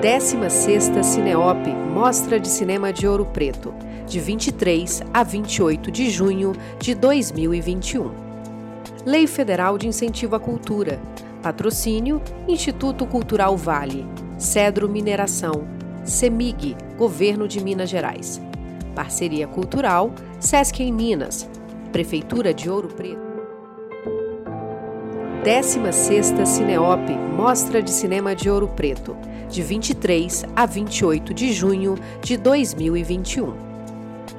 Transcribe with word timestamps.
16ª 0.00 1.02
Cineop 1.02 1.68
Mostra 1.92 2.40
de 2.40 2.48
Cinema 2.48 2.90
de 2.90 3.06
Ouro 3.06 3.26
Preto, 3.26 3.74
de 4.06 4.18
23 4.18 5.02
a 5.12 5.22
28 5.22 5.90
de 5.90 6.08
junho 6.08 6.52
de 6.78 6.94
2021. 6.94 8.10
Lei 9.04 9.26
Federal 9.26 9.76
de 9.76 9.86
Incentivo 9.86 10.34
à 10.34 10.40
Cultura. 10.40 10.98
Patrocínio 11.42 12.22
Instituto 12.48 13.04
Cultural 13.04 13.54
Vale. 13.58 14.06
Cedro 14.38 14.88
Mineração. 14.88 15.68
CEMIG, 16.02 16.78
Governo 16.96 17.46
de 17.46 17.62
Minas 17.62 17.90
Gerais. 17.90 18.40
Parceria 18.94 19.46
Cultural 19.46 20.14
Sesc 20.38 20.82
em 20.82 20.90
Minas. 20.90 21.46
Prefeitura 21.92 22.54
de 22.54 22.70
Ouro 22.70 22.88
Preto. 22.88 23.30
16ª 25.44 26.46
Cineop 26.46 27.10
Mostra 27.36 27.82
de 27.82 27.90
Cinema 27.90 28.34
de 28.34 28.50
Ouro 28.50 28.68
Preto, 28.68 29.16
de 29.50 29.62
23 29.62 30.44
a 30.54 30.64
28 30.64 31.34
de 31.34 31.52
junho 31.52 31.98
de 32.22 32.36
2021. 32.36 33.52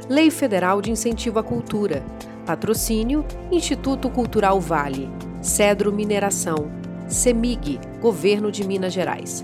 Lei 0.09 0.31
Federal 0.31 0.81
de 0.81 0.89
Incentivo 0.89 1.39
à 1.39 1.43
Cultura. 1.43 2.03
Patrocínio 2.45 3.25
Instituto 3.51 4.09
Cultural 4.09 4.59
Vale. 4.59 5.09
Cedro 5.41 5.91
Mineração. 5.91 6.71
CEMIG, 7.07 7.79
Governo 7.99 8.51
de 8.51 8.65
Minas 8.65 8.93
Gerais. 8.93 9.43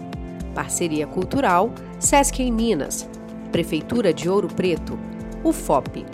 Parceria 0.55 1.05
Cultural 1.05 1.71
Sesc 1.99 2.41
em 2.41 2.51
Minas. 2.51 3.07
Prefeitura 3.51 4.13
de 4.13 4.29
Ouro 4.29 4.47
Preto. 4.47 4.97
UFOP. 5.43 6.05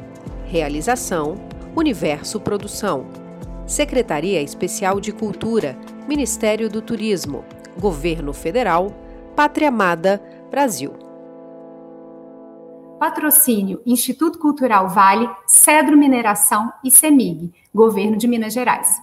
Realização 0.46 1.36
Universo 1.76 2.40
Produção. 2.40 3.06
Secretaria 3.66 4.42
Especial 4.42 5.00
de 5.00 5.12
Cultura, 5.12 5.78
Ministério 6.08 6.70
do 6.70 6.82
Turismo, 6.82 7.46
Governo 7.80 8.34
Federal, 8.34 8.94
Pátria 9.36 9.70
Amada, 9.70 10.22
Brasil. 10.52 10.94
Patrocínio 13.00 13.82
Instituto 13.86 14.38
Cultural 14.38 14.88
Vale, 14.90 15.30
Cedro 15.48 15.98
Mineração 15.98 16.72
e 16.84 16.92
CEMIG, 16.92 17.52
Governo 17.74 18.16
de 18.16 18.28
Minas 18.28 18.54
Gerais. 18.54 19.02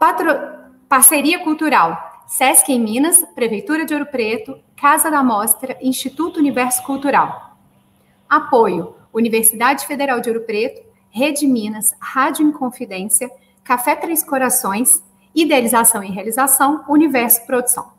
Patro... 0.00 0.56
Parceria 0.88 1.42
Cultural 1.42 2.22
Sesc 2.26 2.72
em 2.72 2.80
Minas, 2.80 3.24
Prefeitura 3.36 3.84
de 3.86 3.94
Ouro 3.94 4.06
Preto, 4.06 4.58
Casa 4.76 5.10
da 5.10 5.22
Mostra, 5.22 5.78
Instituto 5.80 6.40
Universo 6.40 6.82
Cultural. 6.82 7.56
Apoio 8.28 8.96
Universidade 9.14 9.86
Federal 9.86 10.20
de 10.20 10.28
Ouro 10.28 10.42
Preto, 10.42 10.82
Rede 11.08 11.46
Minas, 11.46 11.94
Rádio 12.00 12.44
Inconfidência, 12.46 13.30
Café 13.62 13.94
Três 13.94 14.24
Corações, 14.24 15.02
Idealização 15.32 16.02
e 16.02 16.10
Realização, 16.10 16.84
Universo 16.88 17.46
Produção. 17.46 17.95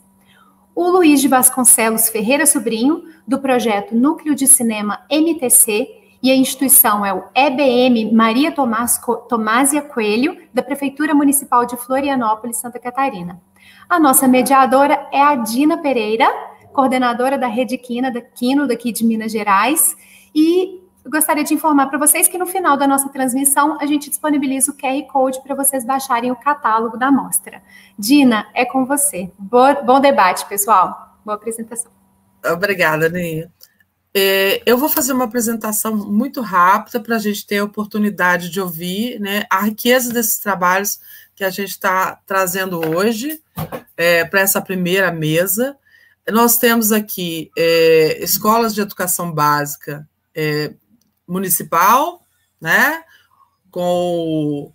O 0.74 0.90
Luiz 0.90 1.20
de 1.20 1.28
Vasconcelos 1.28 2.08
Ferreira 2.08 2.46
Sobrinho, 2.46 3.04
do 3.26 3.38
projeto 3.38 3.94
Núcleo 3.94 4.34
de 4.34 4.48
Cinema 4.48 5.00
MTC, 5.08 5.97
e 6.22 6.30
a 6.30 6.36
instituição 6.36 7.04
é 7.04 7.12
o 7.12 7.24
EBM 7.34 8.12
Maria 8.12 8.50
Tomás, 8.50 9.00
Tomásia 9.28 9.82
Coelho, 9.82 10.36
da 10.52 10.62
Prefeitura 10.62 11.14
Municipal 11.14 11.64
de 11.64 11.76
Florianópolis, 11.76 12.56
Santa 12.56 12.78
Catarina. 12.78 13.40
A 13.88 14.00
nossa 14.00 14.26
mediadora 14.26 15.08
é 15.12 15.22
a 15.22 15.34
Dina 15.36 15.78
Pereira, 15.78 16.26
coordenadora 16.72 17.38
da 17.38 17.46
Rede 17.46 17.78
Quina, 17.78 18.10
da 18.10 18.20
Quino, 18.20 18.66
daqui 18.66 18.92
de 18.92 19.04
Minas 19.04 19.32
Gerais, 19.32 19.96
e 20.34 20.82
gostaria 21.08 21.42
de 21.42 21.54
informar 21.54 21.86
para 21.86 21.98
vocês 21.98 22.28
que 22.28 22.36
no 22.36 22.46
final 22.46 22.76
da 22.76 22.86
nossa 22.86 23.08
transmissão 23.08 23.78
a 23.80 23.86
gente 23.86 24.10
disponibiliza 24.10 24.72
o 24.72 24.76
QR 24.76 25.02
Code 25.10 25.42
para 25.42 25.54
vocês 25.54 25.84
baixarem 25.84 26.30
o 26.30 26.36
catálogo 26.36 26.98
da 26.98 27.10
mostra. 27.10 27.62
Dina, 27.98 28.46
é 28.54 28.64
com 28.64 28.84
você. 28.84 29.30
bom 29.38 30.00
debate, 30.00 30.46
pessoal. 30.46 31.16
Boa 31.24 31.36
apresentação. 31.36 31.90
Obrigada, 32.44 33.08
Nia. 33.08 33.50
É, 34.14 34.62
eu 34.64 34.78
vou 34.78 34.88
fazer 34.88 35.12
uma 35.12 35.24
apresentação 35.24 35.94
muito 35.94 36.40
rápida 36.40 36.98
para 36.98 37.16
a 37.16 37.18
gente 37.18 37.46
ter 37.46 37.58
a 37.58 37.64
oportunidade 37.64 38.48
de 38.48 38.60
ouvir 38.60 39.20
né, 39.20 39.44
a 39.50 39.60
riqueza 39.62 40.12
desses 40.12 40.38
trabalhos 40.38 40.98
que 41.34 41.44
a 41.44 41.50
gente 41.50 41.70
está 41.70 42.18
trazendo 42.26 42.80
hoje 42.84 43.40
é, 43.96 44.24
para 44.24 44.40
essa 44.40 44.60
primeira 44.60 45.12
mesa. 45.12 45.76
Nós 46.30 46.58
temos 46.58 46.90
aqui 46.90 47.50
é, 47.56 48.22
escolas 48.22 48.74
de 48.74 48.80
educação 48.80 49.30
básica 49.32 50.08
é, 50.34 50.72
municipal, 51.26 52.22
né, 52.60 53.02
com 53.70 54.72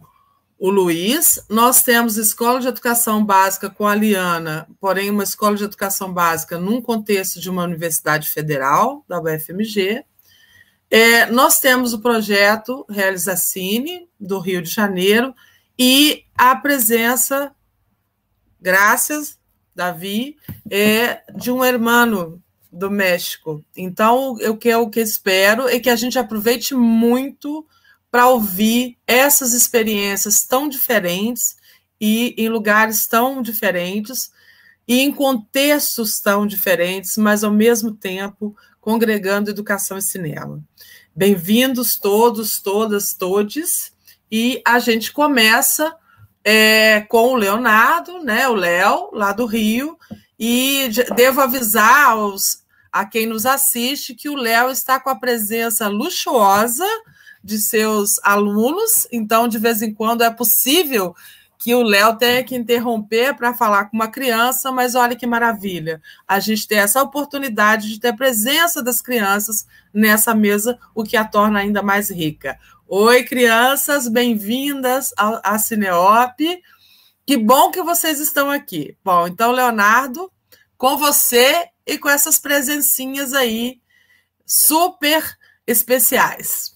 o 0.63 0.69
Luiz. 0.69 1.45
Nós 1.49 1.83
temos 1.83 2.15
escola 2.15 2.61
de 2.61 2.69
educação 2.69 3.25
básica 3.25 3.69
com 3.69 3.85
a 3.85 3.93
Liana, 3.93 4.65
porém, 4.79 5.09
uma 5.09 5.23
escola 5.23 5.57
de 5.57 5.65
educação 5.65 6.13
básica 6.13 6.57
num 6.57 6.81
contexto 6.81 7.41
de 7.41 7.49
uma 7.49 7.65
universidade 7.65 8.29
federal, 8.29 9.03
da 9.05 9.19
UFMG. 9.19 10.05
É, 10.89 11.25
nós 11.25 11.59
temos 11.59 11.91
o 11.91 11.99
projeto 11.99 12.85
Realiza 12.89 13.35
Cine, 13.35 14.07
do 14.17 14.39
Rio 14.39 14.61
de 14.61 14.69
Janeiro, 14.69 15.35
e 15.77 16.23
a 16.33 16.55
presença, 16.55 17.53
graças, 18.61 19.37
Davi, 19.75 20.37
é, 20.71 21.23
de 21.35 21.51
um 21.51 21.61
hermano 21.61 22.41
do 22.71 22.89
México. 22.89 23.61
Então, 23.75 24.31
o 24.31 24.55
que 24.55 24.69
eu 24.69 24.89
que 24.89 25.01
espero 25.01 25.67
é 25.67 25.77
que 25.77 25.89
a 25.89 25.95
gente 25.97 26.17
aproveite 26.17 26.73
muito 26.73 27.67
para 28.13 28.27
ouvir 28.27 28.95
essas 29.07 29.53
experiências 29.53 30.43
tão 30.43 30.69
diferentes 30.69 31.55
e 31.99 32.35
em 32.37 32.47
lugares 32.47 33.07
tão 33.07 33.41
diferentes 33.41 34.31
e 34.87 34.99
em 34.99 35.11
contextos 35.11 36.19
tão 36.19 36.45
diferentes, 36.45 37.17
mas 37.17 37.43
ao 37.43 37.51
mesmo 37.51 37.91
tempo 37.91 38.55
congregando 38.79 39.49
educação 39.49 39.97
e 39.97 40.01
cinema. 40.03 40.63
Bem-vindos 41.15 41.95
todos, 41.95 42.61
todas, 42.61 43.15
todes. 43.15 43.91
E 44.31 44.61
a 44.63 44.77
gente 44.77 45.11
começa 45.11 45.91
é, 46.43 47.01
com 47.09 47.29
o 47.29 47.35
Leonardo, 47.35 48.23
né, 48.23 48.47
o 48.47 48.53
Léo, 48.53 49.09
lá 49.11 49.31
do 49.31 49.47
Rio, 49.47 49.97
e 50.37 50.87
devo 51.15 51.41
avisar 51.41 52.11
aos, 52.11 52.63
a 52.91 53.05
quem 53.05 53.25
nos 53.25 53.47
assiste 53.47 54.13
que 54.13 54.29
o 54.29 54.35
Léo 54.35 54.69
está 54.69 54.99
com 54.99 55.09
a 55.09 55.15
presença 55.15 55.87
luxuosa 55.87 56.87
de 57.43 57.57
seus 57.59 58.19
alunos, 58.23 59.07
então 59.11 59.47
de 59.47 59.59
vez 59.59 59.81
em 59.81 59.93
quando 59.93 60.23
é 60.23 60.29
possível 60.29 61.15
que 61.63 61.73
o 61.73 61.81
Léo 61.81 62.17
tenha 62.17 62.43
que 62.43 62.55
interromper 62.55 63.35
para 63.35 63.53
falar 63.53 63.85
com 63.85 63.95
uma 63.95 64.09
criança, 64.09 64.69
mas 64.69 64.95
olha 64.95 65.15
que 65.15 65.25
maravilha, 65.25 66.01
a 66.27 66.37
gente 66.39 66.67
tem 66.67 66.79
essa 66.79 67.01
oportunidade 67.01 67.87
de 67.87 67.99
ter 68.01 68.09
a 68.09 68.15
presença 68.15 68.83
das 68.83 69.01
crianças 69.01 69.65
nessa 69.93 70.35
mesa, 70.35 70.77
o 70.93 71.03
que 71.03 71.15
a 71.15 71.23
torna 71.23 71.59
ainda 71.59 71.81
mais 71.81 72.09
rica. 72.09 72.59
Oi, 72.85 73.23
crianças, 73.23 74.09
bem-vindas 74.09 75.13
à 75.17 75.57
Cineop. 75.57 76.37
Que 77.25 77.37
bom 77.37 77.71
que 77.71 77.81
vocês 77.81 78.19
estão 78.19 78.51
aqui. 78.51 78.97
Bom, 79.01 79.25
então, 79.25 79.53
Leonardo, 79.53 80.29
com 80.77 80.97
você 80.97 81.69
e 81.87 81.97
com 81.97 82.09
essas 82.09 82.37
presencinhas 82.39 83.33
aí 83.33 83.79
super 84.45 85.23
especiais. 85.65 86.72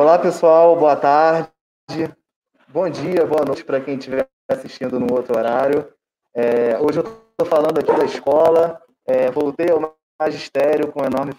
Olá, 0.00 0.16
pessoal, 0.16 0.76
boa 0.76 0.94
tarde, 0.94 1.50
bom 2.68 2.88
dia, 2.88 3.26
boa 3.26 3.44
noite 3.44 3.64
para 3.64 3.80
quem 3.80 3.98
estiver 3.98 4.28
assistindo 4.48 5.00
no 5.00 5.12
outro 5.12 5.36
horário. 5.36 5.92
É, 6.32 6.78
hoje 6.78 7.00
eu 7.00 7.02
estou 7.02 7.44
falando 7.44 7.80
aqui 7.80 7.92
da 7.92 8.04
escola, 8.04 8.80
é, 9.04 9.28
voltei 9.28 9.68
ao 9.72 9.98
magistério 10.22 10.92
com 10.92 11.04
enorme 11.04 11.32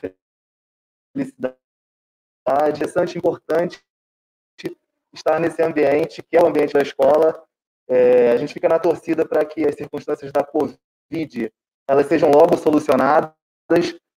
felicidade. 1.15 1.55
Interessante, 2.75 3.17
importante 3.17 3.81
estar 5.13 5.39
nesse 5.39 5.63
ambiente, 5.63 6.21
que 6.21 6.35
é 6.35 6.43
o 6.43 6.47
ambiente 6.47 6.73
da 6.73 6.81
escola. 6.81 7.41
É, 7.87 8.31
a 8.31 8.35
gente 8.35 8.53
fica 8.53 8.67
na 8.67 8.77
torcida 8.77 9.25
para 9.25 9.45
que 9.45 9.65
as 9.65 9.75
circunstâncias 9.75 10.33
da 10.33 10.43
Covid 10.43 11.49
elas 11.87 12.07
sejam 12.07 12.29
logo 12.29 12.57
solucionadas, 12.57 13.31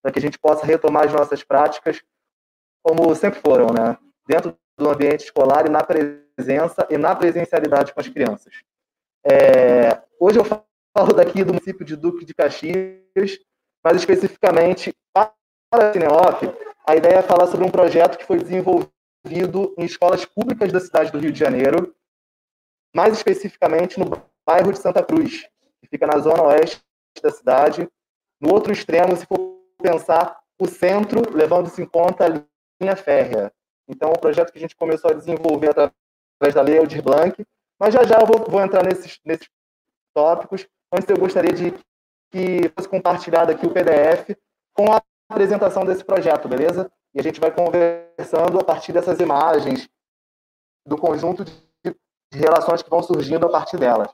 para 0.03 0.11
que 0.11 0.19
a 0.19 0.23
gente 0.23 0.37
possa 0.37 0.67
retomar 0.67 1.05
as 1.05 1.12
nossas 1.12 1.44
práticas 1.44 2.03
como 2.83 3.15
sempre 3.15 3.39
foram, 3.39 3.69
né? 3.69 3.97
Dentro 4.26 4.56
do 4.76 4.90
ambiente 4.90 5.24
escolar 5.24 5.66
e 5.66 5.70
na 5.70 5.82
presença 5.82 6.86
e 6.90 6.96
na 6.96 7.14
presencialidade 7.14 7.92
com 7.92 8.00
as 8.00 8.08
crianças. 8.08 8.54
É, 9.24 10.02
hoje 10.19 10.38
eu 10.38 10.44
falo 10.44 11.12
daqui 11.14 11.44
do 11.44 11.52
município 11.52 11.84
de 11.84 11.96
Duque 11.96 12.24
de 12.24 12.34
Caxias, 12.34 13.38
mas 13.84 13.96
especificamente 13.96 14.92
para 15.12 15.32
a 15.72 15.92
Cineop, 15.92 16.42
a 16.86 16.96
ideia 16.96 17.19
é 17.19 17.22
falar 17.22 17.46
sobre 17.46 17.66
um 17.66 17.70
projeto 17.70 18.19
que 18.19 18.26
foi 18.26 18.38
desenvolvido 18.38 19.74
em 19.78 19.84
escolas 19.84 20.24
públicas 20.24 20.72
da 20.72 20.80
cidade 20.80 21.12
do 21.12 21.19
Rio 21.19 21.32
de 21.32 21.38
Janeiro, 21.38 21.94
mais 22.94 23.14
especificamente 23.14 23.98
no 23.98 24.10
bairro 24.46 24.72
de 24.72 24.78
Santa 24.78 25.02
Cruz, 25.02 25.48
que 25.80 25.88
fica 25.88 26.06
na 26.06 26.19
zona 26.19 26.42
oeste 26.42 26.82
da 27.22 27.30
cidade. 27.30 27.88
No 28.40 28.52
outro 28.52 28.72
extremo, 28.72 29.16
se 29.16 29.24
for 29.24 29.60
pensar 29.80 30.40
o 30.58 30.66
centro, 30.66 31.34
levando-se 31.34 31.80
em 31.80 31.86
conta 31.86 32.26
a 32.26 32.28
linha 32.80 32.96
férrea. 32.96 33.52
Então, 33.88 34.11
é 34.11 34.12
um 34.12 34.20
projeto 34.20 34.52
que 34.52 34.58
a 34.58 34.61
gente 34.61 34.76
começou 34.76 35.11
a 35.11 35.14
desenvolver 35.14 35.70
através 35.70 36.55
da 36.55 36.62
Lei 36.62 36.79
Aldir 36.79 37.02
Blanc, 37.02 37.44
mas 37.81 37.94
já 37.94 38.05
já 38.05 38.20
eu 38.20 38.26
vou, 38.26 38.38
vou 38.49 38.61
entrar 38.61 38.84
nesses, 38.84 39.20
nesses 39.25 39.49
tópicos. 40.14 40.67
Antes, 40.93 41.08
eu 41.08 41.19
gostaria 41.19 41.52
de 41.52 41.73
que 42.31 42.69
fosse 42.75 42.88
compartilhado 42.88 43.52
aqui 43.52 43.67
o 43.67 43.73
PDF 43.73 44.37
com 44.73 44.93
a 44.93 45.02
apresentação 45.31 45.84
desse 45.84 46.05
projeto, 46.05 46.49
beleza? 46.49 46.90
E 47.14 47.20
a 47.20 47.23
gente 47.23 47.40
vai 47.40 47.50
conversando 47.50 48.58
a 48.58 48.64
partir 48.64 48.93
dessas 48.93 49.20
imagens, 49.20 49.88
do 50.87 50.96
conjunto 50.96 51.44
de 51.44 52.38
relações 52.38 52.82
que 52.82 52.90
vão 52.90 53.02
surgindo 53.02 53.46
a 53.46 53.50
partir 53.50 53.76
delas. 53.76 54.08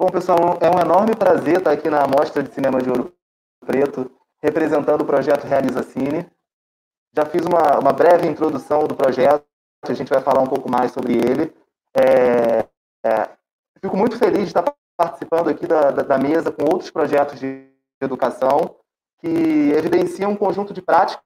Bom, 0.00 0.06
pessoal, 0.10 0.56
é 0.60 0.70
um 0.70 0.78
enorme 0.78 1.16
prazer 1.16 1.58
estar 1.58 1.72
aqui 1.72 1.90
na 1.90 2.06
Mostra 2.06 2.40
de 2.40 2.54
Cinema 2.54 2.80
de 2.80 2.88
Ouro 2.88 3.12
Preto, 3.66 4.08
representando 4.40 5.00
o 5.00 5.04
projeto 5.04 5.44
Realiza 5.44 5.82
Cine. 5.82 6.24
Já 7.12 7.26
fiz 7.26 7.44
uma, 7.44 7.80
uma 7.80 7.92
breve 7.92 8.28
introdução 8.28 8.86
do 8.86 8.94
projeto, 8.94 9.44
a 9.82 9.92
gente 9.92 10.08
vai 10.08 10.20
falar 10.20 10.40
um 10.40 10.46
pouco 10.46 10.70
mais 10.70 10.92
sobre 10.92 11.14
ele. 11.14 11.52
É, 11.92 12.64
é, 13.04 13.28
fico 13.82 13.96
muito 13.96 14.16
feliz 14.16 14.42
de 14.42 14.46
estar 14.46 14.72
participando 14.96 15.48
aqui 15.48 15.66
da, 15.66 15.90
da, 15.90 16.02
da 16.04 16.16
mesa 16.16 16.52
com 16.52 16.62
outros 16.62 16.92
projetos 16.92 17.40
de 17.40 17.68
educação 18.00 18.76
que 19.18 19.72
evidenciam 19.72 20.30
um 20.30 20.36
conjunto 20.36 20.72
de 20.72 20.80
práticas 20.80 21.24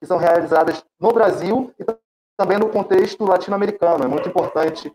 que 0.00 0.06
são 0.06 0.18
realizadas 0.18 0.84
no 1.00 1.12
Brasil 1.12 1.74
e 1.80 1.84
também 2.36 2.58
no 2.58 2.68
contexto 2.68 3.24
latino-americano. 3.24 4.04
É 4.04 4.06
muito 4.06 4.28
importante 4.28 4.94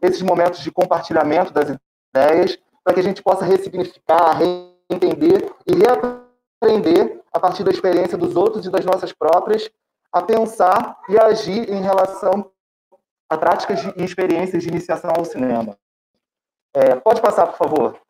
esses 0.00 0.22
momentos 0.22 0.60
de 0.60 0.70
compartilhamento 0.70 1.52
das 1.52 1.68
ideias, 2.14 2.58
para 2.84 2.94
que 2.94 3.00
a 3.00 3.02
gente 3.02 3.22
possa 3.22 3.44
ressignificar, 3.44 4.38
reentender 4.38 5.50
e 5.66 5.74
reaprender 5.74 7.22
a 7.32 7.40
partir 7.40 7.64
da 7.64 7.70
experiência 7.70 8.18
dos 8.18 8.36
outros 8.36 8.66
e 8.66 8.70
das 8.70 8.84
nossas 8.84 9.12
próprias, 9.12 9.70
a 10.12 10.20
pensar 10.20 11.00
e 11.08 11.18
agir 11.18 11.70
em 11.70 11.80
relação 11.80 12.50
a 13.28 13.38
práticas 13.38 13.80
e 13.96 14.04
experiências 14.04 14.62
de 14.62 14.68
iniciação 14.68 15.10
ao 15.16 15.24
cinema. 15.24 15.78
É, 16.74 16.94
pode 16.96 17.20
passar, 17.22 17.46
por 17.46 17.56
favor. 17.56 18.00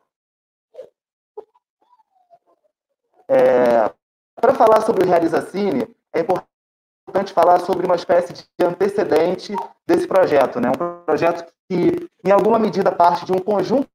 É, 3.29 3.89
para 4.35 4.53
falar 4.53 4.81
sobre 4.81 5.05
o 5.05 5.07
Realiza 5.07 5.41
Cine, 5.49 5.87
é 6.13 6.19
importante 6.19 7.33
falar 7.33 7.59
sobre 7.59 7.85
uma 7.85 7.95
espécie 7.95 8.33
de 8.33 8.65
antecedente 8.65 9.55
desse 9.87 10.05
projeto, 10.05 10.59
né? 10.59 10.69
um 10.69 11.03
projeto 11.05 11.51
que, 11.69 12.09
em 12.25 12.31
alguma 12.31 12.59
medida, 12.59 12.91
parte 12.91 13.25
de 13.25 13.31
um 13.31 13.39
conjunto 13.39 13.89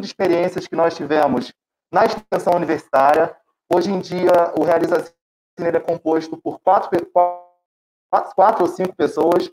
de 0.00 0.06
experiências 0.06 0.66
que 0.66 0.76
nós 0.76 0.94
tivemos 0.94 1.52
na 1.92 2.04
extensão 2.04 2.54
universitária. 2.54 3.36
Hoje 3.72 3.90
em 3.90 4.00
dia, 4.00 4.52
o 4.58 4.64
Realiza 4.64 5.04
Cine 5.58 5.76
é 5.76 5.80
composto 5.80 6.36
por 6.36 6.60
quatro, 6.60 6.90
quatro, 7.12 8.34
quatro 8.34 8.62
ou 8.62 8.68
cinco 8.68 8.94
pessoas. 8.96 9.50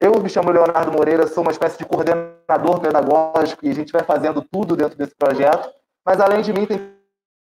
Eu 0.00 0.22
me 0.22 0.28
chamo 0.28 0.50
Leonardo 0.50 0.92
Moreira, 0.92 1.26
sou 1.26 1.42
uma 1.42 1.50
espécie 1.50 1.78
de 1.78 1.84
coordenador 1.84 2.80
pedagógico 2.80 3.66
e 3.66 3.70
a 3.70 3.74
gente 3.74 3.92
vai 3.92 4.04
fazendo 4.04 4.42
tudo 4.42 4.76
dentro 4.76 4.96
desse 4.96 5.14
projeto. 5.14 5.72
Mas, 6.04 6.20
além 6.20 6.42
de 6.42 6.52
mim, 6.52 6.66
tem 6.66 6.96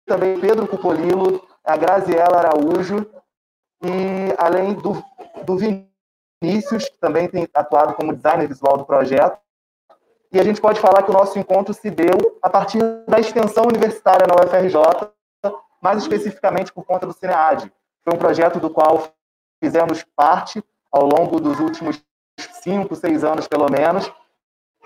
também 0.07 0.39
Pedro 0.39 0.67
Cupolilo, 0.67 1.47
a 1.65 1.77
Graziela 1.77 2.39
Araújo 2.39 3.07
e, 3.83 4.35
além 4.37 4.75
do, 4.75 5.03
do 5.45 5.57
Vinícius, 5.57 6.89
que 6.89 6.99
também 6.99 7.29
tem 7.29 7.49
atuado 7.55 7.95
como 7.95 8.15
designer 8.15 8.47
visual 8.47 8.77
do 8.77 8.85
projeto, 8.85 9.39
e 10.33 10.41
a 10.41 10.43
gente 10.43 10.61
pode 10.61 10.81
falar 10.81 11.03
que 11.03 11.11
o 11.11 11.15
nosso 11.15 11.39
encontro 11.39 11.75
se 11.75 11.91
deu 11.91 12.39
a 12.41 12.49
partir 12.49 12.79
da 13.07 13.21
extensão 13.21 13.65
universitária 13.65 14.27
na 14.27 14.35
UFRJ, 14.35 15.11
mais 15.81 15.99
especificamente 15.99 16.73
por 16.73 16.85
conta 16.85 17.07
do 17.07 17.13
CINEAD. 17.13 17.71
Foi 18.03 18.15
um 18.15 18.19
projeto 18.19 18.59
do 18.59 18.71
qual 18.71 19.13
fizemos 19.63 20.03
parte 20.17 20.65
ao 20.91 21.05
longo 21.05 21.39
dos 21.39 21.61
últimos 21.61 22.03
cinco, 22.63 22.97
seis 22.97 23.23
anos, 23.23 23.47
pelo 23.47 23.71
menos, 23.71 24.11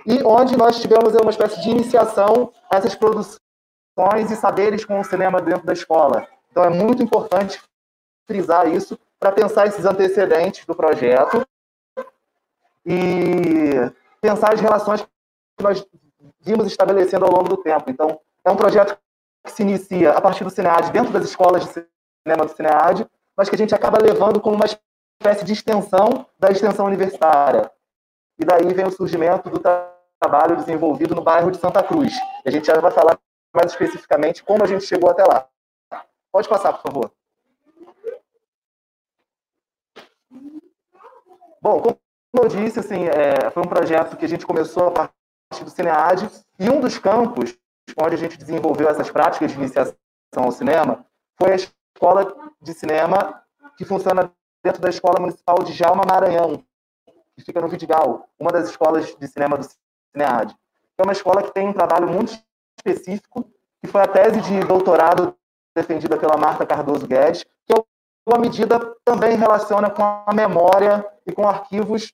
e 0.04 0.22
onde 0.24 0.56
nós 0.56 0.80
tivemos 0.80 1.14
uma 1.14 1.30
espécie 1.30 1.60
de 1.62 1.70
iniciação 1.70 2.52
a 2.70 2.76
essas 2.76 2.94
produções 2.94 3.40
e 4.30 4.36
saberes 4.36 4.84
com 4.84 4.98
o 4.98 5.04
cinema 5.04 5.40
dentro 5.40 5.64
da 5.64 5.72
escola. 5.72 6.26
Então, 6.50 6.64
é 6.64 6.70
muito 6.70 7.02
importante 7.02 7.60
frisar 8.26 8.68
isso 8.68 8.98
para 9.18 9.30
pensar 9.30 9.66
esses 9.66 9.84
antecedentes 9.84 10.66
do 10.66 10.74
projeto 10.74 11.46
e 12.84 13.90
pensar 14.20 14.52
as 14.52 14.60
relações 14.60 15.06
nós 15.62 15.86
vimos 16.40 16.66
estabelecendo 16.66 17.24
ao 17.24 17.32
longo 17.32 17.48
do 17.48 17.56
tempo. 17.56 17.90
Então, 17.90 18.20
é 18.44 18.50
um 18.50 18.56
projeto 18.56 18.96
que 19.44 19.52
se 19.52 19.62
inicia 19.62 20.12
a 20.12 20.20
partir 20.20 20.44
do 20.44 20.50
Cinead, 20.50 20.90
dentro 20.90 21.12
das 21.12 21.24
escolas 21.24 21.64
de 21.64 21.86
cinema 22.26 22.44
do 22.44 22.54
Cinead, 22.54 23.06
mas 23.36 23.48
que 23.48 23.54
a 23.54 23.58
gente 23.58 23.74
acaba 23.74 23.98
levando 23.98 24.40
como 24.40 24.56
uma 24.56 24.66
espécie 24.66 25.44
de 25.44 25.52
extensão 25.52 26.26
da 26.38 26.50
extensão 26.50 26.86
universitária. 26.86 27.70
E 28.38 28.44
daí 28.44 28.72
vem 28.72 28.86
o 28.86 28.90
surgimento 28.90 29.48
do 29.48 29.60
trabalho 30.20 30.56
desenvolvido 30.56 31.14
no 31.14 31.22
bairro 31.22 31.50
de 31.50 31.58
Santa 31.58 31.82
Cruz. 31.82 32.14
A 32.44 32.50
gente 32.50 32.66
já 32.66 32.78
vai 32.80 32.90
falar 32.90 33.18
mais 33.54 33.72
especificamente 33.72 34.42
como 34.42 34.62
a 34.62 34.66
gente 34.66 34.84
chegou 34.84 35.10
até 35.10 35.24
lá. 35.24 35.48
Pode 36.30 36.48
passar, 36.48 36.72
por 36.74 36.82
favor. 36.82 37.12
Bom, 41.60 41.80
como 41.80 41.98
eu 42.44 42.48
disse, 42.48 42.78
assim, 42.78 43.06
é, 43.06 43.50
foi 43.50 43.62
um 43.62 43.68
projeto 43.68 44.16
que 44.16 44.24
a 44.24 44.28
gente 44.28 44.46
começou 44.46 44.92
a 44.96 45.10
do 45.50 45.70
CINEAD, 45.70 46.28
e 46.58 46.68
um 46.68 46.80
dos 46.80 46.98
campos 46.98 47.56
onde 47.98 48.14
a 48.14 48.18
gente 48.18 48.36
desenvolveu 48.36 48.88
essas 48.88 49.10
práticas 49.10 49.52
de 49.52 49.58
iniciação 49.58 49.94
ao 50.34 50.50
cinema 50.50 51.06
foi 51.38 51.52
a 51.52 51.56
escola 51.56 52.34
de 52.60 52.74
cinema 52.74 53.42
que 53.76 53.84
funciona 53.84 54.32
dentro 54.64 54.80
da 54.80 54.88
Escola 54.88 55.20
Municipal 55.20 55.62
de 55.62 55.72
Jalma 55.72 56.02
Maranhão, 56.04 56.64
que 57.36 57.44
fica 57.44 57.60
no 57.60 57.68
Vidigal, 57.68 58.28
uma 58.38 58.50
das 58.50 58.68
escolas 58.68 59.14
de 59.16 59.28
cinema 59.28 59.56
do 59.56 59.64
CINEAD. 60.12 60.56
É 60.98 61.02
uma 61.02 61.12
escola 61.12 61.42
que 61.42 61.52
tem 61.52 61.68
um 61.68 61.72
trabalho 61.72 62.08
muito 62.08 62.32
específico, 62.76 63.48
que 63.80 63.86
foi 63.86 64.00
a 64.00 64.08
tese 64.08 64.40
de 64.40 64.60
doutorado 64.60 65.36
defendida 65.74 66.16
pela 66.16 66.36
Marta 66.36 66.66
Cardoso 66.66 67.06
Guedes, 67.06 67.44
que 67.66 67.72
é 67.72 67.84
uma 68.26 68.38
medida 68.38 68.80
também 69.04 69.36
relaciona 69.36 69.90
com 69.90 70.02
a 70.02 70.32
memória 70.34 71.06
e 71.26 71.32
com 71.32 71.46
arquivos 71.46 72.12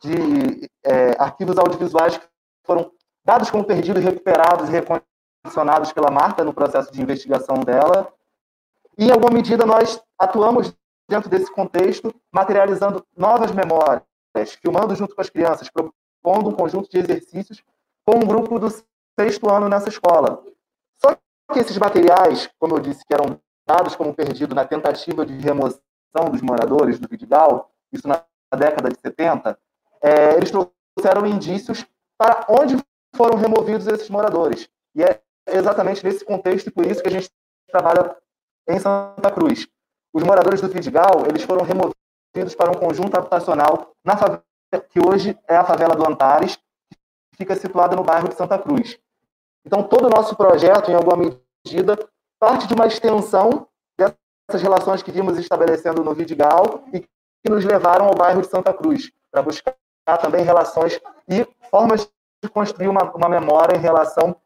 de 0.00 0.70
é, 0.84 1.16
arquivos 1.18 1.58
audiovisuais 1.58 2.16
que 2.16 2.26
foram 2.64 2.90
dados 3.24 3.50
como 3.50 3.64
perdidos, 3.64 4.02
recuperados 4.02 4.68
e 4.68 4.72
recondicionados 4.72 5.92
pela 5.92 6.10
Marta 6.10 6.44
no 6.44 6.54
processo 6.54 6.92
de 6.92 7.02
investigação 7.02 7.56
dela. 7.60 8.12
E, 8.96 9.06
em 9.06 9.10
alguma 9.10 9.30
medida, 9.30 9.64
nós 9.64 10.02
atuamos 10.18 10.74
dentro 11.08 11.28
desse 11.28 11.50
contexto, 11.50 12.14
materializando 12.32 13.04
novas 13.16 13.52
memórias, 13.52 14.02
filmando 14.60 14.94
junto 14.94 15.14
com 15.14 15.20
as 15.20 15.30
crianças, 15.30 15.68
propondo 15.68 16.48
um 16.48 16.54
conjunto 16.54 16.90
de 16.90 16.98
exercícios 16.98 17.62
com 18.04 18.16
um 18.16 18.26
grupo 18.26 18.58
do 18.58 18.68
sexto 19.18 19.50
ano 19.50 19.68
nessa 19.68 19.88
escola. 19.88 20.42
Só 20.94 21.16
que 21.52 21.58
esses 21.58 21.76
materiais, 21.76 22.50
como 22.58 22.76
eu 22.76 22.80
disse, 22.80 23.04
que 23.04 23.12
eram 23.12 23.38
dados 23.66 23.94
como 23.94 24.14
perdidos 24.14 24.54
na 24.54 24.64
tentativa 24.64 25.24
de 25.24 25.34
remoção 25.34 25.80
dos 26.30 26.42
moradores 26.42 26.98
do 26.98 27.08
Vidigal, 27.08 27.70
isso 27.92 28.08
na 28.08 28.24
década 28.56 28.88
de 28.90 28.98
70, 29.00 29.58
é, 30.02 30.34
eles 30.36 30.50
trouxeram 30.50 31.26
indícios 31.26 31.86
para 32.18 32.44
onde 32.48 32.76
foram 33.14 33.38
removidos 33.38 33.86
esses 33.86 34.10
moradores. 34.10 34.68
E 34.94 35.02
é 35.02 35.20
exatamente 35.46 36.04
nesse 36.04 36.24
contexto 36.24 36.68
e 36.68 36.70
por 36.70 36.86
isso 36.86 37.02
que 37.02 37.08
a 37.08 37.12
gente 37.12 37.30
trabalha 37.70 38.16
em 38.68 38.78
Santa 38.78 39.30
Cruz. 39.30 39.68
Os 40.12 40.22
moradores 40.22 40.60
do 40.60 40.68
Vidigal, 40.68 41.26
eles 41.26 41.42
foram 41.42 41.64
removidos 41.64 42.54
para 42.56 42.70
um 42.70 42.74
conjunto 42.74 43.16
habitacional 43.16 43.92
na 44.04 44.16
favela, 44.16 44.44
que 44.90 45.00
hoje 45.00 45.38
é 45.48 45.56
a 45.56 45.64
favela 45.64 45.94
do 45.94 46.06
Antares, 46.06 46.56
que 46.56 47.38
fica 47.38 47.54
situada 47.56 47.96
no 47.96 48.02
bairro 48.02 48.28
de 48.28 48.34
Santa 48.34 48.58
Cruz. 48.58 48.98
Então, 49.64 49.82
todo 49.82 50.06
o 50.06 50.10
nosso 50.10 50.36
projeto, 50.36 50.90
em 50.90 50.94
alguma 50.94 51.16
medida, 51.16 51.98
parte 52.38 52.66
de 52.66 52.74
uma 52.74 52.86
extensão 52.86 53.68
dessas 53.96 54.60
relações 54.60 55.02
que 55.02 55.12
vimos 55.12 55.38
estabelecendo 55.38 56.02
no 56.02 56.14
Vidigal 56.14 56.84
e 56.92 57.00
que 57.00 57.50
nos 57.50 57.64
levaram 57.64 58.06
ao 58.06 58.14
bairro 58.14 58.42
de 58.42 58.48
Santa 58.48 58.72
Cruz, 58.72 59.10
para 59.30 59.42
buscar 59.42 59.74
também 60.04 60.44
relações 60.44 61.00
e 61.28 61.46
formas 61.70 62.10
de 62.42 62.48
construir 62.48 62.88
uma, 62.88 63.04
uma 63.14 63.28
memória 63.28 63.76
em 63.76 63.80
relação 63.80 64.36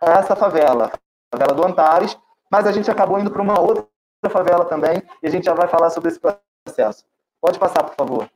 a 0.00 0.12
essa 0.12 0.36
favela, 0.36 0.92
a 1.32 1.36
favela 1.36 1.54
do 1.54 1.66
Antares, 1.66 2.18
mas 2.50 2.66
a 2.66 2.72
gente 2.72 2.90
acabou 2.90 3.18
indo 3.18 3.30
para 3.30 3.42
uma 3.42 3.58
outra 3.58 3.86
favela 4.30 4.64
também, 4.64 5.02
e 5.22 5.26
a 5.26 5.30
gente 5.30 5.44
já 5.44 5.54
vai 5.54 5.68
falar 5.68 5.90
sobre 5.90 6.10
esse 6.10 6.20
processo. 6.20 7.04
Pode 7.40 7.58
passar, 7.58 7.82
por 7.84 7.94
favor. 7.94 8.30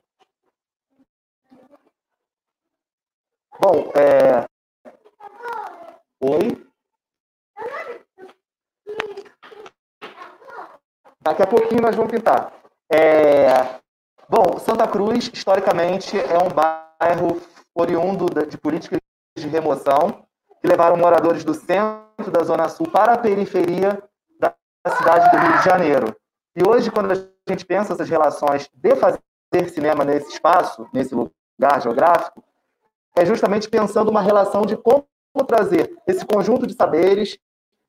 Bom, 3.58 3.92
é... 3.94 4.46
Oi? 6.22 6.66
Daqui 11.20 11.42
a 11.42 11.46
pouquinho 11.46 11.82
nós 11.82 11.94
vamos 11.94 12.10
pintar. 12.10 12.52
É... 12.90 13.79
Bom, 14.30 14.60
Santa 14.60 14.86
Cruz, 14.86 15.28
historicamente, 15.34 16.16
é 16.16 16.38
um 16.38 16.50
bairro 16.50 17.42
oriundo 17.74 18.26
de 18.46 18.56
políticas 18.56 19.00
de 19.36 19.48
remoção 19.48 20.24
que 20.62 20.68
levaram 20.68 20.96
moradores 20.96 21.42
do 21.42 21.52
centro 21.52 22.30
da 22.30 22.44
Zona 22.44 22.68
Sul 22.68 22.88
para 22.88 23.14
a 23.14 23.18
periferia 23.18 24.00
da 24.38 24.54
cidade 24.96 25.28
do 25.32 25.36
Rio 25.36 25.58
de 25.58 25.64
Janeiro. 25.64 26.16
E 26.54 26.62
hoje, 26.64 26.92
quando 26.92 27.10
a 27.10 27.16
gente 27.48 27.66
pensa 27.66 27.92
essas 27.92 28.08
relações 28.08 28.70
de 28.72 28.94
fazer 28.94 29.20
cinema 29.68 30.04
nesse 30.04 30.30
espaço, 30.32 30.88
nesse 30.94 31.12
lugar 31.12 31.82
geográfico, 31.82 32.40
é 33.16 33.26
justamente 33.26 33.68
pensando 33.68 34.12
uma 34.12 34.22
relação 34.22 34.62
de 34.62 34.76
como 34.76 35.04
trazer 35.44 35.92
esse 36.06 36.24
conjunto 36.24 36.68
de 36.68 36.74
saberes, 36.74 37.36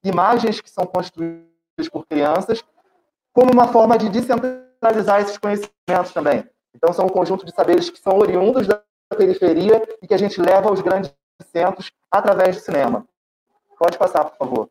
imagens 0.03 0.60
que 0.60 0.71
são 0.71 0.88
construídas 0.88 1.45
por 1.91 2.03
crianças, 2.07 2.63
como 3.31 3.51
uma 3.51 3.67
forma 3.67 3.95
de 3.95 4.10
descentralizar 4.82 5.22
esses 5.22 5.38
conhecimentos 5.38 6.12
também. 6.14 6.44
Então, 6.76 6.92
são 6.92 7.06
um 7.06 7.10
conjunto 7.10 7.46
de 7.46 7.54
saberes 7.54 7.90
que 7.90 8.00
são 8.00 8.18
oriundos 8.18 8.68
da 8.68 8.82
periferia 9.16 9.82
e 10.02 10.08
que 10.08 10.14
a 10.14 10.18
gente 10.18 10.42
leva 10.42 10.70
aos 10.70 10.82
grandes 10.82 11.14
centros 11.52 11.92
através 12.10 12.56
do 12.56 12.62
cinema. 12.62 13.06
Pode 13.78 13.98
passar, 13.98 14.26
por 14.26 14.38
favor. 14.38 14.70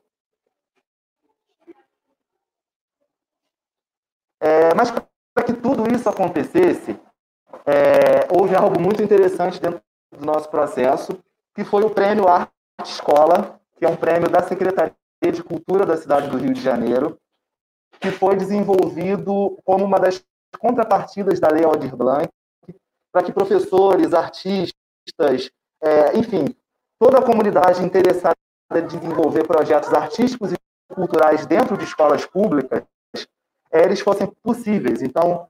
É, 4.40 4.75
mas 4.75 4.90
para 4.90 5.45
que 5.45 5.52
tudo 5.52 5.93
isso 5.95 6.09
acontecesse, 6.09 6.99
é, 7.67 8.26
houve 8.31 8.55
algo 8.55 8.81
muito 8.81 9.02
interessante 9.02 9.61
dentro 9.61 9.83
do 10.12 10.25
nosso 10.25 10.49
processo, 10.49 11.23
que 11.55 11.64
foi 11.64 11.85
o 11.85 11.90
Prêmio 11.90 12.26
Arte 12.26 12.50
Escola, 12.83 13.61
que 13.76 13.85
é 13.85 13.88
um 13.88 13.97
prêmio 13.97 14.31
da 14.31 14.43
Secretaria 14.43 14.95
de 15.21 15.43
Cultura 15.43 15.85
da 15.85 15.97
cidade 15.97 16.29
do 16.29 16.38
Rio 16.38 16.55
de 16.55 16.61
Janeiro, 16.61 17.19
que 18.00 18.11
foi 18.11 18.37
desenvolvido 18.37 19.59
como 19.64 19.85
uma 19.85 19.99
das 19.99 20.25
contrapartidas 20.59 21.38
da 21.38 21.49
Lei 21.49 21.64
Aldir 21.64 21.95
Blanc, 21.95 22.28
para 23.12 23.23
que 23.23 23.33
professores, 23.33 24.14
artistas, 24.14 24.73
é, 25.83 26.16
enfim, 26.16 26.45
toda 26.99 27.19
a 27.19 27.25
comunidade 27.25 27.85
interessada 27.85 28.37
em 28.75 28.87
desenvolver 28.87 29.47
projetos 29.47 29.92
artísticos 29.92 30.52
e 30.52 30.57
culturais 30.95 31.47
dentro 31.47 31.76
de 31.76 31.85
escolas 31.85 32.25
públicas, 32.25 32.85
é, 33.73 33.85
eles 33.85 34.00
fossem 34.00 34.26
possíveis. 34.42 35.02
Então, 35.02 35.49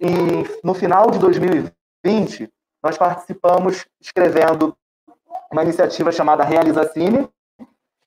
em, 0.00 0.44
no 0.62 0.74
final 0.74 1.10
de 1.10 1.18
2020, 1.18 2.50
nós 2.82 2.96
participamos 2.96 3.86
escrevendo 4.00 4.76
uma 5.50 5.62
iniciativa 5.62 6.12
chamada 6.12 6.44
Realiza 6.44 6.90
Cine 6.92 7.28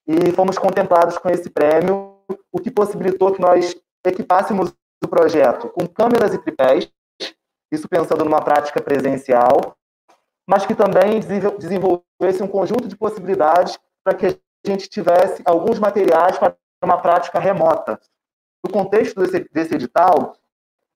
e 0.07 0.31
fomos 0.31 0.57
contemplados 0.57 1.17
com 1.17 1.29
esse 1.29 1.49
prêmio, 1.49 2.12
o 2.51 2.59
que 2.59 2.71
possibilitou 2.71 3.33
que 3.33 3.41
nós 3.41 3.75
equipássemos 4.05 4.73
o 5.03 5.07
projeto 5.07 5.69
com 5.69 5.87
câmeras 5.87 6.33
e 6.33 6.37
tripés, 6.37 6.89
isso 7.71 7.87
pensando 7.87 8.23
numa 8.23 8.41
prática 8.41 8.81
presencial, 8.81 9.75
mas 10.47 10.65
que 10.65 10.75
também 10.75 11.19
desenvolvesse 11.19 12.41
um 12.41 12.47
conjunto 12.47 12.87
de 12.87 12.95
possibilidades 12.95 13.77
para 14.03 14.13
que 14.13 14.25
a 14.27 14.35
gente 14.65 14.89
tivesse 14.89 15.41
alguns 15.45 15.79
materiais 15.79 16.37
para 16.37 16.55
uma 16.83 17.01
prática 17.01 17.39
remota. 17.39 17.99
No 18.63 18.71
contexto 18.71 19.19
desse, 19.19 19.47
desse 19.51 19.75
edital, 19.75 20.35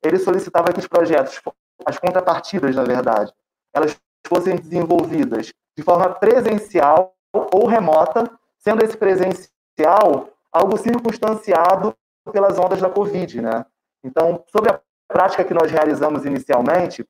ele 0.04 0.20
solicitava 0.20 0.72
que 0.72 0.80
os 0.80 0.88
projetos, 0.88 1.42
as 1.86 1.98
contrapartidas, 1.98 2.76
na 2.76 2.84
verdade, 2.84 3.34
elas 3.74 3.98
fossem 4.26 4.56
desenvolvidas 4.56 5.54
de 5.76 5.84
forma 5.84 6.10
presencial 6.16 7.16
ou 7.34 7.68
remota, 7.68 8.30
sendo 8.58 8.84
esse 8.84 8.98
presencial 8.98 10.30
algo 10.58 10.78
circunstanciado 10.78 11.96
pelas 12.32 12.58
ondas 12.58 12.82
da 12.82 12.90
Covid, 12.90 13.42
né? 13.42 13.66
Então, 14.04 14.44
sobre 14.48 14.72
a 14.72 14.82
prática 15.08 15.44
que 15.44 15.54
nós 15.54 15.72
realizamos 15.72 16.26
inicialmente, 16.26 17.08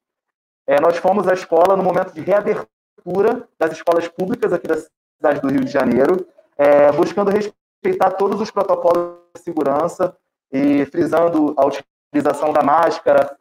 é, 0.68 0.80
nós 0.80 0.98
fomos 0.98 1.28
à 1.28 1.34
escola 1.34 1.76
no 1.76 1.84
momento 1.84 2.14
de 2.14 2.22
reabertura 2.22 3.48
das 3.58 3.72
escolas 3.72 4.08
públicas 4.08 4.52
aqui 4.54 4.68
da 4.68 4.78
cidade 4.78 5.42
do 5.42 5.50
Rio 5.50 5.64
de 5.64 5.72
Janeiro, 5.72 6.28
é, 6.58 6.92
buscando 6.92 7.32
respeitar 7.32 8.12
todos 8.12 8.42
os 8.42 8.52
protocolos 8.52 9.18
de 9.36 9.42
segurança 9.42 10.16
e 10.52 10.86
frisando 10.86 11.56
a 11.58 11.66
utilização 11.66 12.52
da 12.52 12.62
máscara, 12.62 13.38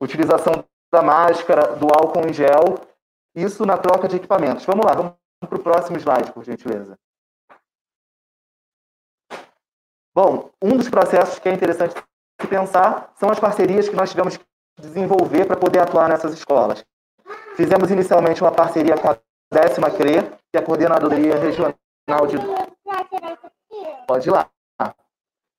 utilização 0.00 0.64
da 0.92 1.02
máscara, 1.02 1.74
do 1.76 1.86
álcool 1.86 2.28
em 2.28 2.32
gel, 2.32 2.78
isso 3.34 3.64
na 3.66 3.76
troca 3.76 4.06
de 4.06 4.16
equipamentos. 4.16 4.64
Vamos 4.64 4.84
lá, 4.84 4.94
vamos 4.94 5.23
para 5.40 5.58
o 5.58 5.62
próximo 5.62 5.98
slide, 5.98 6.32
por 6.32 6.44
gentileza. 6.44 6.98
Bom, 10.14 10.50
um 10.62 10.76
dos 10.76 10.88
processos 10.88 11.38
que 11.38 11.48
é 11.48 11.52
interessante 11.52 11.94
pensar 12.48 13.12
são 13.16 13.30
as 13.30 13.40
parcerias 13.40 13.88
que 13.88 13.96
nós 13.96 14.10
tivemos 14.10 14.36
que 14.36 14.44
desenvolver 14.80 15.46
para 15.46 15.56
poder 15.56 15.80
atuar 15.80 16.08
nessas 16.08 16.32
escolas. 16.34 16.84
Fizemos 17.56 17.90
inicialmente 17.90 18.40
uma 18.40 18.52
parceria 18.52 18.96
com 18.96 19.10
a 19.10 19.18
décima 19.52 19.90
CRE, 19.90 20.22
que 20.22 20.56
é 20.56 20.58
a 20.58 20.62
Coordenadoria 20.62 21.38
Regional 21.38 22.26
de... 22.26 22.36
Pode 24.06 24.28
ir 24.28 24.32
lá. 24.32 24.50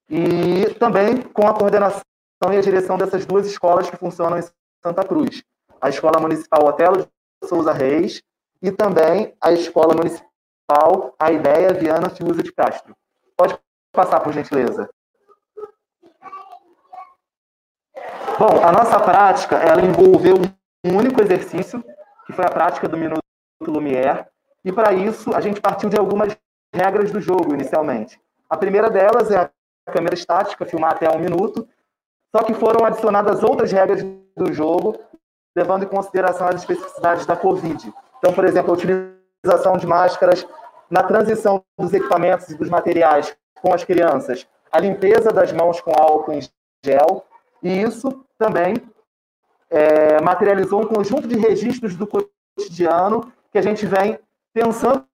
E 0.10 0.74
também 0.76 1.22
com 1.22 1.48
a 1.48 1.54
coordenação 1.54 2.04
e 2.52 2.58
a 2.58 2.62
direção 2.62 2.98
dessas 2.98 3.26
duas 3.26 3.48
escolas 3.48 3.90
que 3.90 3.98
funcionam 3.98 4.38
em 4.38 4.44
Santa 4.84 5.04
Cruz. 5.04 5.44
A 5.82 5.90
Escola 5.90 6.20
Municipal 6.20 6.64
Otelo 6.66 6.98
de 6.98 7.48
Souza 7.50 7.74
Reis 7.74 8.22
e 8.66 8.72
também 8.72 9.36
a 9.40 9.52
Escola 9.52 9.94
Municipal 9.94 11.14
A 11.20 11.32
Ideia 11.32 11.72
Viana 11.72 12.10
Fiuza 12.10 12.42
de 12.42 12.52
Castro. 12.52 12.96
Pode 13.38 13.56
passar, 13.92 14.20
por 14.22 14.34
gentileza. 14.34 14.90
Bom, 18.40 18.66
a 18.66 18.72
nossa 18.72 19.00
prática, 19.00 19.58
ela 19.58 19.82
envolveu 19.82 20.36
um 20.84 20.98
único 20.98 21.22
exercício, 21.22 21.84
que 22.26 22.34
foi 22.34 22.44
a 22.44 22.50
prática 22.50 22.88
do 22.88 22.98
Minuto 22.98 23.22
Lumière, 23.62 24.26
e 24.64 24.72
para 24.72 24.94
isso 24.94 25.34
a 25.36 25.42
gente 25.42 25.62
partiu 25.62 25.88
de 25.88 25.98
algumas 25.98 26.36
regras 26.74 27.12
do 27.12 27.22
jogo 27.22 27.54
inicialmente. 27.54 28.20
A 28.50 28.58
primeira 28.58 28.90
delas 28.90 29.30
é 29.30 29.38
a 29.38 29.92
câmera 29.92 30.16
estática, 30.16 30.66
filmar 30.66 30.94
até 30.94 31.10
um 31.10 31.20
minuto, 31.20 31.68
só 32.36 32.44
que 32.44 32.56
foram 32.56 32.84
adicionadas 32.84 33.44
outras 33.44 33.72
regras 33.72 34.02
do 34.36 34.52
jogo, 34.52 35.00
levando 35.56 35.84
em 35.84 35.88
consideração 35.88 36.48
as 36.48 36.56
especificidades 36.56 37.28
da 37.28 37.38
Covid. 37.38 37.94
Então, 38.26 38.34
por 38.34 38.46
exemplo, 38.46 38.72
a 38.72 38.74
utilização 38.74 39.78
de 39.78 39.86
máscaras 39.86 40.48
na 40.90 41.04
transição 41.04 41.64
dos 41.78 41.94
equipamentos 41.94 42.50
e 42.50 42.58
dos 42.58 42.70
materiais 42.70 43.38
com 43.62 43.72
as 43.72 43.84
crianças, 43.84 44.48
a 44.72 44.80
limpeza 44.80 45.32
das 45.32 45.52
mãos 45.52 45.80
com 45.80 45.92
álcool 45.92 46.34
em 46.34 46.40
gel, 46.84 47.24
e 47.62 47.84
isso 47.84 48.26
também 48.36 48.78
é, 49.70 50.20
materializou 50.24 50.82
um 50.82 50.88
conjunto 50.88 51.28
de 51.28 51.38
registros 51.38 51.96
do 51.96 52.08
cotidiano 52.08 53.32
que 53.52 53.60
a 53.60 53.62
gente 53.62 53.86
vem 53.86 54.18
pensando 54.52 55.06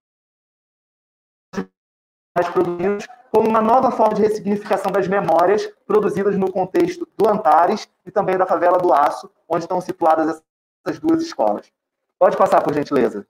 como 3.30 3.50
uma 3.50 3.62
nova 3.62 3.92
forma 3.92 4.16
de 4.16 4.22
ressignificação 4.22 4.90
das 4.90 5.06
memórias 5.10 5.68
produzidas 5.86 6.38
no 6.38 6.50
contexto 6.50 7.06
do 7.18 7.28
Antares 7.28 7.90
e 8.06 8.10
também 8.12 8.38
da 8.38 8.46
favela 8.46 8.78
do 8.78 8.94
Aço, 8.94 9.30
onde 9.50 9.66
estão 9.66 9.82
situadas 9.82 10.42
essas 10.86 10.98
duas 10.98 11.22
escolas. 11.22 11.70
Pode 12.22 12.38
passar, 12.38 12.62
por 12.62 12.72
gentileza. 12.72 13.26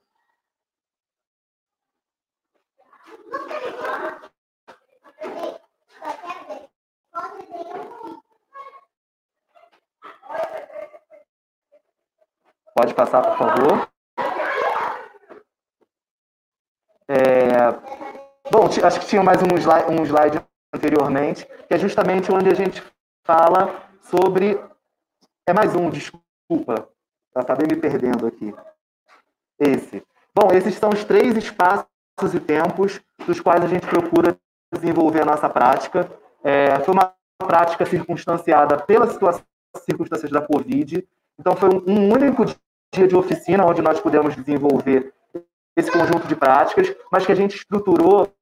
Pode 12.75 12.93
passar, 12.93 13.21
por 13.21 13.37
favor. 13.37 13.89
É... 17.07 17.71
Bom, 18.51 18.65
acho 18.83 18.99
que 18.99 19.05
tinha 19.05 19.23
mais 19.23 19.41
um 19.41 19.55
slide, 19.55 19.89
um 19.89 20.03
slide 20.03 20.45
anteriormente, 20.73 21.45
que 21.45 21.73
é 21.73 21.77
justamente 21.77 22.29
onde 22.29 22.49
a 22.49 22.53
gente 22.53 22.83
fala 23.25 23.89
sobre. 24.01 24.61
É 25.47 25.53
mais 25.53 25.73
um, 25.77 25.89
desculpa. 25.89 26.89
Tá, 27.33 27.41
tá 27.41 27.53
Acabei 27.53 27.67
me 27.67 27.79
perdendo 27.79 28.27
aqui. 28.27 28.53
Esse. 29.61 30.03
Bom, 30.33 30.51
esses 30.51 30.73
são 30.73 30.89
os 30.89 31.03
três 31.03 31.37
espaços 31.37 31.85
e 32.33 32.39
tempos 32.39 32.99
dos 33.27 33.39
quais 33.39 33.63
a 33.63 33.67
gente 33.67 33.85
procura 33.85 34.35
desenvolver 34.73 35.21
a 35.21 35.25
nossa 35.25 35.47
prática. 35.47 36.09
É, 36.43 36.79
foi 36.79 36.95
uma 36.95 37.13
prática 37.37 37.85
circunstanciada 37.85 38.77
pelas 38.77 39.19
circunstâncias 39.85 40.31
da 40.31 40.41
Covid. 40.41 41.07
Então, 41.39 41.55
foi 41.55 41.69
um, 41.69 42.11
único 42.11 42.43
dia 42.91 43.07
de 43.07 43.15
oficina 43.15 43.63
onde 43.63 43.83
nós 43.83 43.99
pudemos 43.99 44.35
desenvolver 44.35 45.13
esse 45.75 45.91
conjunto 45.91 46.27
de 46.27 46.35
práticas, 46.35 46.95
mas 47.11 47.23
que 47.23 47.31
a 47.31 47.35
gente 47.35 47.55
estruturou 47.55 48.33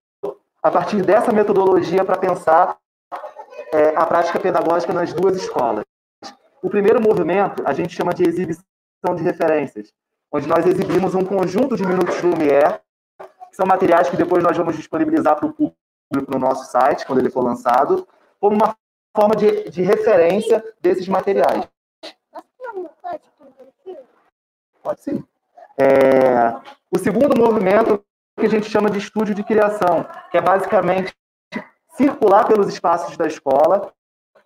a 0.64 0.72
partir 0.72 1.02
dessa 1.02 1.34
metodologia 1.34 2.06
para 2.06 2.18
pensar 2.18 2.78
é, 3.74 3.96
a 3.96 4.06
prática 4.06 4.40
pedagógica 4.40 4.94
nas 4.94 5.14
duas 5.14 5.36
escolas. 5.36 5.84
O 6.62 6.70
primeiro 6.70 7.02
movimento 7.02 7.62
a 7.66 7.74
gente 7.74 7.96
chama 7.96 8.14
de 8.14 8.24
exibição 8.24 8.64
de 9.16 9.24
referências, 9.24 9.94
onde 10.32 10.48
nós 10.48 10.66
exibimos 10.66 11.16
um 11.16 11.26
conjunto 11.26 11.76
de 11.76 11.86
minutos 11.86 12.22
Lumière, 12.22 12.80
que 13.50 13.56
são 13.56 13.66
materiais 13.66 14.10
que 14.10 14.18
depois 14.18 14.44
nós 14.44 14.56
vamos 14.56 14.76
disponibilizar 14.76 15.36
para 15.36 15.48
o 15.48 15.54
público 15.54 16.32
no 16.32 16.40
nosso 16.40 16.72
site, 16.72 17.06
quando 17.06 17.20
ele 17.20 17.30
for 17.30 17.44
lançado, 17.44 18.08
como 18.40 18.56
uma 18.56 18.76
forma 19.16 19.36
de, 19.36 19.70
de 19.70 19.82
referência 19.82 20.64
desses 20.82 21.08
materiais. 21.08 21.68
Pode 24.82 25.02
sim. 25.02 25.24
É, 25.78 26.56
o 26.92 26.98
segundo 26.98 27.38
movimento 27.38 28.04
que 28.40 28.46
a 28.46 28.50
gente 28.50 28.70
chama 28.70 28.90
de 28.90 29.00
estúdio 29.00 29.36
de 29.36 29.44
criação, 29.44 30.06
que 30.32 30.38
é 30.38 30.42
basicamente 30.42 31.14
circular 31.90 32.48
pelos 32.48 32.68
espaços 32.68 33.18
da 33.18 33.28
escola, 33.28 33.94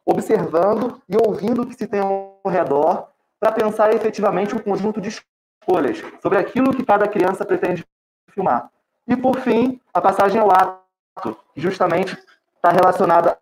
observando 0.06 1.02
e 1.08 1.16
ouvindo 1.16 1.62
o 1.62 1.68
que 1.68 1.76
se 1.76 1.88
tem 1.88 2.00
ao 2.00 2.40
redor, 2.46 3.08
para 3.40 3.52
pensar 3.52 3.94
efetivamente 3.94 4.56
um 4.56 4.60
conjunto 4.60 5.00
de 5.00 5.10
escolhas 5.64 6.04
sobre 6.22 6.38
aquilo 6.38 6.74
que 6.74 6.86
cada 6.86 7.08
criança 7.08 7.46
pretende 7.46 7.86
filmar. 8.30 8.70
E, 9.08 9.16
por 9.16 9.40
fim, 9.40 9.80
a 9.94 10.02
passagem 10.02 10.40
ao 10.40 10.52
ato, 10.52 11.38
que 11.54 11.62
justamente 11.62 12.18
está 12.56 12.70
relacionada 12.70 13.38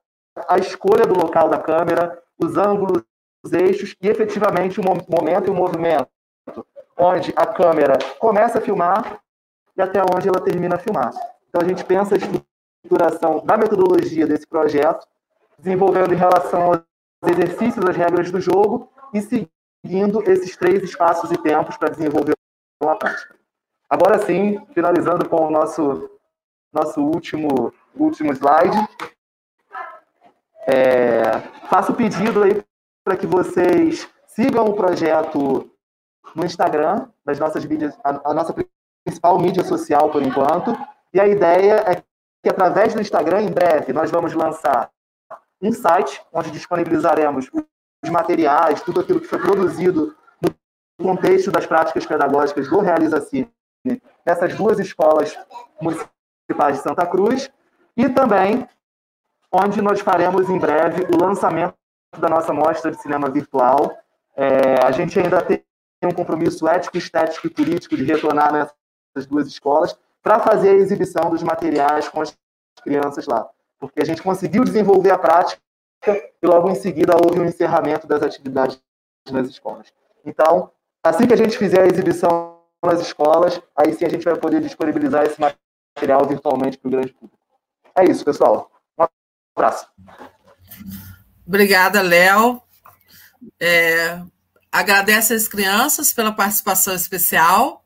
à 0.48 0.58
escolha 0.58 1.06
do 1.06 1.16
local 1.16 1.50
da 1.50 1.60
câmera, 1.60 2.22
os 2.38 2.58
ângulos, 2.58 3.04
os 3.44 3.54
eixos 3.54 3.96
e, 4.02 4.08
efetivamente, 4.08 4.80
o 4.80 4.84
momento 4.84 5.48
e 5.48 5.50
o 5.50 5.56
movimento, 5.56 6.08
onde 6.98 7.34
a 7.36 7.46
câmera 7.46 7.98
começa 8.20 8.60
a 8.60 8.62
filmar 8.62 9.20
e 9.76 9.82
até 9.82 10.02
onde 10.02 10.28
ela 10.28 10.42
termina 10.42 10.76
a 10.76 10.80
filmar. 10.80 11.12
Então, 11.50 11.62
a 11.62 11.68
gente 11.68 11.84
pensa 11.84 12.16
a 12.16 12.18
estruturação 12.18 13.44
da 13.46 13.58
metodologia 13.58 14.26
desse 14.26 14.48
projeto, 14.48 15.06
desenvolvendo 15.58 16.14
em 16.14 16.18
relação 16.18 16.64
aos 16.64 16.82
exercícios, 17.28 17.86
as 17.86 17.96
regras 17.96 18.32
do 18.32 18.42
jogo 18.42 18.90
e 19.14 19.22
seguindo 19.22 19.61
esses 19.84 20.56
três 20.56 20.84
espaços 20.84 21.32
e 21.32 21.38
tempos 21.38 21.78
para 21.78 21.90
desenvolver 21.90 22.34
uma 22.82 22.96
prática. 22.96 23.36
Agora 23.90 24.20
sim, 24.20 24.66
finalizando 24.74 25.28
com 25.28 25.48
o 25.48 25.52
nosso, 25.52 26.10
nosso 26.72 27.02
último, 27.02 27.74
último 27.96 28.32
slide, 28.34 28.78
é, 30.68 31.40
faço 31.70 31.92
o 31.92 31.96
pedido 31.96 32.44
aí 32.44 32.64
para 33.04 33.18
que 33.18 33.28
vocês 33.28 34.08
sigam 34.28 34.66
o 34.66 34.76
projeto 34.76 35.70
no 36.36 36.46
Instagram, 36.46 37.10
das 37.26 37.40
nossas 37.40 37.66
mídias, 37.66 37.98
a, 38.04 38.32
a 38.32 38.34
nossa 38.34 38.56
principal 39.04 39.40
mídia 39.40 39.64
social 39.64 40.10
por 40.10 40.22
enquanto. 40.22 40.78
E 41.14 41.20
a 41.20 41.28
ideia 41.28 41.84
é 41.88 41.96
que 42.42 42.50
através 42.50 42.94
do 42.94 43.02
Instagram, 43.02 43.42
em 43.42 43.52
breve, 43.52 43.92
nós 43.92 44.10
vamos 44.10 44.34
lançar 44.34 44.90
um 45.62 45.72
site 45.72 46.22
onde 46.32 46.52
disponibilizaremos 46.52 47.50
os 48.04 48.10
materiais, 48.10 48.82
tudo 48.82 49.02
aquilo 49.02 49.20
que 49.20 49.28
foi 49.28 49.40
produzido 49.40 50.16
no 50.42 50.54
contexto 51.02 51.52
das 51.52 51.66
práticas 51.66 52.06
pedagógicas 52.06 52.68
do 52.68 52.80
Realiza 52.80 53.22
Cine 53.22 53.52
nessas 54.26 54.56
duas 54.56 54.80
escolas 54.80 55.38
municipais 55.82 56.78
de 56.78 56.84
Santa 56.84 57.06
Cruz 57.06 57.52
e 57.96 58.10
também 58.10 58.68
onde 59.52 59.82
nós 59.82 60.00
faremos 60.00 60.50
em 60.50 60.58
breve 60.58 61.04
o 61.14 61.18
lançamento 61.22 61.76
da 62.18 62.30
nossa 62.30 62.54
mostra 62.54 62.92
de 62.92 63.02
cinema 63.02 63.30
virtual. 63.30 63.98
É, 64.36 64.86
a 64.86 64.92
gente 64.92 65.20
ainda 65.20 65.42
tem 65.42 65.64
um 66.04 66.12
compromisso 66.12 66.68
ético, 66.68 66.98
estético 66.98 67.48
e 67.48 67.50
político 67.50 67.96
de 67.96 68.04
retornar 68.04 68.52
nessas 68.52 69.28
duas 69.28 69.48
escolas 69.48 69.98
para 70.24 70.40
fazer 70.40 70.70
a 70.70 70.76
exibição 70.76 71.30
dos 71.30 71.44
materiais 71.44 72.08
com 72.08 72.22
as 72.22 72.36
crianças 72.84 73.28
lá. 73.28 73.48
Porque 73.80 74.02
a 74.02 74.06
gente 74.06 74.22
conseguiu 74.22 74.64
desenvolver 74.64 75.12
a 75.12 75.18
prática 75.18 75.62
e 76.08 76.48
logo 76.48 76.70
em 76.70 76.76
seguida 76.76 77.16
houve 77.16 77.40
o 77.40 77.44
um 77.44 77.46
encerramento 77.46 78.08
das 78.08 78.22
atividades 78.24 78.82
nas 79.30 79.48
escolas. 79.48 79.88
Então, 80.26 80.72
assim 81.04 81.28
que 81.28 81.34
a 81.34 81.38
gente 81.38 81.58
fizer 81.58 81.82
a 81.82 81.88
exibição 81.88 82.60
nas 82.84 83.00
escolas, 83.00 83.62
aí 83.76 83.94
sim 83.94 84.06
a 84.06 84.10
gente 84.10 84.26
vai 84.26 84.36
poder 84.36 84.62
disponibilizar 84.62 85.26
esse 85.26 85.40
material 85.40 86.26
virtualmente 86.26 86.78
para 86.78 86.88
o 86.88 86.92
grande 86.92 87.14
público. 87.14 87.38
É 87.96 88.04
isso, 88.06 88.26
pessoal. 88.26 88.72
Um 88.98 89.06
abraço. 89.56 89.88
Obrigada, 91.46 92.02
Léo. 92.02 92.62
É, 93.60 94.22
Agradece 94.72 95.34
às 95.34 95.50
crianças 95.50 96.14
pela 96.14 96.32
participação 96.32 96.96
especial. 96.96 97.84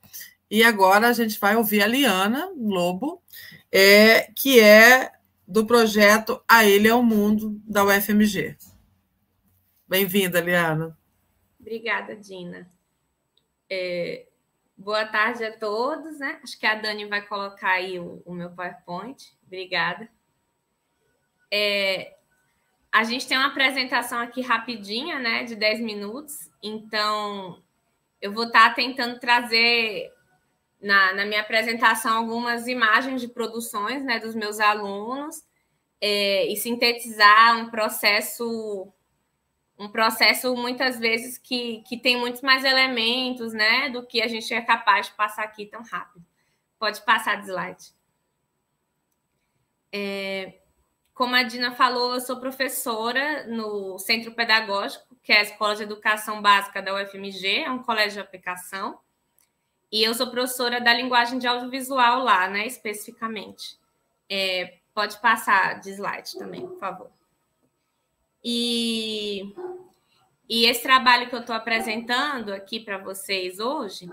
E 0.52 0.64
agora 0.64 1.08
a 1.08 1.14
gente 1.14 1.40
vai 1.40 1.56
ouvir 1.56 1.82
a 1.82 1.88
Liana 1.88 2.48
Lobo, 2.56 3.24
é, 3.72 4.30
que 4.36 4.60
é 4.60 5.12
do 5.48 5.66
projeto 5.66 6.44
A 6.48 6.66
Ele 6.66 6.88
é 6.88 6.94
o 6.94 7.04
Mundo, 7.04 7.62
da 7.66 7.84
UFMG. 7.84 8.58
Bem-vinda, 9.88 10.40
Liana. 10.40 10.98
Obrigada, 11.60 12.16
Dina. 12.16 12.72
É, 13.70 14.28
boa 14.76 15.06
tarde 15.06 15.44
a 15.44 15.58
todos. 15.58 16.20
Né? 16.20 16.40
Acho 16.44 16.60
que 16.60 16.66
a 16.66 16.76
Dani 16.76 17.06
vai 17.06 17.22
colocar 17.26 17.72
aí 17.72 18.00
o, 18.00 18.22
o 18.26 18.34
meu 18.34 18.50
PowerPoint. 18.52 19.38
Obrigada. 19.46 20.10
É, 21.52 22.16
a 22.92 23.04
gente 23.04 23.28
tem 23.28 23.38
uma 23.38 23.48
apresentação 23.48 24.20
aqui 24.20 24.42
rapidinha, 24.42 25.20
né, 25.20 25.44
de 25.44 25.56
10 25.56 25.82
minutos. 25.82 26.50
Então, 26.64 27.62
eu 28.20 28.32
vou 28.32 28.46
estar 28.46 28.74
tentando 28.74 29.20
trazer 29.20 30.12
na, 30.86 31.14
na 31.16 31.26
minha 31.26 31.42
apresentação 31.42 32.16
algumas 32.16 32.68
imagens 32.68 33.20
de 33.20 33.28
produções 33.28 34.04
né, 34.04 34.20
dos 34.20 34.36
meus 34.36 34.60
alunos 34.60 35.44
é, 36.00 36.46
e 36.46 36.56
sintetizar 36.56 37.58
um 37.58 37.72
processo 37.72 38.94
um 39.80 39.90
processo 39.90 40.56
muitas 40.56 41.00
vezes 41.00 41.40
que, 41.40 41.82
que 41.88 41.98
tem 41.98 42.18
muitos 42.18 42.42
mais 42.42 42.64
elementos 42.64 43.52
né, 43.52 43.90
do 43.90 44.06
que 44.06 44.22
a 44.22 44.28
gente 44.28 44.54
é 44.54 44.62
capaz 44.62 45.08
de 45.08 45.14
passar 45.14 45.44
aqui 45.44 45.66
tão 45.66 45.82
rápido. 45.82 46.24
Pode 46.80 47.02
passar 47.02 47.42
de 47.42 47.48
slide. 47.48 47.94
É, 49.92 50.60
como 51.14 51.36
a 51.36 51.44
Dina 51.44 51.72
falou, 51.72 52.14
eu 52.14 52.22
sou 52.22 52.40
professora 52.40 53.46
no 53.48 53.98
Centro 53.98 54.34
Pedagógico, 54.34 55.14
que 55.22 55.34
é 55.34 55.40
a 55.40 55.42
Escola 55.42 55.76
de 55.76 55.84
Educação 55.84 56.42
Básica 56.42 56.82
da 56.82 56.94
UFMG, 56.94 57.64
é 57.64 57.72
um 57.72 57.84
colégio 57.84 58.14
de 58.14 58.20
aplicação. 58.20 59.00
E 59.92 60.04
eu 60.04 60.14
sou 60.14 60.30
professora 60.30 60.82
da 60.82 60.94
linguagem 60.94 61.40
de 61.40 61.48
audiovisual 61.48 62.24
lá, 62.24 62.48
né, 62.48 62.66
especificamente. 62.66 63.78
É, 64.30 64.78
pode 64.94 65.20
passar 65.20 65.80
de 65.80 65.92
slide 65.92 66.38
também, 66.38 66.66
por 66.68 66.80
favor. 66.80 67.12
E, 68.44 69.54
e 70.50 70.66
esse 70.66 70.84
trabalho 70.84 71.30
que 71.30 71.36
eu 71.36 71.40
estou 71.40 71.56
apresentando 71.56 72.54
aqui 72.54 72.80
para 72.80 72.98
vocês 72.98 73.60
hoje 73.60 74.10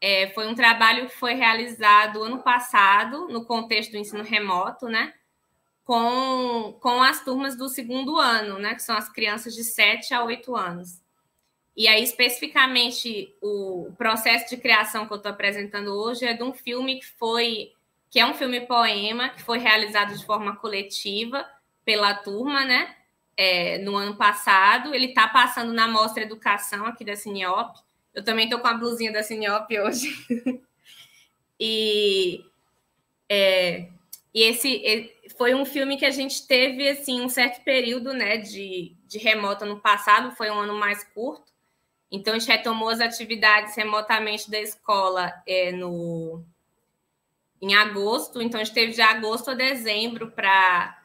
é, 0.00 0.30
foi 0.30 0.46
um 0.46 0.54
trabalho 0.54 1.06
que 1.06 1.16
foi 1.16 1.34
realizado 1.34 2.22
ano 2.22 2.42
passado, 2.42 3.28
no 3.28 3.44
contexto 3.44 3.92
do 3.92 3.98
ensino 3.98 4.22
remoto, 4.22 4.86
né? 4.86 5.14
com, 5.90 6.78
com 6.80 7.02
as 7.02 7.24
turmas 7.24 7.56
do 7.56 7.68
segundo 7.68 8.16
ano, 8.16 8.60
né? 8.60 8.76
Que 8.76 8.82
são 8.82 8.96
as 8.96 9.08
crianças 9.08 9.56
de 9.56 9.64
7 9.64 10.14
a 10.14 10.22
8 10.22 10.54
anos. 10.54 11.02
E 11.76 11.88
aí, 11.88 12.02
especificamente, 12.02 13.34
o 13.40 13.92
processo 13.96 14.50
de 14.50 14.60
criação 14.60 15.06
que 15.06 15.12
eu 15.12 15.16
estou 15.16 15.32
apresentando 15.32 15.88
hoje 15.88 16.26
é 16.26 16.34
de 16.34 16.42
um 16.42 16.52
filme 16.52 16.98
que 16.98 17.06
foi, 17.06 17.72
que 18.10 18.18
é 18.18 18.26
um 18.26 18.34
filme 18.34 18.60
poema, 18.62 19.30
que 19.30 19.42
foi 19.42 19.58
realizado 19.58 20.16
de 20.16 20.24
forma 20.26 20.56
coletiva 20.56 21.48
pela 21.84 22.14
turma, 22.14 22.64
né? 22.64 22.96
É, 23.36 23.78
no 23.78 23.96
ano 23.96 24.16
passado. 24.16 24.94
Ele 24.94 25.06
está 25.06 25.28
passando 25.28 25.72
na 25.72 25.88
Mostra 25.88 26.22
Educação 26.22 26.84
aqui 26.84 27.04
da 27.04 27.16
Cineop. 27.16 27.78
Eu 28.12 28.24
também 28.24 28.44
estou 28.44 28.60
com 28.60 28.66
a 28.66 28.74
blusinha 28.74 29.12
da 29.12 29.22
Cineop 29.22 29.70
hoje. 29.78 30.08
e 31.58 32.44
é, 33.28 33.88
e 34.34 34.42
esse 34.42 35.12
foi 35.36 35.54
um 35.54 35.64
filme 35.64 35.96
que 35.96 36.04
a 36.04 36.10
gente 36.10 36.46
teve 36.46 36.88
assim 36.88 37.20
um 37.20 37.28
certo 37.28 37.62
período 37.64 38.12
né, 38.12 38.36
de, 38.36 38.94
de 39.06 39.18
remota 39.18 39.64
no 39.64 39.80
passado, 39.80 40.36
foi 40.36 40.50
um 40.50 40.60
ano 40.60 40.74
mais 40.74 41.02
curto. 41.04 41.50
Então, 42.10 42.34
a 42.34 42.38
gente 42.38 42.50
retomou 42.50 42.88
as 42.88 43.00
atividades 43.00 43.76
remotamente 43.76 44.50
da 44.50 44.60
escola 44.60 45.32
é, 45.46 45.70
no, 45.70 46.44
em 47.62 47.74
agosto. 47.74 48.42
Então, 48.42 48.60
a 48.60 48.64
gente 48.64 48.74
teve 48.74 48.92
de 48.92 49.02
agosto 49.02 49.50
a 49.50 49.54
dezembro 49.54 50.30
para 50.32 50.96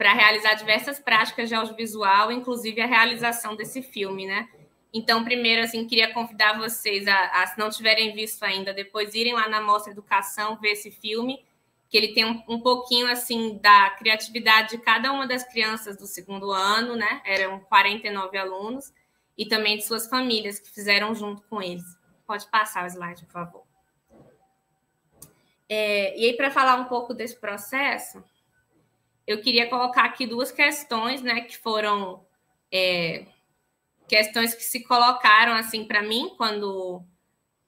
realizar 0.00 0.54
diversas 0.54 0.98
práticas 0.98 1.48
de 1.48 1.54
audiovisual, 1.54 2.32
inclusive 2.32 2.80
a 2.80 2.86
realização 2.86 3.54
desse 3.54 3.82
filme, 3.82 4.26
né? 4.26 4.48
Então, 4.94 5.24
primeiro, 5.24 5.60
assim, 5.60 5.88
queria 5.88 6.14
convidar 6.14 6.56
vocês 6.56 7.08
a, 7.08 7.42
a, 7.42 7.46
se 7.48 7.58
não 7.58 7.68
tiverem 7.68 8.14
visto 8.14 8.40
ainda, 8.44 8.72
depois 8.72 9.12
irem 9.12 9.34
lá 9.34 9.48
na 9.48 9.60
Mostra 9.60 9.92
Educação, 9.92 10.56
ver 10.60 10.70
esse 10.70 10.92
filme, 10.92 11.44
que 11.90 11.98
ele 11.98 12.14
tem 12.14 12.24
um, 12.24 12.40
um, 12.48 12.60
pouquinho, 12.60 13.08
assim, 13.08 13.58
da 13.58 13.90
criatividade 13.90 14.76
de 14.76 14.78
cada 14.78 15.12
uma 15.12 15.26
das 15.26 15.42
crianças 15.42 15.96
do 15.96 16.06
segundo 16.06 16.52
ano, 16.52 16.94
né? 16.94 17.20
Eram 17.24 17.58
49 17.58 18.38
alunos, 18.38 18.92
e 19.36 19.46
também 19.46 19.76
de 19.76 19.84
suas 19.84 20.06
famílias 20.08 20.58
que 20.58 20.70
fizeram 20.70 21.14
junto 21.14 21.42
com 21.42 21.60
eles. 21.60 21.84
Pode 22.26 22.46
passar 22.50 22.84
o 22.84 22.86
slide, 22.86 23.24
por 23.26 23.32
favor. 23.32 23.64
É, 25.68 26.18
e 26.18 26.26
aí, 26.26 26.36
para 26.36 26.50
falar 26.50 26.76
um 26.76 26.84
pouco 26.84 27.14
desse 27.14 27.38
processo, 27.38 28.22
eu 29.26 29.40
queria 29.40 29.68
colocar 29.68 30.04
aqui 30.04 30.26
duas 30.26 30.52
questões, 30.52 31.22
né, 31.22 31.40
que 31.40 31.56
foram 31.56 32.24
é, 32.70 33.26
questões 34.06 34.54
que 34.54 34.62
se 34.62 34.84
colocaram 34.84 35.54
assim 35.54 35.84
para 35.84 36.02
mim 36.02 36.34
quando 36.36 37.02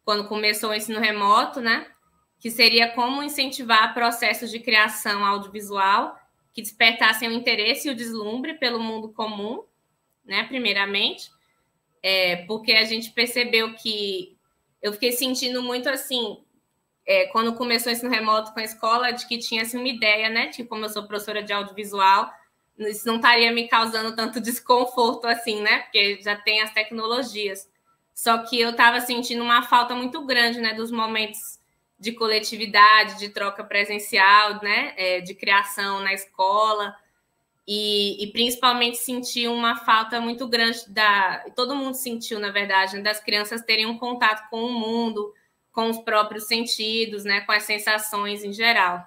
quando 0.05 0.29
começou 0.29 0.70
o 0.70 0.74
ensino 0.74 1.00
remoto, 1.00 1.61
né? 1.61 1.90
Que 2.38 2.48
seria 2.48 2.92
como 2.92 3.24
incentivar 3.24 3.92
processos 3.92 4.52
de 4.52 4.61
criação 4.61 5.24
audiovisual 5.24 6.16
que 6.52 6.62
despertassem 6.62 7.29
o 7.29 7.33
interesse 7.33 7.88
e 7.88 7.90
o 7.90 7.94
deslumbre 7.94 8.55
pelo 8.55 8.79
mundo 8.79 9.09
comum, 9.09 9.64
né? 10.24 10.44
Primeiramente, 10.44 11.29
é, 12.02 12.37
porque 12.46 12.72
a 12.72 12.85
gente 12.85 13.11
percebeu 13.11 13.74
que 13.74 14.37
eu 14.82 14.92
fiquei 14.92 15.12
sentindo 15.12 15.62
muito 15.62 15.88
assim 15.88 16.38
é, 17.06 17.26
quando 17.26 17.54
começou 17.54 17.92
ensino 17.92 18.11
remoto 18.11 18.52
com 18.52 18.59
a 18.59 18.64
escola, 18.64 19.12
de 19.12 19.26
que 19.26 19.38
tinha 19.38 19.62
assim, 19.62 19.78
uma 19.78 19.88
ideia, 19.88 20.28
né? 20.28 20.48
De 20.48 20.64
como 20.64 20.85
eu 20.85 20.88
sou 20.88 21.06
professora 21.06 21.42
de 21.42 21.52
audiovisual, 21.52 22.30
isso 22.78 23.06
não 23.06 23.16
estaria 23.16 23.52
me 23.52 23.68
causando 23.68 24.14
tanto 24.14 24.40
desconforto 24.42 25.26
assim, 25.26 25.62
né? 25.62 25.80
Porque 25.80 26.20
já 26.20 26.35
tem 26.37 26.61
as 26.61 26.72
tecnologias. 26.72 27.68
Só 28.12 28.38
que 28.38 28.61
eu 28.61 28.70
estava 28.70 29.00
sentindo 29.00 29.42
uma 29.42 29.62
falta 29.62 29.94
muito 29.94 30.24
grande, 30.24 30.61
né, 30.61 30.72
dos 30.74 30.90
momentos 30.90 31.61
de 31.98 32.12
coletividade, 32.12 33.18
de 33.18 33.28
troca 33.28 33.62
presencial, 33.62 34.61
né, 34.62 34.94
é, 34.96 35.20
de 35.20 35.35
criação 35.35 36.00
na 36.00 36.12
escola. 36.12 36.94
E, 37.68 38.22
e, 38.22 38.29
principalmente 38.29 38.96
senti 38.96 39.48
uma 39.48 39.76
falta 39.76 40.20
muito 40.20 40.46
grande 40.46 40.88
da. 40.88 41.44
Todo 41.57 41.74
mundo 41.74 41.94
sentiu, 41.94 42.38
na 42.38 42.50
verdade, 42.50 42.96
né, 42.96 43.02
das 43.02 43.18
crianças 43.18 43.62
terem 43.62 43.87
um 43.87 43.98
contato 43.98 44.48
com 44.48 44.62
o 44.62 44.72
mundo, 44.72 45.35
com 45.72 45.90
os 45.90 45.98
próprios 45.98 46.46
sentidos, 46.46 47.24
né, 47.24 47.40
com 47.40 47.50
as 47.50 47.64
sensações 47.64 48.44
em 48.44 48.52
geral. 48.52 49.05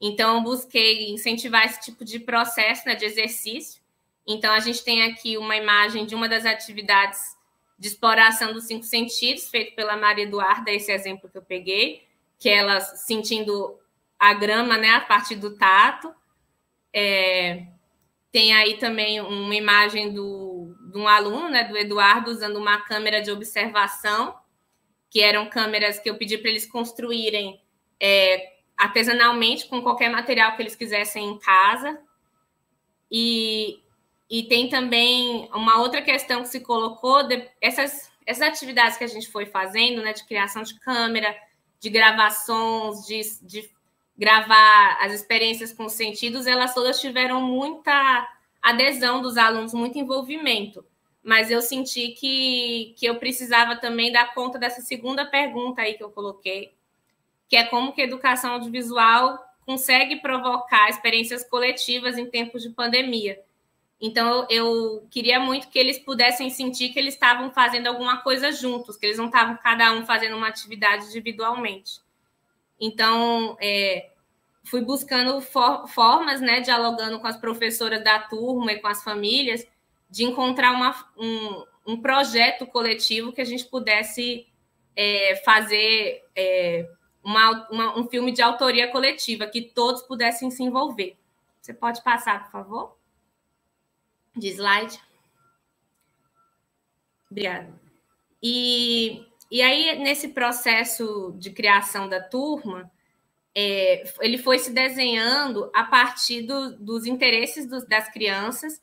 Então, 0.00 0.42
busquei 0.42 1.10
incentivar 1.10 1.66
esse 1.66 1.80
tipo 1.80 2.04
de 2.04 2.18
processo 2.20 2.86
né, 2.86 2.94
de 2.94 3.04
exercício. 3.04 3.82
Então, 4.26 4.52
a 4.52 4.60
gente 4.60 4.82
tem 4.82 5.02
aqui 5.02 5.36
uma 5.36 5.56
imagem 5.56 6.06
de 6.06 6.14
uma 6.14 6.28
das 6.28 6.46
atividades 6.46 7.36
de 7.78 7.88
exploração 7.88 8.52
dos 8.52 8.64
cinco 8.64 8.84
sentidos, 8.84 9.48
feito 9.48 9.74
pela 9.74 9.96
Maria 9.96 10.24
Eduarda, 10.24 10.70
esse 10.70 10.90
exemplo 10.90 11.28
que 11.28 11.38
eu 11.38 11.42
peguei, 11.42 12.06
que 12.38 12.48
ela 12.48 12.80
sentindo 12.80 13.78
a 14.18 14.34
grama 14.34 14.76
né, 14.76 14.90
a 14.90 15.00
partir 15.00 15.36
do 15.36 15.56
tato. 15.56 16.12
É, 17.00 17.64
tem 18.32 18.52
aí 18.52 18.76
também 18.76 19.20
uma 19.20 19.54
imagem 19.54 20.12
do, 20.12 20.74
de 20.90 20.98
um 20.98 21.06
aluno, 21.06 21.48
né, 21.48 21.62
do 21.62 21.76
Eduardo, 21.76 22.32
usando 22.32 22.56
uma 22.56 22.80
câmera 22.80 23.22
de 23.22 23.30
observação, 23.30 24.34
que 25.08 25.20
eram 25.20 25.48
câmeras 25.48 26.00
que 26.00 26.10
eu 26.10 26.16
pedi 26.16 26.36
para 26.36 26.50
eles 26.50 26.66
construírem 26.66 27.62
é, 28.00 28.52
artesanalmente 28.76 29.68
com 29.68 29.80
qualquer 29.80 30.10
material 30.10 30.56
que 30.56 30.62
eles 30.62 30.74
quisessem 30.74 31.24
em 31.24 31.38
casa. 31.38 32.00
E, 33.08 33.80
e 34.28 34.42
tem 34.42 34.68
também 34.68 35.48
uma 35.54 35.80
outra 35.80 36.02
questão 36.02 36.42
que 36.42 36.48
se 36.48 36.60
colocou, 36.60 37.28
de, 37.28 37.48
essas, 37.60 38.10
essas 38.26 38.48
atividades 38.48 38.98
que 38.98 39.04
a 39.04 39.08
gente 39.08 39.30
foi 39.30 39.46
fazendo, 39.46 40.02
né, 40.02 40.12
de 40.12 40.26
criação 40.26 40.64
de 40.64 40.76
câmera, 40.80 41.32
de 41.78 41.90
gravações, 41.90 43.06
de, 43.06 43.22
de 43.46 43.77
gravar 44.18 44.98
as 45.00 45.12
experiências 45.12 45.72
com 45.72 45.84
os 45.84 45.92
sentidos, 45.92 46.46
elas 46.46 46.74
todas 46.74 47.00
tiveram 47.00 47.40
muita 47.40 48.28
adesão 48.60 49.22
dos 49.22 49.36
alunos, 49.36 49.72
muito 49.72 49.96
envolvimento. 49.96 50.84
Mas 51.22 51.50
eu 51.50 51.62
senti 51.62 52.08
que, 52.08 52.94
que 52.96 53.06
eu 53.06 53.16
precisava 53.16 53.76
também 53.76 54.10
dar 54.10 54.34
conta 54.34 54.58
dessa 54.58 54.80
segunda 54.80 55.24
pergunta 55.24 55.82
aí 55.82 55.94
que 55.94 56.02
eu 56.02 56.10
coloquei, 56.10 56.74
que 57.48 57.56
é 57.56 57.64
como 57.64 57.92
que 57.92 58.00
a 58.00 58.04
educação 58.04 58.52
audiovisual 58.54 59.38
consegue 59.64 60.16
provocar 60.16 60.88
experiências 60.88 61.44
coletivas 61.44 62.18
em 62.18 62.26
tempos 62.26 62.62
de 62.62 62.70
pandemia. 62.70 63.38
Então, 64.00 64.46
eu 64.48 65.06
queria 65.10 65.38
muito 65.38 65.68
que 65.68 65.78
eles 65.78 65.98
pudessem 65.98 66.50
sentir 66.50 66.90
que 66.90 66.98
eles 66.98 67.14
estavam 67.14 67.50
fazendo 67.50 67.88
alguma 67.88 68.18
coisa 68.18 68.50
juntos, 68.52 68.96
que 68.96 69.06
eles 69.06 69.18
não 69.18 69.26
estavam 69.26 69.56
cada 69.56 69.92
um 69.92 70.06
fazendo 70.06 70.36
uma 70.36 70.48
atividade 70.48 71.06
individualmente. 71.06 72.00
Então, 72.80 73.56
é, 73.60 74.10
fui 74.64 74.80
buscando 74.82 75.40
for, 75.40 75.86
formas, 75.88 76.40
né, 76.40 76.60
dialogando 76.60 77.18
com 77.18 77.26
as 77.26 77.36
professoras 77.36 78.02
da 78.04 78.20
turma 78.20 78.72
e 78.72 78.80
com 78.80 78.88
as 78.88 79.02
famílias, 79.02 79.66
de 80.10 80.24
encontrar 80.24 80.72
uma, 80.72 80.94
um, 81.16 81.64
um 81.86 82.00
projeto 82.00 82.66
coletivo 82.66 83.32
que 83.32 83.40
a 83.40 83.44
gente 83.44 83.64
pudesse 83.64 84.46
é, 84.94 85.36
fazer 85.44 86.24
é, 86.34 86.88
uma, 87.22 87.68
uma, 87.70 87.98
um 87.98 88.08
filme 88.08 88.32
de 88.32 88.42
autoria 88.42 88.90
coletiva, 88.90 89.46
que 89.46 89.62
todos 89.62 90.02
pudessem 90.02 90.50
se 90.50 90.62
envolver. 90.62 91.16
Você 91.60 91.74
pode 91.74 92.02
passar, 92.02 92.44
por 92.44 92.52
favor? 92.52 92.96
De 94.34 94.48
slide. 94.48 94.98
Obrigada. 97.30 97.68
E, 98.42 99.26
e 99.50 99.62
aí, 99.62 99.98
nesse 99.98 100.28
processo 100.28 101.34
de 101.38 101.50
criação 101.50 102.08
da 102.08 102.20
turma, 102.20 102.90
é, 103.54 104.04
ele 104.20 104.38
foi 104.38 104.58
se 104.58 104.70
desenhando 104.70 105.70
a 105.74 105.84
partir 105.84 106.42
do, 106.42 106.76
dos 106.76 107.06
interesses 107.06 107.66
dos, 107.66 107.84
das 107.86 108.08
crianças 108.10 108.80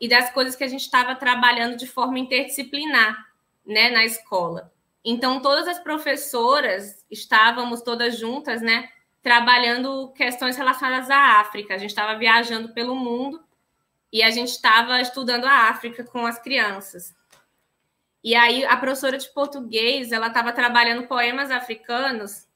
e 0.00 0.08
das 0.08 0.30
coisas 0.30 0.54
que 0.54 0.64
a 0.64 0.68
gente 0.68 0.82
estava 0.82 1.14
trabalhando 1.16 1.76
de 1.76 1.86
forma 1.86 2.18
interdisciplinar 2.18 3.26
né, 3.66 3.90
na 3.90 4.04
escola. 4.04 4.72
Então, 5.04 5.40
todas 5.42 5.68
as 5.68 5.78
professoras 5.78 7.04
estávamos 7.10 7.82
todas 7.82 8.16
juntas, 8.18 8.62
né, 8.62 8.88
trabalhando 9.22 10.12
questões 10.12 10.56
relacionadas 10.56 11.10
à 11.10 11.40
África. 11.40 11.74
A 11.74 11.78
gente 11.78 11.90
estava 11.90 12.16
viajando 12.16 12.72
pelo 12.72 12.94
mundo 12.94 13.42
e 14.12 14.22
a 14.22 14.30
gente 14.30 14.48
estava 14.48 15.00
estudando 15.00 15.44
a 15.44 15.68
África 15.68 16.04
com 16.04 16.24
as 16.24 16.38
crianças. 16.38 17.14
E 18.24 18.34
aí, 18.34 18.64
a 18.64 18.76
professora 18.76 19.18
de 19.18 19.28
português, 19.34 20.10
ela 20.10 20.28
estava 20.28 20.50
trabalhando 20.50 21.06
poemas 21.06 21.50
africanos. 21.50 22.48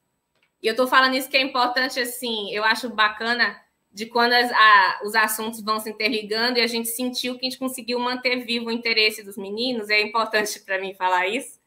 E 0.62 0.66
eu 0.66 0.72
estou 0.72 0.86
falando 0.86 1.14
isso 1.14 1.28
que 1.28 1.36
é 1.36 1.42
importante, 1.42 2.00
assim, 2.00 2.50
eu 2.52 2.64
acho 2.64 2.88
bacana 2.88 3.60
de 3.92 4.06
quando 4.06 4.32
as, 4.32 4.50
a, 4.50 5.00
os 5.04 5.14
assuntos 5.14 5.60
vão 5.60 5.78
se 5.78 5.90
interligando 5.90 6.58
e 6.58 6.62
a 6.62 6.66
gente 6.66 6.88
sentiu 6.88 7.38
que 7.38 7.46
a 7.46 7.50
gente 7.50 7.58
conseguiu 7.58 7.98
manter 7.98 8.44
vivo 8.44 8.66
o 8.68 8.72
interesse 8.72 9.22
dos 9.22 9.36
meninos. 9.36 9.90
É 9.90 10.00
importante 10.00 10.58
para 10.60 10.80
mim 10.80 10.94
falar 10.94 11.28
isso 11.28 11.58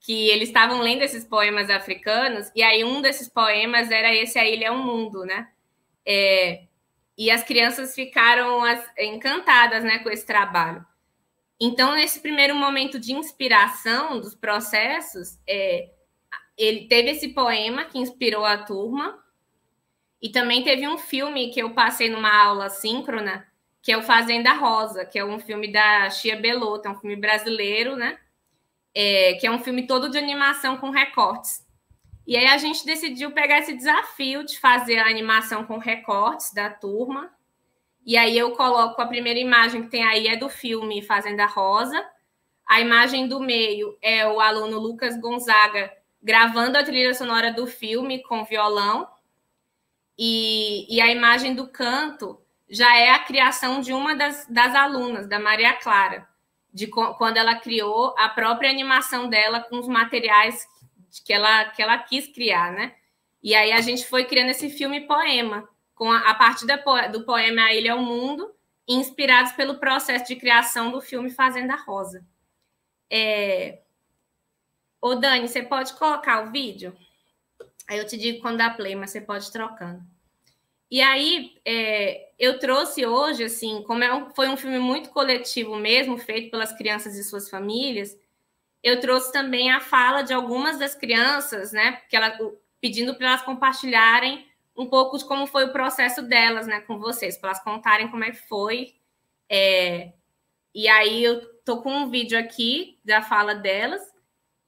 que 0.00 0.28
eles 0.30 0.48
estavam 0.48 0.80
lendo 0.80 1.02
esses 1.02 1.24
poemas 1.24 1.68
africanos, 1.68 2.48
e 2.54 2.62
aí 2.62 2.84
um 2.84 3.02
desses 3.02 3.28
poemas 3.28 3.90
era 3.90 4.14
esse 4.14 4.38
A 4.38 4.48
Ilha 4.48 4.66
é 4.66 4.70
um 4.70 4.84
Mundo, 4.84 5.24
né? 5.24 5.48
É, 6.06 6.62
e 7.18 7.28
as 7.28 7.42
crianças 7.42 7.92
ficaram 7.92 8.62
as, 8.62 8.88
encantadas 8.98 9.82
né, 9.82 9.98
com 9.98 10.08
esse 10.08 10.24
trabalho. 10.24 10.86
Então, 11.60 11.94
nesse 11.94 12.20
primeiro 12.20 12.54
momento 12.54 12.98
de 12.98 13.12
inspiração 13.12 14.20
dos 14.20 14.34
processos, 14.34 15.38
é, 15.48 15.90
ele 16.56 16.86
teve 16.86 17.10
esse 17.10 17.28
poema 17.28 17.84
que 17.84 17.98
inspirou 17.98 18.44
a 18.44 18.58
turma, 18.58 19.22
e 20.20 20.30
também 20.30 20.64
teve 20.64 20.88
um 20.88 20.98
filme 20.98 21.50
que 21.50 21.60
eu 21.60 21.74
passei 21.74 22.10
numa 22.10 22.34
aula 22.34 22.68
síncrona, 22.68 23.46
que 23.82 23.92
é 23.92 23.96
o 23.96 24.02
Fazenda 24.02 24.52
Rosa, 24.52 25.04
que 25.04 25.18
é 25.18 25.24
um 25.24 25.38
filme 25.38 25.70
da 25.70 26.10
Chia 26.10 26.36
Belotto, 26.36 26.88
é 26.88 26.90
um 26.90 26.98
filme 26.98 27.16
brasileiro, 27.16 27.96
né? 27.96 28.18
é, 28.96 29.34
que 29.34 29.46
é 29.46 29.50
um 29.50 29.58
filme 29.58 29.86
todo 29.86 30.08
de 30.08 30.16
animação 30.16 30.78
com 30.78 30.88
recortes. 30.88 31.62
E 32.26 32.34
aí 32.34 32.46
a 32.46 32.56
gente 32.56 32.86
decidiu 32.86 33.30
pegar 33.30 33.58
esse 33.58 33.76
desafio 33.76 34.42
de 34.42 34.58
fazer 34.58 34.96
a 34.96 35.06
animação 35.06 35.66
com 35.66 35.76
recortes 35.76 36.50
da 36.54 36.70
turma. 36.70 37.30
E 38.06 38.16
aí 38.16 38.38
eu 38.38 38.52
coloco 38.52 39.02
a 39.02 39.06
primeira 39.06 39.38
imagem 39.38 39.82
que 39.82 39.90
tem 39.90 40.04
aí 40.04 40.28
é 40.28 40.36
do 40.36 40.48
filme 40.48 41.02
Fazenda 41.02 41.44
Rosa. 41.44 42.02
A 42.64 42.80
imagem 42.80 43.26
do 43.26 43.40
meio 43.40 43.98
é 44.00 44.26
o 44.26 44.40
aluno 44.40 44.78
Lucas 44.78 45.20
Gonzaga 45.20 45.92
gravando 46.22 46.78
a 46.78 46.84
trilha 46.84 47.12
sonora 47.14 47.52
do 47.52 47.66
filme 47.66 48.22
com 48.22 48.44
violão. 48.44 49.08
E, 50.16 50.86
e 50.88 51.00
a 51.00 51.10
imagem 51.10 51.54
do 51.54 51.68
canto 51.68 52.40
já 52.70 52.96
é 52.96 53.10
a 53.10 53.18
criação 53.18 53.80
de 53.80 53.92
uma 53.92 54.14
das, 54.14 54.46
das 54.48 54.74
alunas, 54.74 55.28
da 55.28 55.38
Maria 55.38 55.72
Clara 55.74 56.26
de 56.76 56.88
quando 56.88 57.38
ela 57.38 57.54
criou 57.56 58.14
a 58.18 58.28
própria 58.28 58.68
animação 58.68 59.30
dela 59.30 59.60
com 59.60 59.78
os 59.78 59.88
materiais 59.88 60.68
que 61.24 61.32
ela, 61.32 61.64
que 61.70 61.80
ela 61.80 61.96
quis 61.96 62.26
criar, 62.26 62.70
né? 62.70 62.94
E 63.42 63.54
aí 63.54 63.72
a 63.72 63.80
gente 63.80 64.06
foi 64.06 64.26
criando 64.26 64.50
esse 64.50 64.68
filme 64.68 65.00
poema, 65.06 65.66
com 65.96 66.12
a, 66.12 66.30
a 66.30 66.34
partir 66.34 66.66
da, 66.66 66.76
do 67.08 67.24
poema 67.24 67.62
A 67.62 67.74
Ilha 67.74 67.94
ao 67.94 68.00
Mundo, 68.00 68.54
inspirados 68.86 69.50
pelo 69.52 69.78
processo 69.78 70.26
de 70.26 70.36
criação 70.36 70.92
do 70.92 71.00
filme 71.00 71.30
Fazenda 71.30 71.74
Rosa. 71.74 72.24
É... 73.10 73.80
Ô, 75.00 75.16
Dani, 75.16 75.48
você 75.48 75.62
pode 75.62 75.94
colocar 75.94 76.44
o 76.44 76.52
vídeo? 76.52 76.96
Aí 77.88 77.98
eu 77.98 78.06
te 78.06 78.16
digo 78.16 78.40
quando 78.40 78.58
dá 78.58 78.70
play, 78.70 78.94
mas 78.94 79.10
você 79.10 79.20
pode 79.20 79.46
ir 79.46 79.52
trocando. 79.52 80.02
E 80.90 81.00
aí, 81.00 81.56
é, 81.64 82.30
eu 82.38 82.58
trouxe 82.58 83.04
hoje, 83.04 83.44
assim, 83.44 83.82
como 83.82 84.04
é 84.04 84.14
um, 84.14 84.30
foi 84.30 84.48
um 84.48 84.56
filme 84.56 84.78
muito 84.78 85.10
coletivo 85.10 85.76
mesmo, 85.76 86.16
feito 86.18 86.50
pelas 86.50 86.72
crianças 86.72 87.16
e 87.16 87.24
suas 87.24 87.50
famílias, 87.50 88.16
eu 88.82 89.00
trouxe 89.00 89.32
também 89.32 89.72
a 89.72 89.80
fala 89.80 90.22
de 90.22 90.32
algumas 90.32 90.78
das 90.78 90.94
crianças, 90.94 91.72
né, 91.72 92.00
ela, 92.12 92.38
pedindo 92.80 93.16
para 93.16 93.28
elas 93.28 93.42
compartilharem 93.42 94.45
um 94.76 94.86
pouco 94.86 95.16
de 95.16 95.24
como 95.24 95.46
foi 95.46 95.64
o 95.64 95.72
processo 95.72 96.22
delas, 96.22 96.66
né, 96.66 96.80
com 96.80 96.98
vocês, 96.98 97.36
para 97.36 97.50
elas 97.50 97.62
contarem 97.62 98.08
como 98.08 98.24
é 98.24 98.30
que 98.30 98.48
foi. 98.48 98.94
É, 99.48 100.12
e 100.74 100.88
aí 100.88 101.24
eu 101.24 101.46
tô 101.64 101.80
com 101.80 101.90
um 101.90 102.10
vídeo 102.10 102.38
aqui 102.38 102.98
da 103.04 103.22
fala 103.22 103.54
delas, 103.54 104.02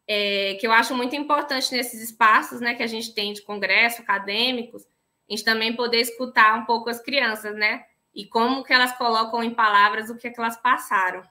é, 0.07 0.55
que 0.55 0.67
eu 0.67 0.73
acho 0.73 0.95
muito 0.95 1.15
importante 1.15 1.73
nesses 1.73 2.01
espaços, 2.01 2.61
né, 2.61 2.75
que 2.75 2.83
a 2.83 2.87
gente 2.87 3.13
tem 3.13 3.33
de 3.33 3.43
congresso 3.43 4.01
acadêmicos, 4.01 4.85
a 5.29 5.33
gente 5.33 5.45
também 5.45 5.77
poder 5.77 6.01
escutar 6.01 6.59
um 6.59 6.65
pouco 6.65 6.89
as 6.89 7.01
crianças, 7.01 7.55
né? 7.55 7.85
E 8.15 8.25
como 8.25 8.65
que 8.65 8.73
elas 8.73 8.97
colocam 8.97 9.43
em 9.43 9.55
palavras 9.55 10.09
o 10.09 10.17
que, 10.17 10.27
é 10.27 10.31
que 10.31 10.41
elas 10.41 10.57
passaram. 10.57 11.23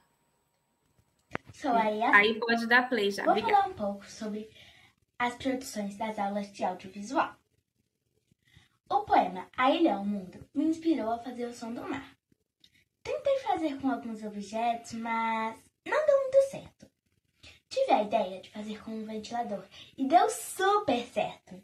Sou 1.52 1.72
a 1.72 1.82
Aí 2.14 2.38
pode 2.38 2.68
dar 2.68 2.88
play 2.88 3.10
já. 3.10 3.24
Vou 3.24 3.32
Obrigada. 3.32 3.56
falar 3.56 3.68
um 3.68 3.74
pouco 3.74 4.08
sobre 4.08 4.48
as 5.18 5.34
produções 5.34 5.96
das 5.96 6.16
aulas 6.16 6.52
de 6.52 6.64
audiovisual. 6.64 7.34
O 8.90 9.02
poema 9.02 9.46
A 9.56 9.70
Ilha 9.70 9.96
ao 9.96 10.04
Mundo 10.04 10.48
me 10.54 10.64
inspirou 10.64 11.12
a 11.12 11.18
fazer 11.18 11.44
o 11.44 11.52
som 11.52 11.74
do 11.74 11.82
mar. 11.82 12.16
Tentei 13.02 13.38
fazer 13.40 13.78
com 13.80 13.90
alguns 13.90 14.22
objetos, 14.22 14.94
mas 14.94 15.62
não 15.84 16.06
deu 16.06 16.20
muito 16.20 16.50
certo. 16.50 16.90
Tive 17.68 17.92
a 17.92 18.02
ideia 18.02 18.40
de 18.40 18.48
fazer 18.50 18.82
com 18.82 18.92
um 18.92 19.04
ventilador 19.04 19.62
e 19.96 20.06
deu 20.06 20.30
super 20.30 21.06
certo. 21.06 21.62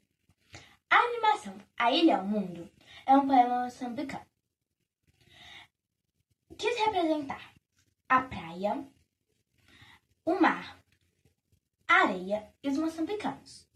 A 0.91 0.97
animação 0.97 1.57
A 1.79 1.91
Ilha 1.91 2.19
ao 2.19 2.27
Mundo 2.27 2.71
é 3.07 3.17
um 3.17 3.27
poema 3.27 3.65
moçambicano. 3.65 4.27
Quis 6.59 6.79
representar 6.79 7.55
a 8.07 8.21
praia, 8.21 8.87
o 10.27 10.35
mar, 10.39 10.79
a 11.89 11.95
areia 11.95 12.53
e 12.63 12.69
os 12.69 12.77
moçambicanos. 12.77 13.67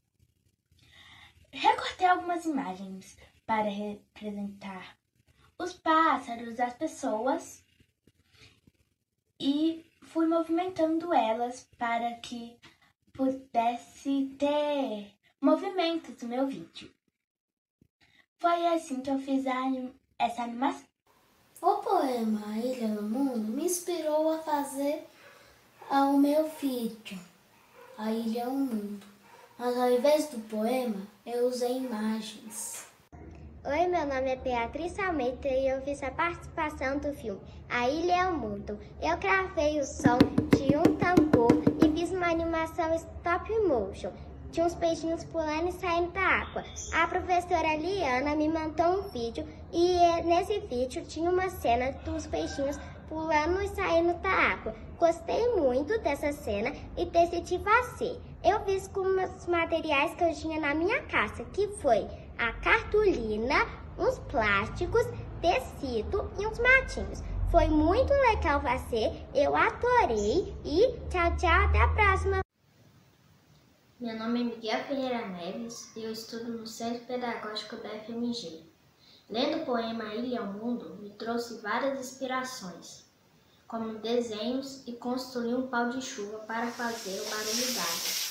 Recortei 1.51 2.07
algumas 2.07 2.45
imagens 2.45 3.17
para 3.49 3.71
representar 3.71 4.99
os 5.59 5.73
pássaros, 5.73 6.61
as 6.61 6.75
pessoas 6.75 7.65
e 9.41 9.91
fui 10.03 10.27
movimentando 10.27 11.15
elas 11.15 11.67
para 11.79 12.13
que 12.17 12.59
pudesse 13.11 14.37
ter 14.39 15.15
movimentos 15.41 16.23
no 16.23 16.29
meu 16.29 16.47
vídeo. 16.47 16.93
Foi 18.39 18.67
assim 18.67 19.01
que 19.01 19.11
eu 19.11 19.19
fiz 19.19 19.47
anim 19.47 19.95
essa 20.19 20.43
animação. 20.43 20.87
O 21.63 21.77
poema 21.77 22.59
Ilha 22.59 22.89
no 22.89 23.03
Mundo 23.03 23.51
me 23.51 23.65
inspirou 23.65 24.31
a 24.31 24.43
fazer 24.43 25.09
o 25.91 26.19
meu 26.19 26.47
vídeo, 26.51 27.19
A 27.97 28.13
Ilha 28.13 28.45
ao 28.45 28.53
Mundo. 28.53 29.07
Mas 29.59 29.75
ao 29.75 29.91
invés 29.91 30.29
do 30.29 30.39
poema, 30.51 31.01
eu 31.25 31.49
usei 31.49 31.79
imagens. 31.79 32.88
Oi, 33.64 33.88
meu 33.88 34.07
nome 34.07 34.31
é 34.31 34.37
Beatriz 34.37 34.97
Almeida 35.01 35.49
e 35.49 35.68
eu 35.68 35.83
fiz 35.83 36.01
a 36.05 36.12
participação 36.12 36.99
do 36.99 37.12
filme 37.12 37.40
A 37.68 37.88
Ilha 37.88 38.27
ao 38.27 38.33
Mundo. 38.33 38.79
Eu 39.03 39.16
gravei 39.18 39.81
o 39.81 39.85
som 39.85 40.16
de 40.57 40.77
um 40.77 40.97
tambor 40.97 41.51
e 41.85 41.90
fiz 41.90 42.12
uma 42.12 42.31
animação 42.31 42.94
stop 42.94 43.51
motion 43.66 44.12
tinha 44.53 44.64
uns 44.64 44.75
peixinhos 44.77 45.25
pulando 45.25 45.68
e 45.68 45.73
saindo 45.73 46.11
da 46.12 46.21
água. 46.21 46.64
A 46.94 47.07
professora 47.07 47.77
Liana 47.77 48.35
me 48.35 48.49
mandou 48.49 49.01
um 49.01 49.09
vídeo 49.11 49.47
e 49.73 49.97
eh, 49.97 50.23
nesse 50.23 50.61
vídeo 50.61 51.05
tinha 51.05 51.31
uma 51.31 51.51
cena 51.51 51.92
dos 52.05 52.27
peixinhos 52.27 52.79
pulando 53.09 53.61
e 53.62 53.68
saindo 53.68 54.14
da 54.23 54.31
água. 54.31 54.75
Gostei 54.99 55.55
muito 55.55 55.99
dessa 56.01 56.33
cena 56.33 56.73
e 56.97 57.05
decidi 57.07 57.59
fazer. 57.59 58.18
Eu 58.42 58.61
fiz 58.64 58.88
com 58.88 59.01
os 59.01 59.47
materiais 59.47 60.14
que 60.14 60.25
eu 60.25 60.35
tinha 60.35 60.61
na 60.61 60.75
minha 60.75 61.03
casa, 61.03 61.44
que 61.53 61.68
foi 61.68 62.07
a 62.38 62.53
cartolina, 62.55 63.66
uns 63.98 64.18
plásticos, 64.31 65.05
tecido 65.40 66.31
e 66.38 66.46
uns 66.46 66.59
matinhos. 66.59 67.22
Foi 67.51 67.66
muito 67.68 68.12
legal 68.12 68.61
fazer, 68.61 69.27
eu 69.35 69.57
adorei 69.57 70.55
e 70.64 70.98
tchau, 71.09 71.37
tchau, 71.37 71.64
até 71.64 71.83
a 71.83 71.88
próxima! 71.88 72.40
Meu 74.01 74.16
nome 74.16 74.40
é 74.40 74.44
Miguel 74.44 74.85
Ferreira 74.85 75.27
Neves 75.27 75.94
e 75.96 76.05
eu 76.05 76.12
estudo 76.12 76.53
no 76.53 76.66
Centro 76.66 77.05
Pedagógico 77.07 77.77
da 77.77 77.88
FMG. 77.88 78.62
Lendo 79.29 79.62
o 79.62 79.66
poema 79.66 80.14
Ilha 80.14 80.40
ao 80.40 80.46
Mundo, 80.46 80.96
me 81.01 81.11
trouxe 81.11 81.61
várias 81.61 81.98
inspirações, 81.98 83.05
como 83.66 83.98
desenhos 83.98 84.87
e 84.87 84.92
construir 84.92 85.55
um 85.55 85.66
pau 85.66 85.88
de 85.90 86.01
chuva 86.01 86.38
para 86.40 86.68
fazer 86.68 87.20
o 87.20 87.24
barulho 87.31 87.74
d'água. 87.74 88.28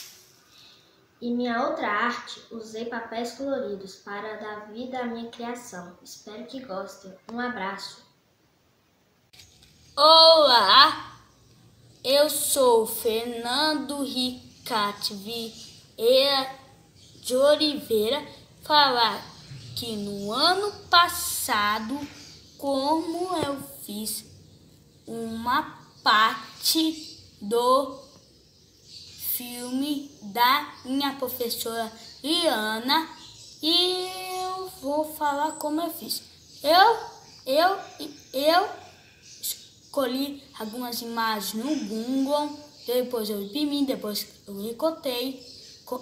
E 1.20 1.32
minha 1.32 1.68
outra 1.68 1.88
arte, 1.88 2.42
usei 2.52 2.86
papéis 2.86 3.34
coloridos 3.34 3.96
para 3.96 4.38
dar 4.38 4.72
vida 4.72 5.00
à 5.00 5.06
minha 5.06 5.30
criação. 5.32 5.98
Espero 6.04 6.46
que 6.46 6.60
gostem. 6.60 7.14
Um 7.32 7.40
abraço. 7.40 8.06
Olá, 9.96 11.20
eu 12.04 12.30
sou 12.30 12.86
Fernando 12.86 14.04
Ricardo 14.04 14.48
Catvi 14.68 15.54
de 17.22 17.36
Oliveira 17.38 18.22
falar 18.64 19.24
que 19.78 19.96
no 19.96 20.34
ano 20.34 20.74
passado, 20.90 21.98
como 22.58 23.38
eu 23.38 23.62
fiz 23.86 24.26
uma 25.08 25.80
parte 26.04 27.18
do 27.42 28.07
filme 29.38 30.12
da 30.22 30.74
minha 30.84 31.14
professora 31.14 31.92
Liana 32.24 33.08
e 33.62 34.10
eu 34.44 34.70
vou 34.82 35.16
falar 35.16 35.54
como 35.54 35.82
eu 35.82 35.90
fiz. 35.92 36.24
Eu, 36.64 36.98
eu, 37.46 37.78
eu 38.34 38.70
escolhi 39.42 40.44
algumas 40.60 41.02
imagens 41.02 41.54
no 41.54 41.76
Google 41.88 42.68
depois 42.88 43.30
eu 43.30 43.42
imprimi, 43.42 43.86
depois 43.86 44.26
eu 44.48 44.62
recotei. 44.64 45.46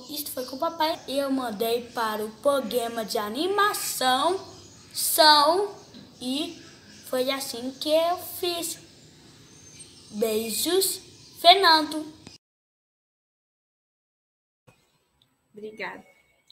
Isso 0.09 0.27
foi 0.27 0.45
com 0.45 0.55
o 0.55 0.59
papai. 0.59 0.99
Eu 1.07 1.31
mandei 1.31 1.81
para 1.81 2.23
o 2.23 2.29
programa 2.41 3.03
de 3.03 3.17
animação 3.17 4.39
são 4.93 5.71
e 6.21 6.61
foi 7.09 7.31
assim 7.31 7.71
que 7.79 7.89
eu 7.89 8.17
fiz. 8.39 8.77
Beijos, 10.11 11.01
Fernando. 11.41 12.14
Obrigada. 15.55 16.05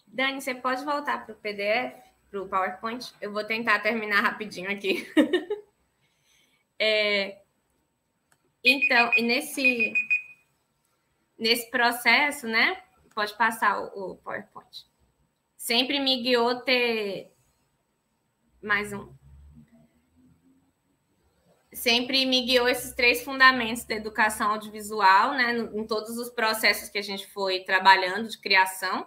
Dani, 0.07 0.41
você 0.41 0.55
pode 0.55 0.85
voltar 0.85 1.25
para 1.25 1.33
o 1.33 1.37
PDF, 1.37 1.93
para 2.31 2.41
o 2.41 2.47
PowerPoint? 2.47 3.13
Eu 3.19 3.33
vou 3.33 3.43
tentar 3.43 3.79
terminar 3.79 4.21
rapidinho 4.21 4.71
aqui. 4.71 5.05
é, 6.79 7.41
então, 8.63 9.11
nesse 9.17 9.91
nesse 11.37 11.69
processo, 11.69 12.47
né? 12.47 12.81
Pode 13.13 13.35
passar 13.35 13.81
o, 13.81 14.11
o 14.11 14.15
PowerPoint. 14.17 14.85
Sempre 15.57 15.99
me 15.99 16.21
guiou 16.21 16.61
ter 16.61 17.35
mais 18.61 18.93
um. 18.93 19.13
Sempre 21.75 22.25
me 22.25 22.45
guiou 22.45 22.67
esses 22.67 22.93
três 22.93 23.23
fundamentos 23.23 23.83
da 23.85 23.95
educação 23.95 24.51
audiovisual, 24.51 25.33
né? 25.33 25.57
Em 25.73 25.85
todos 25.85 26.17
os 26.17 26.29
processos 26.29 26.89
que 26.89 26.97
a 26.97 27.01
gente 27.03 27.27
foi 27.27 27.61
trabalhando 27.61 28.29
de 28.29 28.39
criação. 28.39 29.05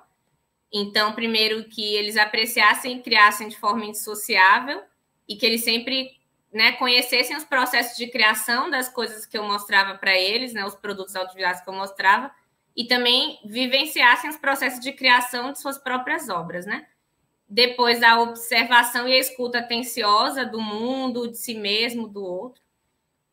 Então, 0.72 1.14
primeiro 1.14 1.68
que 1.68 1.94
eles 1.94 2.16
apreciassem 2.16 2.98
e 2.98 3.02
criassem 3.02 3.48
de 3.48 3.56
forma 3.56 3.84
indissociável 3.84 4.82
e 5.28 5.36
que 5.36 5.46
eles 5.46 5.64
sempre 5.64 6.10
né, 6.52 6.72
conhecessem 6.72 7.36
os 7.36 7.44
processos 7.44 7.96
de 7.96 8.08
criação 8.08 8.70
das 8.70 8.88
coisas 8.88 9.26
que 9.26 9.36
eu 9.36 9.44
mostrava 9.44 9.96
para 9.98 10.16
eles, 10.16 10.52
né, 10.52 10.64
os 10.64 10.74
produtos 10.74 11.14
audiovisuais 11.14 11.60
que 11.60 11.68
eu 11.68 11.74
mostrava, 11.74 12.30
e 12.74 12.86
também 12.86 13.38
vivenciassem 13.44 14.30
os 14.30 14.36
processos 14.36 14.80
de 14.80 14.92
criação 14.92 15.52
de 15.52 15.60
suas 15.60 15.78
próprias 15.78 16.28
obras, 16.28 16.66
né? 16.66 16.86
Depois 17.48 18.02
a 18.02 18.20
observação 18.20 19.06
e 19.06 19.12
a 19.12 19.18
escuta 19.18 19.58
atenciosa 19.58 20.44
do 20.44 20.60
mundo, 20.60 21.30
de 21.30 21.38
si 21.38 21.54
mesmo, 21.54 22.08
do 22.08 22.24
outro. 22.24 22.62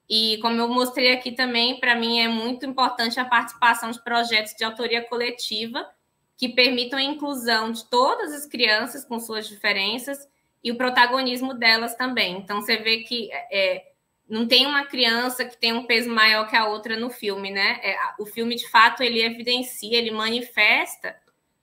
E 0.10 0.38
como 0.42 0.60
eu 0.60 0.68
mostrei 0.68 1.12
aqui 1.12 1.32
também, 1.32 1.80
para 1.80 1.96
mim 1.96 2.20
é 2.20 2.28
muito 2.28 2.66
importante 2.66 3.20
a 3.20 3.26
participação 3.26 3.90
de 3.90 4.04
projetos 4.04 4.54
de 4.54 4.64
autoria 4.64 5.02
coletiva 5.02 5.90
que 6.38 6.50
permitam 6.50 7.00
a 7.00 7.04
inclusão 7.04 7.72
de 7.72 7.90
todas 7.90 8.34
as 8.34 8.46
crianças 8.46 9.06
com 9.06 9.20
suas 9.20 9.48
diferenças 9.48 10.28
e 10.64 10.72
o 10.72 10.78
protagonismo 10.78 11.54
delas 11.54 11.96
também. 11.96 12.38
Então 12.38 12.62
você 12.62 12.78
vê 12.78 12.98
que 12.98 13.32
é, 13.32 13.94
não 14.28 14.48
tem 14.48 14.66
uma 14.66 14.86
criança 14.86 15.46
que 15.46 15.58
tem 15.58 15.74
um 15.74 15.86
peso 15.86 16.10
maior 16.10 16.48
que 16.50 16.56
a 16.56 16.66
outra 16.68 16.98
no 16.98 17.10
filme, 17.10 17.52
né? 17.52 17.80
É, 17.84 17.96
o 18.20 18.26
filme 18.26 18.56
de 18.56 18.70
fato 18.70 19.04
ele 19.04 19.22
evidencia, 19.22 19.98
ele 19.98 20.12
manifesta 20.12 21.16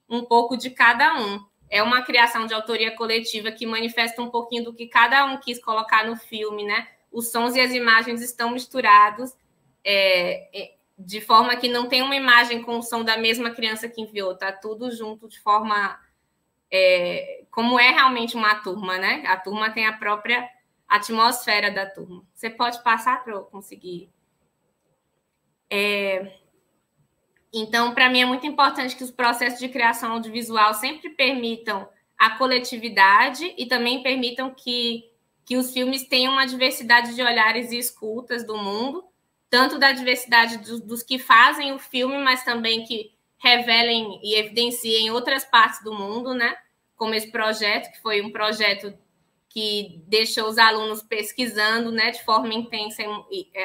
um 0.09 0.23
pouco 0.23 0.57
de 0.57 0.69
cada 0.69 1.15
um. 1.19 1.39
É 1.71 1.81
uma 1.81 2.03
criação 2.03 2.45
de 2.45 2.53
autoria 2.53 2.95
coletiva 2.95 3.49
que 3.49 3.65
manifesta 3.65 4.21
um 4.21 4.29
pouquinho 4.29 4.65
do 4.65 4.73
que 4.73 4.87
cada 4.87 5.25
um 5.25 5.39
quis 5.39 5.57
colocar 5.63 6.05
no 6.05 6.17
filme, 6.17 6.65
né? 6.65 6.87
Os 7.09 7.31
sons 7.31 7.55
e 7.55 7.61
as 7.61 7.71
imagens 7.71 8.21
estão 8.21 8.51
misturados 8.51 9.33
é, 9.83 10.49
é 10.53 10.75
de 10.99 11.21
forma 11.21 11.55
que 11.55 11.67
não 11.67 11.87
tem 11.87 12.03
uma 12.03 12.15
imagem 12.15 12.61
com 12.61 12.77
o 12.77 12.83
som 12.83 13.03
da 13.03 13.17
mesma 13.17 13.51
criança 13.51 13.89
que 13.89 14.01
enviou, 14.01 14.35
tá 14.35 14.51
tudo 14.51 14.91
junto 14.91 15.27
de 15.27 15.39
forma 15.39 15.99
é, 16.69 17.43
como 17.49 17.79
é 17.79 17.89
realmente 17.89 18.35
uma 18.35 18.55
turma, 18.55 18.97
né? 18.97 19.23
A 19.25 19.37
turma 19.37 19.71
tem 19.71 19.85
a 19.85 19.93
própria 19.93 20.47
atmosfera 20.87 21.71
da 21.71 21.85
turma. 21.85 22.23
Você 22.33 22.49
pode 22.49 22.83
passar 22.83 23.23
para 23.23 23.33
eu 23.33 23.43
conseguir. 23.43 24.09
É, 25.69 26.40
então, 27.53 27.93
para 27.93 28.09
mim 28.09 28.21
é 28.21 28.25
muito 28.25 28.47
importante 28.47 28.95
que 28.95 29.03
os 29.03 29.11
processos 29.11 29.59
de 29.59 29.67
criação 29.67 30.13
audiovisual 30.13 30.73
sempre 30.73 31.09
permitam 31.09 31.87
a 32.17 32.37
coletividade 32.37 33.53
e 33.57 33.65
também 33.65 34.01
permitam 34.01 34.53
que, 34.53 35.03
que 35.45 35.57
os 35.57 35.73
filmes 35.73 36.07
tenham 36.07 36.33
uma 36.33 36.45
diversidade 36.45 37.13
de 37.13 37.21
olhares 37.21 37.71
e 37.71 37.77
escutas 37.77 38.45
do 38.45 38.57
mundo, 38.57 39.03
tanto 39.49 39.77
da 39.77 39.91
diversidade 39.91 40.59
dos, 40.59 40.79
dos 40.81 41.03
que 41.03 41.19
fazem 41.19 41.73
o 41.73 41.79
filme, 41.79 42.17
mas 42.19 42.43
também 42.45 42.85
que 42.85 43.11
revelem 43.37 44.19
e 44.23 44.35
evidenciem 44.35 45.11
outras 45.11 45.43
partes 45.43 45.83
do 45.83 45.93
mundo, 45.93 46.33
né? 46.33 46.55
Como 46.95 47.15
esse 47.15 47.31
projeto, 47.31 47.91
que 47.91 48.01
foi 48.01 48.21
um 48.21 48.31
projeto 48.31 48.93
que 49.49 50.01
deixou 50.07 50.47
os 50.47 50.57
alunos 50.57 51.01
pesquisando, 51.01 51.91
né, 51.91 52.11
de 52.11 52.23
forma 52.23 52.53
intensa 52.53 53.03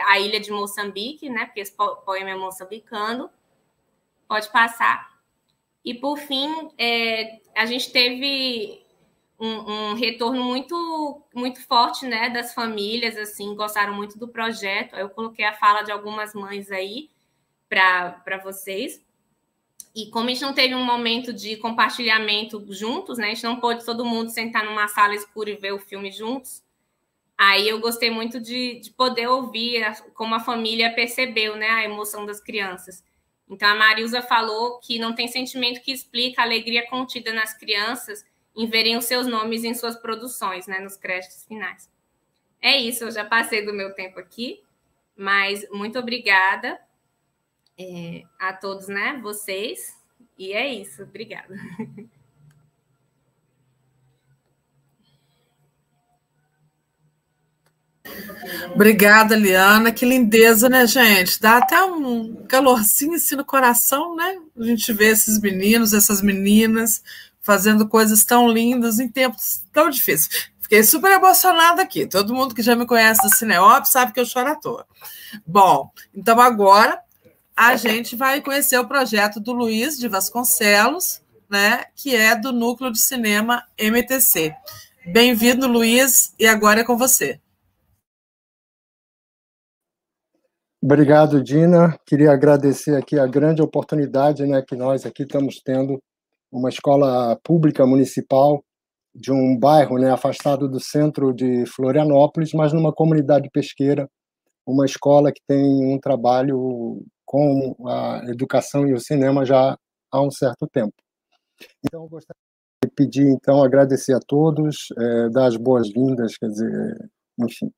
a 0.09 0.19
ilha 0.19 0.41
de 0.41 0.51
Moçambique, 0.51 1.29
né? 1.29 1.45
Porque 1.45 1.61
esse 1.61 1.73
poema 2.05 2.31
é 2.31 2.35
moçambicano. 2.35 3.31
Pode 4.29 4.51
passar. 4.51 5.17
E 5.85 5.95
por 5.95 6.19
fim, 6.19 6.71
é, 6.77 7.39
a 7.55 7.65
gente 7.65 7.93
teve 7.93 8.83
um, 9.39 9.91
um, 9.91 9.95
retorno 9.95 10.43
muito 10.43 11.23
muito 11.35 11.65
forte, 11.67 12.07
né, 12.07 12.31
das 12.31 12.55
famílias, 12.55 13.17
assim, 13.17 13.55
gostaram 13.55 13.95
muito 13.95 14.19
do 14.19 14.29
projeto. 14.29 14.97
Eu 14.97 15.11
coloquei 15.11 15.45
a 15.45 15.53
fala 15.53 15.83
de 15.83 15.93
algumas 15.93 16.35
mães 16.35 16.71
aí 16.71 17.11
para 17.69 18.41
vocês. 18.43 19.05
E 19.95 20.11
como 20.11 20.29
a 20.29 20.33
gente 20.33 20.43
não 20.43 20.53
teve 20.53 20.75
um 20.75 20.85
momento 20.85 21.33
de 21.33 21.57
compartilhamento 21.57 22.65
juntos, 22.71 23.17
né? 23.17 23.27
A 23.27 23.35
gente 23.35 23.45
não 23.45 23.61
pôde 23.61 23.85
todo 23.85 24.05
mundo 24.05 24.31
sentar 24.31 24.65
numa 24.65 24.89
sala 24.89 25.15
escura 25.15 25.51
e 25.51 25.57
ver 25.57 25.73
o 25.73 25.79
filme 25.79 26.11
juntos. 26.13 26.63
Aí 27.39 27.69
eu 27.69 27.81
gostei 27.81 28.11
muito 28.11 28.41
de, 28.41 28.81
de 28.81 28.91
poder 28.91 29.27
ouvir 29.29 29.85
como 30.15 30.35
a 30.35 30.41
família 30.41 30.95
percebeu, 30.95 31.57
né, 31.57 31.69
a 31.69 31.85
emoção 31.85 32.25
das 32.27 32.41
crianças. 32.41 33.05
Então 33.49 33.69
a 33.69 33.75
Marilza 33.75 34.23
falou 34.23 34.79
que 34.81 34.99
não 34.99 35.15
tem 35.15 35.29
sentimento 35.29 35.81
que 35.83 35.93
explica 35.93 36.43
a 36.43 36.45
alegria 36.45 36.87
contida 36.89 37.33
nas 37.33 37.57
crianças 37.57 38.25
em 38.57 38.67
verem 38.67 38.97
os 38.97 39.05
seus 39.05 39.27
nomes 39.27 39.65
em 39.65 39.75
suas 39.75 39.97
produções, 39.97 40.67
né, 40.67 40.81
nos 40.81 40.97
créditos 40.97 41.45
finais. 41.45 41.91
É 42.61 42.77
isso, 42.77 43.05
eu 43.05 43.11
já 43.11 43.25
passei 43.25 43.65
do 43.65 43.73
meu 43.73 43.95
tempo 43.95 44.19
aqui, 44.19 44.63
mas 45.17 45.69
muito 45.71 45.99
obrigada 45.99 46.81
é, 47.79 48.25
a 48.39 48.53
todos, 48.53 48.89
né? 48.89 49.19
Vocês. 49.23 49.95
E 50.39 50.53
é 50.53 50.67
isso. 50.67 51.03
Obrigada. 51.03 51.55
Obrigada, 58.75 59.37
Liana. 59.37 59.93
Que 59.93 60.05
lindeza, 60.05 60.69
né, 60.69 60.87
gente? 60.87 61.41
Dá 61.41 61.59
até 61.59 61.83
um 61.83 62.45
calorzinho 62.49 63.15
assim 63.15 63.37
no 63.37 63.45
coração, 63.45 64.15
né? 64.15 64.37
A 64.59 64.65
gente 64.65 64.93
vê 64.93 65.07
esses 65.07 65.41
meninos, 65.41 65.93
essas 65.93 66.21
meninas 66.21 67.03
fazendo 67.41 67.89
coisas 67.89 68.25
tão 68.25 68.49
lindas 68.49 68.99
em 68.99 69.09
tempos 69.09 69.65
tão 69.73 69.89
difíceis. 69.89 70.49
Fiquei 70.61 70.83
super 70.83 71.13
emocionada 71.13 71.81
aqui. 71.81 72.07
Todo 72.07 72.35
mundo 72.35 72.55
que 72.55 72.63
já 72.63 72.75
me 72.75 72.87
conhece 72.87 73.23
do 73.23 73.35
Cineop 73.35 73.87
sabe 73.87 74.13
que 74.13 74.19
eu 74.19 74.27
choro 74.27 74.49
à 74.49 74.55
toa. 74.57 74.85
Bom, 75.47 75.91
então 76.13 76.41
agora 76.41 77.01
a 77.57 77.77
gente 77.77 78.17
vai 78.17 78.41
conhecer 78.41 78.77
o 78.79 78.87
projeto 78.87 79.39
do 79.39 79.53
Luiz 79.53 79.97
de 79.97 80.09
Vasconcelos, 80.09 81.23
né, 81.49 81.85
que 81.95 82.15
é 82.17 82.35
do 82.35 82.53
Núcleo 82.53 82.91
de 82.91 82.99
Cinema 82.99 83.63
MTC. 83.79 84.53
Bem-vindo, 85.07 85.69
Luiz, 85.69 86.35
e 86.37 86.47
agora 86.49 86.81
é 86.81 86.85
com 86.85 86.97
você. 86.99 87.41
Obrigado, 90.89 91.43
Dina. 91.43 91.99
Queria 92.07 92.31
agradecer 92.31 92.95
aqui 92.95 93.19
a 93.19 93.27
grande 93.27 93.61
oportunidade 93.61 94.47
né, 94.47 94.63
que 94.63 94.77
nós 94.77 95.05
aqui 95.05 95.25
estamos 95.25 95.61
tendo, 95.61 96.01
uma 96.49 96.69
escola 96.69 97.37
pública 97.43 97.85
municipal 97.85 98.63
de 99.13 99.33
um 99.33 99.59
bairro 99.59 99.99
né, 99.99 100.13
afastado 100.13 100.69
do 100.69 100.79
centro 100.79 101.33
de 101.35 101.67
Florianópolis, 101.67 102.53
mas 102.53 102.73
numa 102.73 102.93
comunidade 102.93 103.51
pesqueira, 103.53 104.09
uma 104.65 104.87
escola 104.87 105.33
que 105.33 105.41
tem 105.45 105.93
um 105.93 105.99
trabalho 105.99 107.03
com 107.25 107.75
a 107.85 108.23
educação 108.29 108.87
e 108.87 108.95
o 108.95 109.01
cinema 109.01 109.45
já 109.45 109.77
há 110.13 110.23
um 110.23 110.31
certo 110.31 110.69
tempo. 110.73 110.95
Então, 111.85 112.05
eu 112.05 112.09
gostaria 112.09 112.39
de 112.85 112.93
pedir, 112.95 113.29
então, 113.29 113.61
agradecer 113.61 114.15
a 114.15 114.21
todos, 114.25 114.87
é, 114.97 115.31
dar 115.31 115.47
as 115.47 115.57
boas-vindas, 115.57 116.39
quer 116.39 116.47
dizer, 116.47 117.11
enfim. 117.41 117.73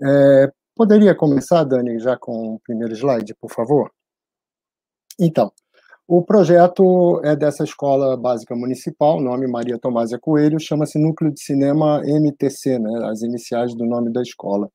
É, 0.00 0.52
poderia 0.74 1.14
começar, 1.14 1.64
Dani, 1.64 1.98
já 1.98 2.16
com 2.16 2.54
o 2.54 2.60
primeiro 2.60 2.94
slide, 2.94 3.34
por 3.40 3.50
favor? 3.50 3.90
Então, 5.18 5.52
o 6.06 6.22
projeto 6.22 7.20
é 7.24 7.34
dessa 7.34 7.64
escola 7.64 8.16
básica 8.16 8.54
municipal, 8.54 9.20
nome 9.20 9.46
Maria 9.46 9.78
Tomásia 9.78 10.18
Coelho, 10.18 10.60
chama-se 10.60 10.98
Núcleo 10.98 11.32
de 11.32 11.40
Cinema 11.42 12.02
MTC, 12.04 12.78
né, 12.78 13.08
as 13.10 13.22
iniciais 13.22 13.74
do 13.74 13.86
nome 13.86 14.12
da 14.12 14.20
escola. 14.20 14.68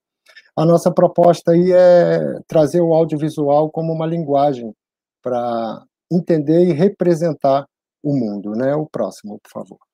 A 0.55 0.65
nossa 0.65 0.91
proposta 0.91 1.51
aí 1.51 1.71
é 1.71 2.19
trazer 2.47 2.81
o 2.81 2.93
audiovisual 2.93 3.69
como 3.69 3.93
uma 3.93 4.05
linguagem 4.05 4.73
para 5.21 5.83
entender 6.11 6.65
e 6.65 6.73
representar 6.73 7.65
o 8.03 8.15
mundo, 8.15 8.51
né? 8.51 8.75
O 8.75 8.85
próximo, 8.85 9.39
por 9.39 9.51
favor. 9.51 9.88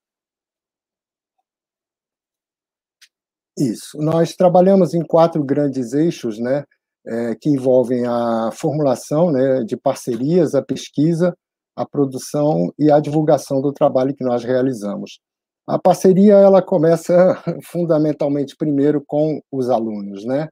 Isso. 3.57 3.97
Nós 3.97 4.35
trabalhamos 4.35 4.93
em 4.93 5.01
quatro 5.01 5.43
grandes 5.43 5.93
eixos, 5.93 6.39
né? 6.39 6.63
É, 7.07 7.35
que 7.35 7.49
envolvem 7.49 8.03
a 8.07 8.49
formulação 8.51 9.31
né, 9.31 9.63
de 9.63 9.77
parcerias, 9.77 10.55
a 10.55 10.61
pesquisa, 10.63 11.37
a 11.75 11.85
produção 11.85 12.73
e 12.79 12.91
a 12.91 12.99
divulgação 12.99 13.61
do 13.61 13.71
trabalho 13.71 14.15
que 14.15 14.23
nós 14.23 14.43
realizamos. 14.43 15.19
A 15.67 15.77
parceria 15.77 16.33
ela 16.33 16.63
começa 16.63 17.13
fundamentalmente 17.63 18.55
primeiro 18.57 19.03
com 19.05 19.39
os 19.51 19.69
alunos, 19.69 20.25
né? 20.25 20.47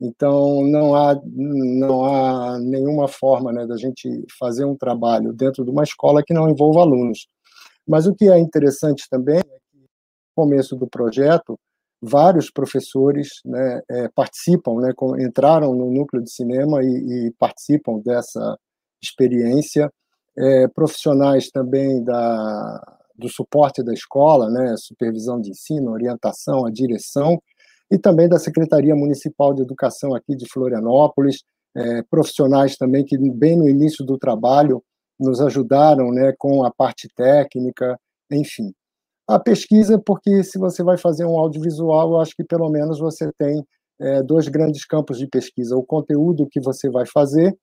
Então 0.00 0.64
não 0.64 0.94
há 0.94 1.20
não 1.24 2.04
há 2.04 2.58
nenhuma 2.58 3.08
forma, 3.08 3.52
né, 3.52 3.66
da 3.66 3.76
gente 3.76 4.08
fazer 4.38 4.64
um 4.64 4.76
trabalho 4.76 5.32
dentro 5.32 5.64
de 5.64 5.70
uma 5.70 5.82
escola 5.82 6.22
que 6.24 6.32
não 6.32 6.48
envolva 6.48 6.80
alunos. 6.80 7.26
Mas 7.86 8.06
o 8.06 8.14
que 8.14 8.28
é 8.30 8.38
interessante 8.38 9.04
também 9.10 9.38
é 9.38 9.42
que 9.42 9.78
no 9.78 9.88
começo 10.36 10.76
do 10.76 10.86
projeto 10.88 11.58
vários 12.00 12.50
professores 12.50 13.40
né, 13.44 13.80
é, 13.90 14.08
participam, 14.08 14.76
né, 14.80 14.92
entraram 15.20 15.74
no 15.74 15.90
núcleo 15.90 16.22
de 16.22 16.30
cinema 16.30 16.82
e, 16.82 16.86
e 17.26 17.30
participam 17.38 17.98
dessa 17.98 18.56
experiência. 19.02 19.90
É, 20.40 20.68
profissionais 20.68 21.50
também 21.50 22.02
da 22.04 22.98
do 23.18 23.28
suporte 23.28 23.82
da 23.82 23.92
escola, 23.92 24.48
né, 24.48 24.76
supervisão 24.76 25.40
de 25.40 25.50
ensino, 25.50 25.90
orientação, 25.90 26.64
a 26.64 26.70
direção, 26.70 27.42
e 27.90 27.98
também 27.98 28.28
da 28.28 28.38
Secretaria 28.38 28.94
Municipal 28.94 29.52
de 29.52 29.62
Educação 29.62 30.14
aqui 30.14 30.36
de 30.36 30.48
Florianópolis, 30.48 31.42
é, 31.76 32.02
profissionais 32.02 32.76
também 32.76 33.04
que 33.04 33.18
bem 33.18 33.56
no 33.56 33.68
início 33.68 34.04
do 34.04 34.16
trabalho 34.16 34.82
nos 35.18 35.40
ajudaram 35.40 36.10
né, 36.12 36.32
com 36.38 36.64
a 36.64 36.70
parte 36.70 37.08
técnica, 37.14 37.98
enfim. 38.30 38.72
A 39.28 39.38
pesquisa, 39.38 39.98
porque 39.98 40.42
se 40.42 40.58
você 40.58 40.82
vai 40.82 40.96
fazer 40.96 41.26
um 41.26 41.38
audiovisual, 41.38 42.12
eu 42.12 42.20
acho 42.20 42.34
que 42.34 42.42
pelo 42.42 42.70
menos 42.70 42.98
você 42.98 43.30
tem 43.38 43.62
é, 44.00 44.22
dois 44.22 44.48
grandes 44.48 44.86
campos 44.86 45.18
de 45.18 45.26
pesquisa: 45.26 45.76
o 45.76 45.84
conteúdo 45.84 46.48
que 46.50 46.60
você 46.60 46.88
vai 46.88 47.04
fazer 47.06 47.54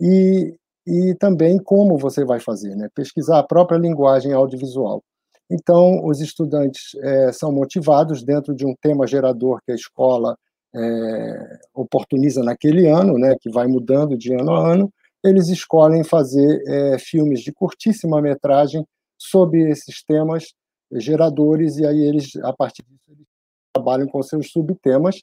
e, 0.00 0.54
e 0.86 1.14
também 1.16 1.58
como 1.58 1.98
você 1.98 2.24
vai 2.24 2.38
fazer, 2.38 2.76
né? 2.76 2.88
pesquisar 2.94 3.40
a 3.40 3.42
própria 3.42 3.78
linguagem 3.78 4.32
audiovisual. 4.32 5.02
Então, 5.50 6.04
os 6.04 6.20
estudantes 6.20 6.94
é, 7.02 7.32
são 7.32 7.50
motivados 7.50 8.22
dentro 8.22 8.54
de 8.54 8.66
um 8.66 8.74
tema 8.80 9.06
gerador 9.06 9.60
que 9.64 9.72
a 9.72 9.74
escola 9.74 10.36
é, 10.74 11.58
oportuniza 11.74 12.42
naquele 12.42 12.86
ano, 12.86 13.18
né, 13.18 13.34
que 13.40 13.50
vai 13.50 13.66
mudando 13.66 14.16
de 14.16 14.34
ano 14.34 14.52
a 14.52 14.72
ano, 14.72 14.92
eles 15.24 15.48
escolhem 15.48 16.04
fazer 16.04 16.62
é, 16.66 16.98
filmes 16.98 17.40
de 17.40 17.50
curtíssima 17.50 18.20
metragem 18.20 18.84
sobre 19.16 19.70
esses 19.70 20.02
temas 20.04 20.52
geradores, 20.92 21.78
e 21.78 21.86
aí 21.86 22.00
eles, 22.00 22.36
a 22.42 22.52
partir 22.52 22.82
disso, 22.82 23.02
eles 23.08 23.26
trabalham 23.72 24.06
com 24.06 24.22
seus 24.22 24.50
subtemas, 24.50 25.20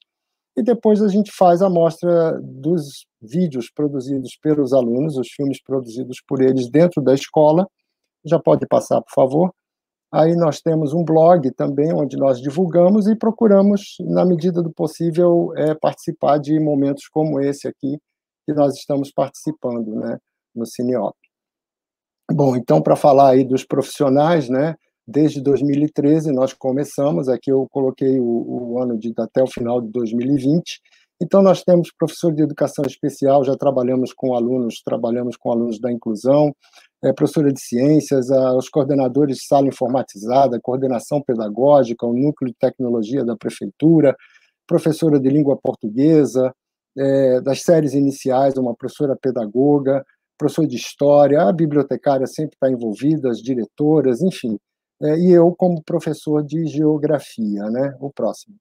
e 0.58 0.64
depois 0.64 1.02
a 1.02 1.10
gente 1.10 1.32
faz 1.32 1.62
a 1.62 1.70
mostra 1.70 2.40
dos 2.42 3.06
vídeos 3.22 3.70
produzidos 3.70 4.38
pelos 4.42 4.72
alunos, 4.72 5.18
os 5.18 5.30
filmes 5.30 5.62
produzidos 5.62 6.22
por 6.26 6.42
eles 6.42 6.70
dentro 6.70 7.02
da 7.02 7.14
escola. 7.14 7.68
Já 8.24 8.40
pode 8.40 8.66
passar, 8.66 9.02
por 9.02 9.14
favor. 9.14 9.54
Aí 10.14 10.34
nós 10.34 10.62
temos 10.62 10.94
um 10.94 11.04
blog 11.04 11.52
também, 11.52 11.94
onde 11.94 12.16
nós 12.16 12.40
divulgamos 12.40 13.06
e 13.06 13.18
procuramos, 13.18 13.98
na 14.00 14.24
medida 14.24 14.62
do 14.62 14.72
possível, 14.72 15.52
é, 15.58 15.76
participar 15.76 16.38
de 16.38 16.58
momentos 16.58 17.10
como 17.10 17.42
esse 17.42 17.68
aqui, 17.68 17.98
que 18.46 18.54
nós 18.54 18.78
estamos 18.78 19.12
participando 19.12 19.94
né, 19.96 20.18
no 20.56 20.66
Cineop. 20.66 21.16
Bom, 22.32 22.56
então, 22.56 22.82
para 22.82 22.96
falar 22.96 23.32
aí 23.32 23.44
dos 23.44 23.66
profissionais, 23.66 24.48
né, 24.48 24.76
desde 25.08 25.42
2013 25.42 26.32
nós 26.32 26.54
começamos, 26.54 27.30
aqui 27.30 27.52
eu 27.52 27.68
coloquei 27.72 28.20
o, 28.20 28.24
o, 28.74 28.82
ano 28.82 28.98
de 28.98 29.14
até 29.18 29.44
o 29.44 29.48
final 29.48 29.82
de 29.82 29.90
2020. 29.90 30.82
Então 31.22 31.42
nós 31.42 31.64
temos 31.64 31.92
professor 31.98 32.34
de 32.34 32.44
educação 32.44 32.84
especial, 32.86 33.44
já 33.46 33.56
trabalhamos 33.56 34.12
com 34.14 34.34
alunos, 34.34 34.82
trabalhamos 34.84 35.38
com 35.38 35.52
alunos 35.52 35.80
da 35.80 35.92
inclusão, 35.92 36.54
é, 37.04 37.14
professora 37.14 37.54
de 37.54 37.62
ciências, 37.62 38.30
a, 38.32 38.56
os 38.56 38.68
coordenadores 38.68 39.38
de 39.38 39.46
sala 39.46 39.68
informatizada, 39.68 40.60
coordenação 40.62 41.22
pedagógica, 41.22 42.06
o 42.06 42.14
núcleo 42.14 42.52
de 42.52 42.58
tecnologia 42.60 43.24
da 43.24 43.38
prefeitura, 43.38 44.16
professora 44.68 45.20
de 45.20 45.30
língua 45.30 45.56
portuguesa, 45.56 46.54
é, 46.98 47.42
das 47.42 47.62
séries 47.62 47.94
iniciais, 47.94 48.58
uma 48.58 48.76
professora 48.76 49.16
pedagoga, 49.22 50.04
professor 50.38 50.68
de 50.68 50.76
história, 50.76 51.44
a 51.44 51.52
bibliotecária 51.52 52.28
sempre 52.28 52.56
está 52.56 52.70
envolvida, 52.70 53.30
as 53.30 53.38
diretoras, 53.38 54.22
enfim, 54.22 54.58
é, 55.02 55.18
e 55.20 55.32
eu 55.32 55.54
como 55.56 55.84
professor 55.84 56.44
de 56.44 56.66
geografia, 56.68 57.70
né? 57.70 57.96
O 58.00 58.12
próximo. 58.12 58.56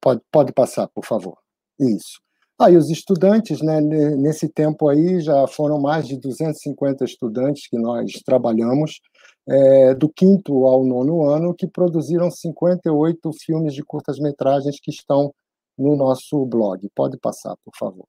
Pode, 0.00 0.22
pode 0.30 0.52
passar, 0.52 0.88
por 0.88 1.04
favor. 1.04 1.38
Isso. 1.78 2.20
Aí 2.60 2.74
ah, 2.74 2.78
os 2.78 2.90
estudantes, 2.90 3.62
né, 3.62 3.80
nesse 3.80 4.48
tempo 4.48 4.88
aí 4.88 5.20
já 5.20 5.46
foram 5.46 5.80
mais 5.80 6.08
de 6.08 6.16
250 6.16 7.04
estudantes 7.04 7.68
que 7.68 7.78
nós 7.78 8.12
trabalhamos, 8.24 9.00
é, 9.48 9.94
do 9.94 10.08
quinto 10.08 10.66
ao 10.66 10.84
nono 10.84 11.24
ano, 11.24 11.54
que 11.54 11.68
produziram 11.68 12.30
58 12.30 13.30
filmes 13.32 13.74
de 13.74 13.84
curtas-metragens 13.84 14.80
que 14.80 14.90
estão 14.90 15.32
no 15.78 15.96
nosso 15.96 16.44
blog. 16.46 16.88
Pode 16.96 17.16
passar, 17.18 17.54
por 17.64 17.76
favor. 17.78 18.06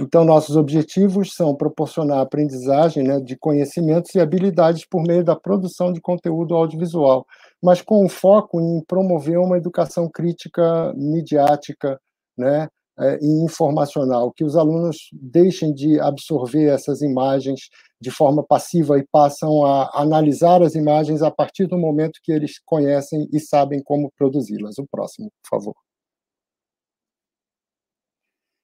Então, 0.00 0.24
nossos 0.24 0.56
objetivos 0.56 1.34
são 1.34 1.56
proporcionar 1.56 2.20
aprendizagem 2.20 3.02
né, 3.02 3.18
de 3.18 3.36
conhecimentos 3.36 4.14
e 4.14 4.20
habilidades 4.20 4.86
por 4.88 5.02
meio 5.02 5.24
da 5.24 5.34
produção 5.34 5.92
de 5.92 6.00
conteúdo 6.00 6.54
audiovisual, 6.54 7.26
mas 7.60 7.82
com 7.82 8.04
um 8.04 8.08
foco 8.08 8.60
em 8.60 8.80
promover 8.86 9.38
uma 9.38 9.56
educação 9.56 10.08
crítica, 10.08 10.94
midiática 10.94 12.00
né, 12.36 12.68
é, 13.00 13.18
e 13.20 13.44
informacional, 13.44 14.32
que 14.32 14.44
os 14.44 14.54
alunos 14.54 15.08
deixem 15.12 15.74
de 15.74 15.98
absorver 15.98 16.66
essas 16.66 17.02
imagens 17.02 17.62
de 18.00 18.12
forma 18.12 18.44
passiva 18.44 18.98
e 18.98 19.06
passam 19.10 19.66
a 19.66 19.90
analisar 20.00 20.62
as 20.62 20.76
imagens 20.76 21.22
a 21.22 21.30
partir 21.30 21.66
do 21.66 21.76
momento 21.76 22.20
que 22.22 22.30
eles 22.30 22.60
conhecem 22.64 23.28
e 23.32 23.40
sabem 23.40 23.82
como 23.82 24.12
produzi-las. 24.16 24.78
O 24.78 24.86
próximo, 24.88 25.28
por 25.42 25.58
favor. 25.58 25.87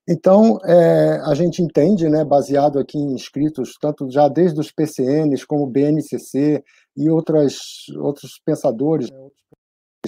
Então, 0.06 0.58
é, 0.64 1.18
a 1.24 1.34
gente 1.34 1.62
entende, 1.62 2.08
né, 2.10 2.24
baseado 2.24 2.78
aqui 2.78 2.98
em 2.98 3.14
escritos, 3.14 3.78
tanto 3.80 4.10
já 4.10 4.28
desde 4.28 4.60
os 4.60 4.70
PCNs, 4.70 5.46
como 5.46 5.64
o 5.64 5.70
BNCC 5.70 6.62
e 6.94 7.08
outras, 7.08 7.54
outros 7.96 8.38
pensadores 8.44 9.10
né, 9.10 9.16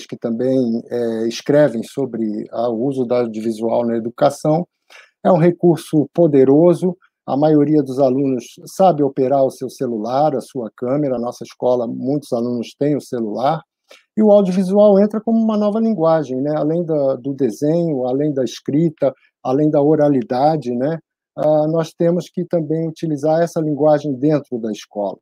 que 0.07 0.17
também 0.19 0.83
é, 0.91 1.27
escrevem 1.27 1.83
sobre 1.83 2.47
o 2.53 2.87
uso 2.87 3.07
da 3.07 3.21
audiovisual 3.21 3.87
na 3.87 3.97
educação, 3.97 4.67
é 5.25 5.33
um 5.33 5.39
recurso 5.39 6.07
poderoso, 6.13 6.95
a 7.27 7.35
maioria 7.35 7.83
dos 7.83 7.99
alunos 7.99 8.45
sabe 8.67 9.03
operar 9.03 9.45
o 9.45 9.51
seu 9.51 9.71
celular, 9.71 10.37
a 10.37 10.41
sua 10.43 10.71
câmera, 10.77 11.17
a 11.17 11.21
nossa 11.21 11.43
escola, 11.43 11.87
muitos 11.87 12.33
alunos 12.33 12.75
têm 12.79 12.95
o 12.95 13.01
celular, 13.01 13.63
e 14.17 14.23
o 14.23 14.31
audiovisual 14.31 14.99
entra 14.99 15.21
como 15.21 15.39
uma 15.39 15.57
nova 15.57 15.79
linguagem, 15.79 16.41
né? 16.41 16.55
além 16.57 16.85
da, 16.85 17.17
do 17.17 17.35
desenho, 17.35 18.07
além 18.07 18.33
da 18.33 18.45
escrita, 18.45 19.13
além 19.47 19.71
da 19.71 19.81
oralidade, 19.81 20.75
né, 20.75 20.99
uh, 21.39 21.67
nós 21.69 21.93
temos 21.93 22.29
que 22.29 22.45
também 22.45 22.89
utilizar 22.89 23.43
essa 23.43 23.61
linguagem 23.61 24.13
dentro 24.15 24.59
da 24.59 24.71
escola. 24.71 25.19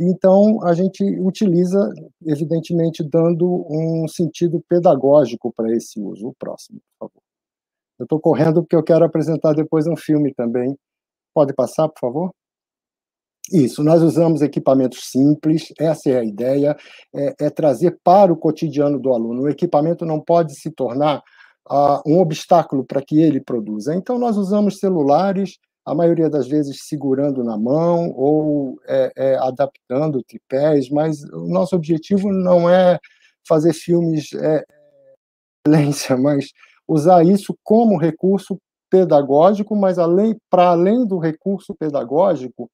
Então, 0.00 0.62
a 0.64 0.74
gente 0.74 1.04
utiliza, 1.20 1.92
evidentemente, 2.26 3.02
dando 3.08 3.64
um 3.70 4.08
sentido 4.08 4.62
pedagógico 4.68 5.52
para 5.54 5.72
esse 5.72 6.00
uso. 6.00 6.28
O 6.28 6.34
próximo, 6.34 6.80
por 6.98 7.08
favor. 7.08 7.22
Eu 7.98 8.04
estou 8.04 8.20
correndo 8.20 8.62
porque 8.62 8.74
eu 8.74 8.82
quero 8.82 9.04
apresentar 9.04 9.52
depois 9.52 9.86
um 9.86 9.96
filme 9.96 10.34
também. 10.34 10.76
Pode 11.32 11.54
passar, 11.54 11.88
por 11.88 12.00
favor? 12.00 12.30
Isso, 13.52 13.84
nós 13.84 14.02
usamos 14.02 14.40
equipamentos 14.40 15.10
simples, 15.10 15.72
essa 15.78 16.08
é 16.08 16.18
a 16.18 16.24
ideia, 16.24 16.74
é, 17.14 17.34
é 17.46 17.50
trazer 17.50 17.98
para 18.02 18.32
o 18.32 18.36
cotidiano 18.36 18.98
do 18.98 19.12
aluno. 19.12 19.42
O 19.42 19.48
equipamento 19.48 20.06
não 20.06 20.18
pode 20.18 20.58
se 20.58 20.70
tornar 20.70 21.22
uh, 21.70 22.00
um 22.06 22.18
obstáculo 22.20 22.84
para 22.84 23.02
que 23.02 23.20
ele 23.20 23.40
produza. 23.40 23.94
Então, 23.94 24.18
nós 24.18 24.36
usamos 24.36 24.78
celulares, 24.78 25.58
a 25.84 25.94
maioria 25.94 26.30
das 26.30 26.48
vezes 26.48 26.86
segurando 26.86 27.44
na 27.44 27.58
mão 27.58 28.10
ou 28.16 28.80
é, 28.86 29.12
é, 29.16 29.36
adaptando 29.36 30.22
tripés, 30.22 30.88
mas 30.88 31.22
o 31.24 31.46
nosso 31.46 31.76
objetivo 31.76 32.32
não 32.32 32.70
é 32.70 32.98
fazer 33.46 33.74
filmes 33.74 34.32
é, 34.32 34.64
excelência, 35.66 36.16
mas 36.18 36.46
usar 36.86 37.24
isso 37.24 37.56
como 37.62 37.98
recurso 37.98 38.58
pedagógico, 38.90 39.74
mas 39.74 39.98
além 39.98 40.36
para 40.50 40.68
além 40.68 41.06
do 41.06 41.18
recurso 41.18 41.74
pedagógico, 41.74 42.70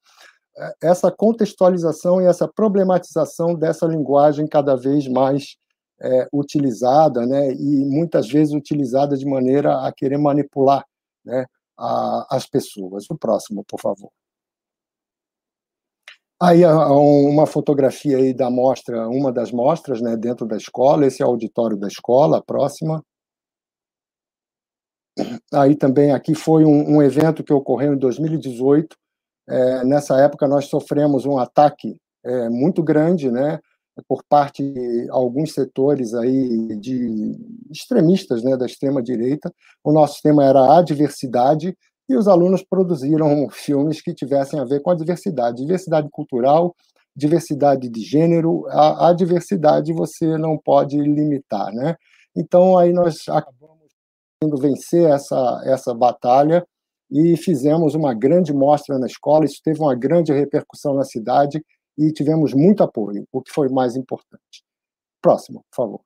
é, 0.57 0.75
essa 0.83 1.11
contextualização 1.11 2.21
e 2.21 2.27
essa 2.27 2.47
problematização 2.47 3.55
dessa 3.55 3.87
linguagem 3.87 4.47
cada 4.47 4.77
vez 4.77 5.09
mais 5.09 5.57
é, 6.03 6.29
utilizada, 6.33 7.27
né, 7.27 7.53
e 7.53 7.85
muitas 7.85 8.29
vezes 8.29 8.55
utilizada 8.55 9.17
de 9.17 9.27
maneira 9.27 9.87
a 9.87 9.93
querer 9.93 10.19
manipular 10.19 10.85
né, 11.25 11.47
a, 11.79 12.27
as 12.37 12.47
pessoas. 12.47 13.09
O 13.11 13.17
próximo, 13.17 13.65
por 13.65 13.81
favor. 13.81 14.11
Aí 16.43 16.65
uma 16.65 17.47
fotografia 17.47 18.17
aí 18.17 18.33
da 18.33 18.49
mostra, 18.49 19.07
uma 19.09 19.31
das 19.31 19.53
mostras, 19.53 20.01
né, 20.01 20.17
dentro 20.17 20.47
da 20.47 20.57
escola. 20.57 21.07
Esse 21.07 21.23
é 21.23 21.27
o 21.27 21.29
auditório 21.29 21.77
da 21.77 21.87
escola, 21.87 22.39
a 22.39 22.43
próxima. 22.43 23.05
Aí 25.53 25.77
também 25.77 26.13
aqui 26.13 26.35
foi 26.35 26.65
um, 26.65 26.97
um 26.97 27.03
evento 27.03 27.45
que 27.45 27.53
ocorreu 27.53 27.93
em 27.93 27.99
2018. 27.99 28.97
É, 29.51 29.85
nessa 29.85 30.19
época 30.19 30.49
nós 30.49 30.67
sofremos 30.67 31.27
um 31.27 31.37
ataque 31.37 32.01
é, 32.25 32.49
muito 32.49 32.83
grande, 32.83 33.31
né, 33.31 33.61
por 34.07 34.23
parte 34.29 34.63
de 34.63 35.09
alguns 35.11 35.53
setores 35.53 36.15
aí 36.15 36.77
de 36.77 37.37
extremistas, 37.71 38.43
né, 38.43 38.57
da 38.57 38.67
extrema 38.67 39.03
direita. 39.03 39.53
O 39.85 39.93
nosso 39.93 40.21
tema 40.23 40.45
era 40.45 40.79
a 40.79 40.83
diversidade 40.83 41.77
e 42.09 42.17
os 42.17 42.27
alunos 42.27 42.63
produziram 42.63 43.49
filmes 43.51 44.01
que 44.01 44.15
tivessem 44.15 44.59
a 44.59 44.65
ver 44.65 44.81
com 44.81 44.91
a 44.91 44.97
diversidade, 44.97 45.63
diversidade 45.63 46.09
cultural, 46.11 46.75
diversidade 47.17 47.89
de 47.89 48.01
gênero, 48.01 48.67
a, 48.69 49.09
a 49.09 49.13
diversidade 49.13 49.93
você 49.93 50.39
não 50.39 50.57
pode 50.57 50.97
limitar, 50.97 51.73
né? 51.73 51.97
Então 52.37 52.79
aí 52.79 52.93
nós 52.93 53.29
acabamos 53.29 53.91
tendo 54.41 54.57
vencer 54.57 55.11
essa 55.11 55.63
essa 55.65 55.93
batalha 55.93 56.65
e 57.11 57.37
fizemos 57.37 57.95
uma 57.95 58.15
grande 58.15 58.53
mostra 58.53 58.97
na 58.99 59.07
escola, 59.07 59.45
isso 59.45 59.61
teve 59.65 59.81
uma 59.81 59.97
grande 59.97 60.33
repercussão 60.33 60.95
na 60.95 61.05
cidade 61.05 61.61
e 61.99 62.13
tivemos 62.13 62.55
muito 62.55 62.83
apoio, 62.83 63.27
o 63.33 63.43
que 63.43 63.53
foi 63.53 63.69
mais 63.69 63.97
importante. 63.97 64.65
Próximo, 65.21 65.65
por 65.71 65.77
favor. 65.77 66.01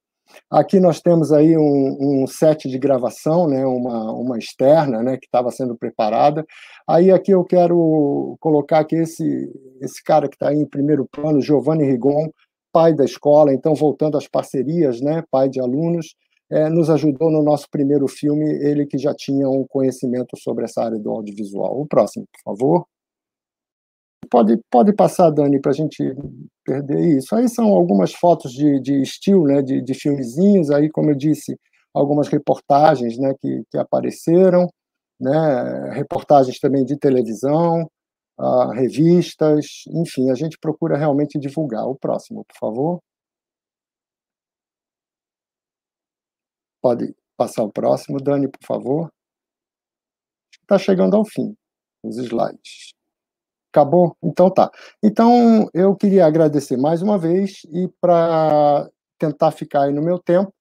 Aqui 0.50 0.80
nós 0.80 1.00
temos 1.00 1.32
aí 1.32 1.58
um, 1.58 2.24
um 2.24 2.28
set 2.28 2.68
de 2.68 2.78
gravação, 2.78 3.48
né, 3.48 3.66
uma, 3.66 4.12
uma 4.14 4.38
externa, 4.38 5.04
né, 5.04 5.18
que 5.18 5.26
estava 5.26 5.52
sendo 5.52 5.76
preparada. 5.76 6.46
Aí 6.88 7.12
aqui 7.12 7.32
eu 7.32 7.44
quero 7.44 8.38
colocar 8.40 8.84
que 8.86 8.96
esse, 8.96 9.52
esse 9.82 10.04
cara 10.04 10.28
que 10.28 10.36
está 10.36 10.50
aí 10.50 10.58
em 10.58 10.68
primeiro 10.68 11.08
plano, 11.12 11.42
Giovanni 11.42 11.86
Rigon, 11.86 12.30
pai 12.72 12.94
da 12.94 13.06
escola, 13.06 13.54
então 13.54 13.74
voltando 13.76 14.18
às 14.18 14.28
parcerias, 14.28 15.02
né, 15.02 15.24
pai 15.32 15.50
de 15.50 15.60
alunos, 15.60 16.16
é, 16.52 16.68
nos 16.70 16.90
ajudou 16.90 17.30
no 17.30 17.44
nosso 17.44 17.68
primeiro 17.70 18.08
filme, 18.08 18.46
ele 18.46 18.86
que 18.86 18.98
já 18.98 19.14
tinha 19.14 19.48
um 19.48 19.66
conhecimento 19.68 20.36
sobre 20.38 20.66
essa 20.66 20.84
área 20.84 20.98
do 20.98 21.12
audiovisual. 21.12 21.80
O 21.80 21.88
próximo, 21.88 22.26
por 22.32 22.42
favor. 22.44 22.86
Pode, 24.30 24.60
pode 24.70 24.94
passar, 24.94 25.32
Dani, 25.32 25.60
para 25.60 25.72
a 25.72 25.74
gente 25.74 26.04
perder 26.64 27.18
isso. 27.18 27.36
Aí 27.36 27.50
são 27.50 27.68
algumas 27.70 28.14
fotos 28.14 28.52
de, 28.52 28.80
de 28.80 29.02
estilo, 29.02 29.46
né, 29.46 29.62
de, 29.62 29.82
de 29.82 29.94
filmezinhos, 29.94 30.70
aí, 30.72 30.90
como 30.90 31.10
eu 31.12 31.16
disse, 31.16 31.58
algumas 31.94 32.28
reportagens 32.28 33.18
né, 33.18 33.34
que, 33.40 33.64
que 33.72 33.78
apareceram, 33.78 34.68
né, 35.20 35.92
reportagens 35.94 36.60
também 36.60 36.86
de 36.86 36.98
televisão, 36.98 37.90
uh, 38.40 38.70
revistas, 38.72 39.84
enfim, 39.90 40.30
a 40.32 40.36
gente 40.36 40.58
procura 40.60 40.98
realmente 40.98 41.40
divulgar. 41.40 41.86
O 41.88 41.96
próximo, 41.96 42.46
por 42.46 42.58
favor. 42.58 43.00
Pode 46.82 47.14
passar 47.38 47.64
o 47.64 47.72
próximo, 47.72 48.20
Dani, 48.22 48.48
por 48.48 48.66
favor. 48.66 49.10
Está 50.62 50.78
chegando 50.78 51.16
ao 51.16 51.26
fim 51.26 51.56
os 52.04 52.18
slides. 52.18 52.99
Acabou? 53.72 54.16
Então 54.24 54.50
tá. 54.50 54.70
Então 55.04 55.70
eu 55.74 55.96
queria 55.96 56.26
agradecer 56.26 56.78
mais 56.78 57.02
uma 57.02 57.18
vez 57.18 57.62
e 57.72 57.88
para 58.02 58.90
tentar 59.20 59.52
ficar 59.52 59.84
aí 59.84 59.94
no 59.94 60.02
meu 60.02 60.18
tempo, 60.18 60.52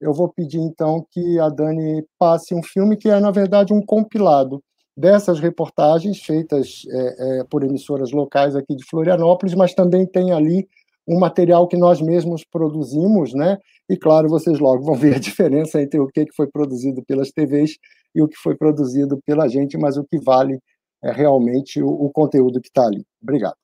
eu 0.00 0.12
vou 0.12 0.28
pedir 0.28 0.58
então 0.58 1.04
que 1.10 1.38
a 1.38 1.48
Dani 1.48 2.04
passe 2.18 2.54
um 2.54 2.62
filme 2.62 2.96
que 2.96 3.08
é 3.08 3.18
na 3.20 3.30
verdade 3.30 3.72
um 3.72 3.84
compilado 3.84 4.62
dessas 4.96 5.40
reportagens 5.40 6.20
feitas 6.20 6.82
é, 6.90 7.40
é, 7.40 7.44
por 7.44 7.64
emissoras 7.64 8.12
locais 8.12 8.54
aqui 8.54 8.76
de 8.76 8.84
Florianópolis, 8.84 9.54
mas 9.54 9.74
também 9.74 10.06
tem 10.06 10.32
ali 10.32 10.68
um 11.08 11.18
material 11.18 11.66
que 11.66 11.76
nós 11.76 12.00
mesmos 12.00 12.44
produzimos, 12.44 13.32
né? 13.34 13.58
E 13.88 13.96
claro, 13.96 14.28
vocês 14.28 14.58
logo 14.58 14.84
vão 14.84 14.94
ver 14.94 15.16
a 15.16 15.18
diferença 15.20 15.80
entre 15.80 15.98
o 15.98 16.06
que 16.06 16.26
foi 16.36 16.46
produzido 16.46 17.02
pelas 17.04 17.30
TVs 17.30 17.76
e 18.14 18.22
o 18.22 18.28
que 18.28 18.36
foi 18.36 18.56
produzido 18.56 19.18
pela 19.24 19.48
gente, 19.48 19.76
mas 19.76 19.96
o 19.96 20.04
que 20.04 20.18
vale 20.18 20.58
é 21.02 21.10
realmente 21.10 21.82
o, 21.82 21.88
o 21.88 22.10
conteúdo 22.10 22.60
que 22.60 22.68
está 22.68 22.86
ali. 22.86 23.04
Obrigado. 23.22 23.56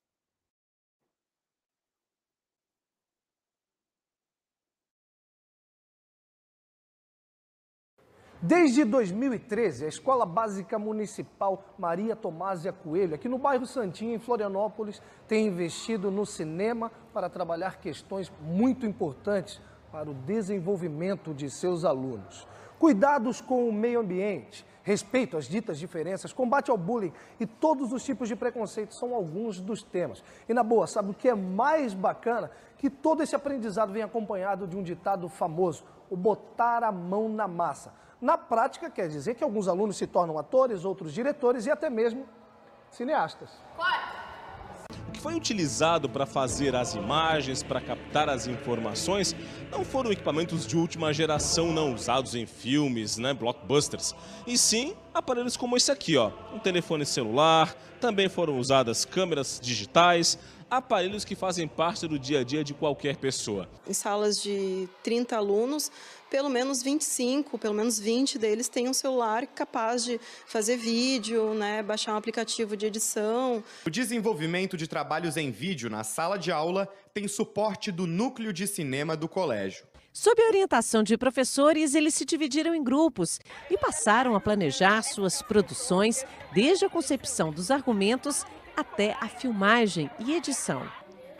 Desde 8.40 8.84
2013, 8.84 9.84
a 9.84 9.88
Escola 9.88 10.24
Básica 10.24 10.78
Municipal 10.78 11.74
Maria 11.76 12.14
Tomásia 12.14 12.72
Coelho, 12.72 13.16
aqui 13.16 13.28
no 13.28 13.36
bairro 13.36 13.66
Santinho, 13.66 14.14
em 14.14 14.18
Florianópolis, 14.20 15.02
tem 15.26 15.48
investido 15.48 16.08
no 16.08 16.24
cinema 16.24 16.92
para 17.12 17.28
trabalhar 17.28 17.80
questões 17.80 18.32
muito 18.40 18.86
importantes 18.86 19.60
para 19.90 20.08
o 20.08 20.14
desenvolvimento 20.14 21.34
de 21.34 21.50
seus 21.50 21.84
alunos. 21.84 22.46
Cuidados 22.78 23.40
com 23.40 23.68
o 23.68 23.72
meio 23.72 23.98
ambiente, 23.98 24.64
respeito 24.88 25.36
às 25.36 25.44
ditas 25.44 25.78
diferenças, 25.78 26.32
combate 26.32 26.70
ao 26.70 26.78
bullying 26.78 27.12
e 27.38 27.44
todos 27.44 27.92
os 27.92 28.02
tipos 28.02 28.26
de 28.26 28.34
preconceito 28.34 28.94
são 28.94 29.14
alguns 29.14 29.60
dos 29.60 29.82
temas. 29.82 30.24
E 30.48 30.54
na 30.54 30.62
boa, 30.62 30.86
sabe 30.86 31.10
o 31.10 31.14
que 31.14 31.28
é 31.28 31.34
mais 31.34 31.92
bacana? 31.92 32.50
Que 32.78 32.88
todo 32.88 33.22
esse 33.22 33.36
aprendizado 33.36 33.92
vem 33.92 34.02
acompanhado 34.02 34.66
de 34.66 34.78
um 34.78 34.82
ditado 34.82 35.28
famoso, 35.28 35.84
o 36.08 36.16
botar 36.16 36.82
a 36.82 36.90
mão 36.90 37.28
na 37.28 37.46
massa. 37.46 37.92
Na 38.18 38.38
prática, 38.38 38.88
quer 38.88 39.08
dizer 39.08 39.34
que 39.34 39.44
alguns 39.44 39.68
alunos 39.68 39.98
se 39.98 40.06
tornam 40.06 40.38
atores, 40.38 40.86
outros 40.86 41.12
diretores 41.12 41.66
e 41.66 41.70
até 41.70 41.90
mesmo 41.90 42.26
cineastas. 42.90 43.50
O 45.08 45.10
que 45.10 45.20
foi 45.20 45.34
utilizado 45.34 46.06
para 46.06 46.26
fazer 46.26 46.76
as 46.76 46.94
imagens, 46.94 47.62
para 47.62 47.80
captar 47.80 48.28
as 48.28 48.46
informações, 48.46 49.34
não 49.70 49.82
foram 49.82 50.12
equipamentos 50.12 50.66
de 50.66 50.76
última 50.76 51.14
geração 51.14 51.72
não 51.72 51.94
usados 51.94 52.34
em 52.34 52.44
filmes, 52.44 53.16
né, 53.16 53.32
blockbusters, 53.32 54.14
e 54.46 54.58
sim 54.58 54.94
aparelhos 55.14 55.56
como 55.56 55.78
esse 55.78 55.90
aqui, 55.90 56.18
ó, 56.18 56.30
um 56.54 56.58
telefone 56.58 57.06
celular, 57.06 57.74
também 57.98 58.28
foram 58.28 58.58
usadas 58.58 59.06
câmeras 59.06 59.58
digitais, 59.62 60.38
aparelhos 60.70 61.24
que 61.24 61.34
fazem 61.34 61.66
parte 61.66 62.06
do 62.06 62.18
dia 62.18 62.40
a 62.40 62.44
dia 62.44 62.62
de 62.62 62.74
qualquer 62.74 63.16
pessoa. 63.16 63.66
Em 63.88 63.94
salas 63.94 64.42
de 64.42 64.86
30 65.02 65.36
alunos, 65.36 65.90
pelo 66.30 66.48
menos 66.48 66.82
25, 66.82 67.58
pelo 67.58 67.74
menos 67.74 67.98
20 67.98 68.38
deles 68.38 68.68
têm 68.68 68.88
um 68.88 68.94
celular 68.94 69.46
capaz 69.46 70.04
de 70.04 70.20
fazer 70.46 70.76
vídeo, 70.76 71.54
né, 71.54 71.82
baixar 71.82 72.14
um 72.14 72.16
aplicativo 72.16 72.76
de 72.76 72.86
edição. 72.86 73.62
O 73.86 73.90
desenvolvimento 73.90 74.76
de 74.76 74.86
trabalhos 74.86 75.36
em 75.36 75.50
vídeo 75.50 75.90
na 75.90 76.04
sala 76.04 76.38
de 76.38 76.52
aula 76.52 76.88
tem 77.12 77.26
suporte 77.26 77.90
do 77.90 78.06
núcleo 78.06 78.52
de 78.52 78.66
cinema 78.66 79.16
do 79.16 79.28
colégio. 79.28 79.86
Sob 80.12 80.42
a 80.42 80.48
orientação 80.48 81.02
de 81.02 81.16
professores, 81.16 81.94
eles 81.94 82.14
se 82.14 82.24
dividiram 82.24 82.74
em 82.74 82.82
grupos 82.82 83.38
e 83.70 83.78
passaram 83.78 84.34
a 84.34 84.40
planejar 84.40 85.02
suas 85.02 85.42
produções, 85.42 86.24
desde 86.52 86.84
a 86.84 86.90
concepção 86.90 87.52
dos 87.52 87.70
argumentos 87.70 88.44
até 88.76 89.16
a 89.20 89.28
filmagem 89.28 90.10
e 90.18 90.34
edição. 90.34 90.97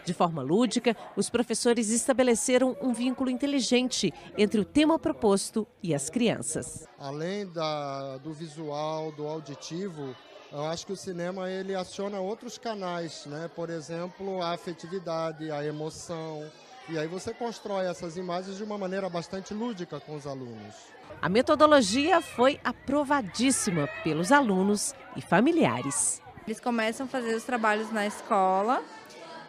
De 0.08 0.14
forma 0.14 0.40
lúdica, 0.40 0.96
os 1.16 1.28
professores 1.28 1.90
estabeleceram 1.90 2.74
um 2.80 2.94
vínculo 2.94 3.28
inteligente 3.28 4.10
entre 4.38 4.58
o 4.58 4.64
tema 4.64 4.98
proposto 4.98 5.68
e 5.82 5.94
as 5.94 6.08
crianças. 6.08 6.88
Além 6.98 7.46
da, 7.48 8.16
do 8.16 8.32
visual, 8.32 9.12
do 9.12 9.28
auditivo, 9.28 10.16
eu 10.50 10.64
acho 10.64 10.86
que 10.86 10.94
o 10.94 10.96
cinema 10.96 11.50
ele 11.50 11.74
aciona 11.74 12.20
outros 12.20 12.56
canais, 12.56 13.26
né? 13.26 13.50
Por 13.54 13.68
exemplo, 13.68 14.40
a 14.40 14.54
afetividade, 14.54 15.50
a 15.50 15.62
emoção. 15.62 16.42
E 16.88 16.98
aí 16.98 17.06
você 17.06 17.34
constrói 17.34 17.84
essas 17.84 18.16
imagens 18.16 18.56
de 18.56 18.64
uma 18.64 18.78
maneira 18.78 19.10
bastante 19.10 19.52
lúdica 19.52 20.00
com 20.00 20.16
os 20.16 20.26
alunos. 20.26 20.74
A 21.20 21.28
metodologia 21.28 22.22
foi 22.22 22.58
aprovadíssima 22.64 23.86
pelos 24.02 24.32
alunos 24.32 24.94
e 25.14 25.20
familiares. 25.20 26.22
Eles 26.46 26.60
começam 26.60 27.04
a 27.04 27.08
fazer 27.10 27.34
os 27.34 27.44
trabalhos 27.44 27.92
na 27.92 28.06
escola 28.06 28.82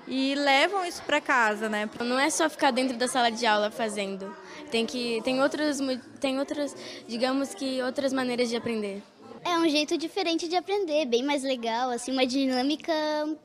e 0.10 0.34
levam 0.34 0.84
isso 0.84 1.04
para 1.04 1.22
casa, 1.22 1.70
né? 1.70 1.88
Não 2.00 2.20
é 2.20 2.30
só 2.30 2.50
ficar 2.50 2.72
dentro 2.72 2.98
da 2.98 3.08
sala 3.08 3.30
de 3.30 3.46
aula 3.46 3.70
fazendo. 3.70 4.36
Tem 4.72 4.86
que 4.86 5.22
tem 5.24 5.42
outras 5.42 5.80
tem 6.20 6.40
outras, 6.40 6.76
digamos 7.08 7.54
que 7.54 7.82
outras 7.84 8.12
maneiras 8.12 8.50
de 8.50 8.56
aprender. 8.56 9.04
É 9.46 9.58
um 9.58 9.70
jeito 9.70 9.98
diferente 9.98 10.50
de 10.50 10.56
aprender, 10.58 11.06
bem 11.06 11.24
mais 11.24 11.44
legal, 11.44 11.92
assim, 11.92 12.12
uma 12.12 12.26
dinâmica 12.26 12.92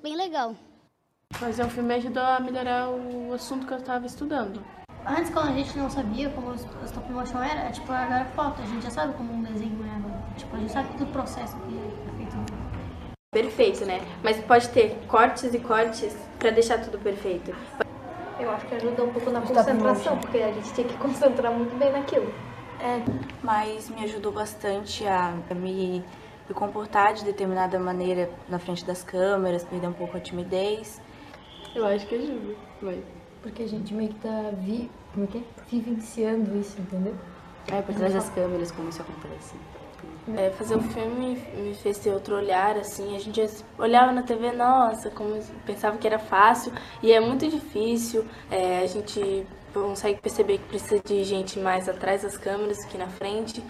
bem 0.03 0.17
legal. 0.17 0.57
Fazer 1.35 1.65
um 1.65 1.71
filme 1.71 1.95
ajudou 1.95 2.23
a 2.23 2.41
melhorar 2.41 2.89
o 2.89 3.33
assunto 3.33 3.67
que 3.67 3.73
eu 3.73 3.79
estava 3.79 4.07
estudando. 4.07 4.65
Antes, 5.07 5.31
quando 5.31 5.51
a 5.51 5.53
gente 5.53 5.77
não 5.77 5.91
sabia 5.91 6.31
como 6.31 6.49
o 6.51 6.85
stop 6.85 7.13
motion 7.13 7.43
era, 7.43 7.71
tipo, 7.71 7.93
agora 7.93 8.25
falta. 8.35 8.63
A 8.63 8.67
gente 8.67 8.83
já 8.83 8.91
sabe 8.91 9.13
como 9.15 9.35
um 9.35 9.43
desenho 9.43 9.85
é 9.87 9.97
agora. 9.97 10.25
Tipo, 10.37 10.57
a 10.57 10.59
gente 10.59 10.73
sabe 10.73 10.89
todo 10.93 11.05
o 11.09 11.13
processo 11.13 11.57
que 11.59 11.79
é 11.79 12.04
perfeito, 13.35 13.85
né? 13.85 14.01
Mas 14.23 14.39
pode 14.39 14.69
ter 14.71 14.97
cortes 15.09 15.53
e 15.53 15.59
cortes 15.59 16.17
para 16.39 16.51
deixar 16.51 16.79
tudo 16.79 16.99
perfeito. 16.99 17.55
Eu 18.39 18.51
acho 18.51 18.67
que 18.67 18.75
ajuda 18.77 19.03
um 19.03 19.13
pouco 19.13 19.31
na 19.31 19.41
concentração, 19.41 20.17
porque 20.19 20.39
a 20.39 20.53
gente 20.53 20.73
tem 20.73 20.87
que 20.87 20.97
concentrar 20.97 21.53
muito 21.53 21.77
bem 21.77 21.91
naquilo. 21.91 22.33
É, 22.81 23.03
mas 23.43 23.91
me 23.91 24.05
ajudou 24.05 24.33
bastante 24.33 25.07
a 25.07 25.35
me, 25.55 26.03
me 26.49 26.55
comportar 26.55 27.15
de 27.15 27.25
determinada 27.25 27.79
maneira 27.79 28.31
na 28.49 28.59
frente 28.59 28.85
das 28.85 29.03
câmeras, 29.03 29.65
perder 29.65 29.89
um 29.89 29.93
pouco 29.93 30.17
a 30.17 30.21
timidez. 30.21 31.01
Eu 31.75 31.87
acho 31.87 32.07
que 32.07 32.15
ajuda, 32.15 32.55
mas... 32.81 32.99
Porque 33.43 33.63
a 33.63 33.69
gente 33.69 33.93
meio 33.93 34.09
que 34.09 34.21
tá 34.21 34.51
vi, 34.59 34.91
como 35.13 35.27
é 35.27 35.29
que 35.29 35.39
é? 35.39 35.43
vivenciando 35.71 36.57
isso, 36.57 36.81
entendeu? 36.81 37.15
É, 37.71 37.83
por 37.83 37.95
trás 37.95 38.15
das 38.15 38.31
câmeras, 38.31 38.71
como 38.71 38.89
isso 38.89 39.03
acontece. 39.03 39.55
É, 40.27 40.49
fazer 40.51 40.75
o 40.75 40.81
filme 40.81 41.39
me 41.55 41.75
fez 41.75 41.99
ter 41.99 42.11
outro 42.11 42.35
olhar, 42.35 42.79
assim, 42.79 43.15
a 43.15 43.19
gente 43.19 43.47
olhava 43.79 44.11
na 44.11 44.23
TV, 44.23 44.53
nossa, 44.53 45.11
como 45.11 45.39
pensava 45.67 45.99
que 45.99 46.07
era 46.07 46.19
fácil, 46.19 46.73
e 47.03 47.13
é 47.13 47.21
muito 47.21 47.47
difícil, 47.47 48.25
é, 48.51 48.79
a 48.79 48.87
gente 48.87 49.47
consegue 49.75 50.21
perceber 50.23 50.59
que 50.59 50.65
precisa 50.65 50.99
de 51.05 51.23
gente 51.25 51.59
mais 51.59 51.91
atrás 51.91 52.23
das 52.23 52.39
câmeras 52.39 52.87
que 52.87 52.97
na 52.97 53.07
frente, 53.07 53.63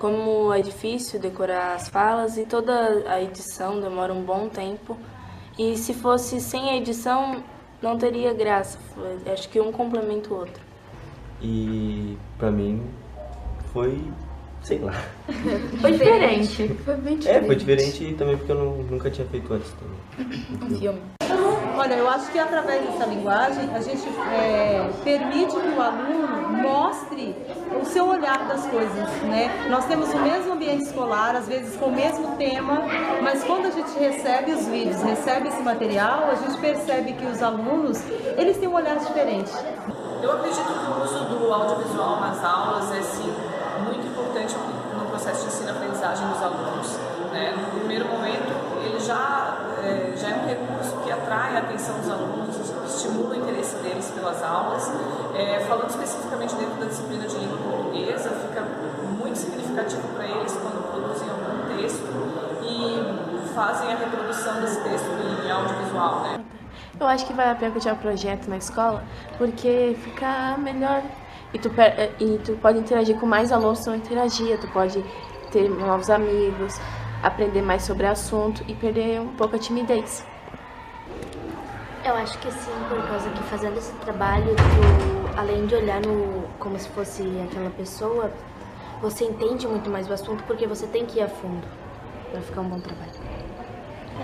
como 0.00 0.52
é 0.52 0.60
difícil 0.60 1.20
decorar 1.20 1.74
as 1.74 1.88
falas 1.88 2.36
e 2.36 2.44
toda 2.44 3.04
a 3.08 3.22
edição 3.22 3.80
demora 3.80 4.12
um 4.12 4.24
bom 4.24 4.48
tempo, 4.48 4.96
e 5.56 5.76
se 5.76 5.94
fosse 5.94 6.40
sem 6.40 6.70
a 6.70 6.76
edição 6.76 7.44
não 7.80 7.96
teria 7.96 8.34
graça, 8.34 8.78
acho 9.32 9.48
que 9.48 9.60
um 9.60 9.70
complementa 9.70 10.34
o 10.34 10.38
outro. 10.38 10.62
E 11.40 12.18
para 12.36 12.50
mim 12.50 12.82
foi 13.72 14.02
sei 14.62 14.78
lá. 14.78 14.92
Foi 15.80 15.92
diferente. 15.92 16.68
Foi 16.84 16.94
bem 16.96 17.16
diferente. 17.16 17.44
É, 17.44 17.46
foi 17.46 17.56
diferente 17.56 18.14
também 18.14 18.36
porque 18.36 18.52
eu 18.52 18.56
não, 18.56 18.76
nunca 18.84 19.10
tinha 19.10 19.26
feito 19.28 19.52
antes 19.52 19.72
também. 19.72 20.44
Um 20.62 20.78
filme. 20.78 21.00
Olha, 21.76 21.94
eu 21.94 22.10
acho 22.10 22.30
que 22.30 22.38
através 22.38 22.84
dessa 22.84 23.06
linguagem 23.06 23.74
a 23.74 23.80
gente 23.80 24.06
é, 24.34 24.90
permite 25.02 25.52
que 25.52 25.68
o 25.68 25.80
aluno 25.80 26.50
mostre 26.60 27.34
o 27.80 27.84
seu 27.86 28.06
olhar 28.06 28.46
das 28.48 28.66
coisas, 28.66 29.08
né? 29.22 29.66
Nós 29.70 29.86
temos 29.86 30.12
o 30.12 30.18
mesmo 30.18 30.52
ambiente 30.52 30.82
escolar, 30.82 31.34
às 31.34 31.48
vezes 31.48 31.76
com 31.76 31.86
o 31.86 31.92
mesmo 31.92 32.36
tema, 32.36 32.82
mas 33.22 33.42
quando 33.44 33.66
a 33.66 33.70
gente 33.70 33.98
recebe 33.98 34.52
os 34.52 34.66
vídeos, 34.66 35.00
recebe 35.00 35.48
esse 35.48 35.62
material, 35.62 36.30
a 36.30 36.34
gente 36.34 36.60
percebe 36.60 37.14
que 37.14 37.24
os 37.24 37.42
alunos, 37.42 38.02
eles 38.36 38.58
têm 38.58 38.68
um 38.68 38.74
olhar 38.74 38.98
diferente. 38.98 39.50
Eu 40.22 40.32
acredito 40.32 40.66
que 40.66 40.90
o 40.90 41.02
uso 41.02 41.24
do 41.24 41.50
audiovisual 41.50 42.20
nas 42.20 42.44
aulas 42.44 42.92
é 42.92 43.00
sim 43.00 43.32
processo 45.20 45.42
de 45.42 45.54
ensino-aprendizagem 45.54 46.26
dos 46.28 46.42
alunos. 46.42 46.98
Né? 47.30 47.52
No 47.52 47.78
primeiro 47.78 48.08
momento, 48.08 48.50
ele 48.82 48.98
já 48.98 49.58
é, 49.84 50.16
já 50.16 50.30
é 50.30 50.34
um 50.36 50.46
recurso 50.46 50.96
que 51.04 51.12
atrai 51.12 51.56
a 51.56 51.60
atenção 51.60 51.98
dos 51.98 52.10
alunos, 52.10 52.56
estimula 52.86 53.34
o 53.34 53.38
interesse 53.38 53.76
deles 53.76 54.10
pelas 54.14 54.42
aulas. 54.42 54.90
É, 55.36 55.60
falando 55.60 55.90
especificamente 55.90 56.54
dentro 56.54 56.74
da 56.80 56.86
disciplina 56.86 57.26
de 57.26 57.36
língua 57.36 57.58
portuguesa, 57.58 58.30
fica 58.30 58.62
muito 59.18 59.36
significativo 59.36 60.08
para 60.14 60.24
eles 60.24 60.52
quando 60.52 60.90
produzem 60.90 61.28
algum 61.28 61.76
texto 61.76 62.08
e 62.62 63.54
fazem 63.54 63.92
a 63.92 63.96
reprodução 63.96 64.60
desse 64.60 64.80
texto 64.80 65.06
em 65.44 65.50
audiovisual. 65.50 66.20
Né? 66.22 66.44
Eu 66.98 67.06
acho 67.06 67.26
que 67.26 67.32
vale 67.32 67.50
a 67.50 67.54
pena 67.54 67.72
continuar 67.72 67.94
o 67.94 67.98
projeto 67.98 68.48
na 68.48 68.56
escola, 68.56 69.02
porque 69.38 69.96
fica 70.02 70.56
melhor 70.58 71.02
e 71.52 71.58
tu, 71.58 71.70
eh, 71.78 72.10
e 72.20 72.38
tu 72.38 72.52
pode 72.56 72.78
interagir 72.78 73.18
com 73.18 73.26
mais 73.26 73.52
alunos, 73.52 73.80
tu 73.80 73.90
não 73.90 73.96
interagia, 73.96 74.56
tu 74.58 74.68
pode 74.68 75.04
ter 75.50 75.68
novos 75.68 76.10
amigos, 76.10 76.80
aprender 77.22 77.62
mais 77.62 77.82
sobre 77.82 78.06
o 78.06 78.10
assunto 78.10 78.64
e 78.68 78.74
perder 78.74 79.20
um 79.20 79.34
pouco 79.34 79.56
a 79.56 79.58
timidez. 79.58 80.24
Eu 82.04 82.14
acho 82.14 82.38
que 82.38 82.50
sim, 82.50 82.70
por 82.88 83.06
causa 83.06 83.28
que 83.30 83.42
fazendo 83.44 83.76
esse 83.76 83.92
trabalho, 83.96 84.54
tu, 84.56 85.38
além 85.38 85.66
de 85.66 85.74
olhar 85.74 86.00
no 86.00 86.44
como 86.58 86.78
se 86.78 86.88
fosse 86.88 87.22
aquela 87.44 87.70
pessoa, 87.70 88.30
você 89.02 89.24
entende 89.24 89.66
muito 89.66 89.90
mais 89.90 90.08
o 90.08 90.12
assunto 90.12 90.42
porque 90.44 90.66
você 90.66 90.86
tem 90.86 91.04
que 91.04 91.18
ir 91.18 91.22
a 91.22 91.28
fundo 91.28 91.66
para 92.30 92.40
ficar 92.40 92.60
um 92.62 92.68
bom 92.68 92.80
trabalho. 92.80 93.10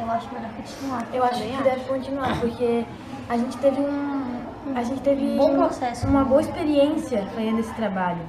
Eu 0.01 0.11
acho 0.11 0.33
melhor 0.33 0.51
continuar. 0.53 1.07
Eu 1.12 1.24
acho 1.24 1.43
que 1.43 1.62
deve 1.62 1.85
continuar, 1.85 2.41
porque 2.41 2.85
a 3.29 3.37
gente 3.37 3.57
teve 3.59 3.81
um. 3.81 4.36
A 4.75 4.83
gente 4.83 5.01
teve 5.03 5.23
um 5.25 5.37
bom 5.37 5.55
processo. 5.55 6.07
uma 6.07 6.25
boa 6.25 6.41
experiência 6.41 7.27
fazendo 7.35 7.61
esse 7.61 7.73
trabalho. 7.75 8.23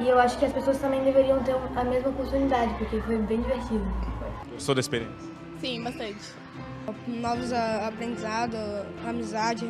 E 0.00 0.08
eu 0.08 0.18
acho 0.18 0.38
que 0.38 0.44
as 0.44 0.52
pessoas 0.52 0.78
também 0.78 1.02
deveriam 1.04 1.42
ter 1.42 1.54
a 1.76 1.84
mesma 1.84 2.10
oportunidade, 2.10 2.74
porque 2.74 3.00
foi 3.00 3.16
bem 3.18 3.40
divertido. 3.40 3.86
Gostou 4.52 4.74
da 4.74 4.80
experiência? 4.80 5.30
Sim, 5.60 5.82
bastante. 5.82 6.32
Novos 7.06 7.52
aprendizados, 7.52 8.58
amizade, 9.06 9.66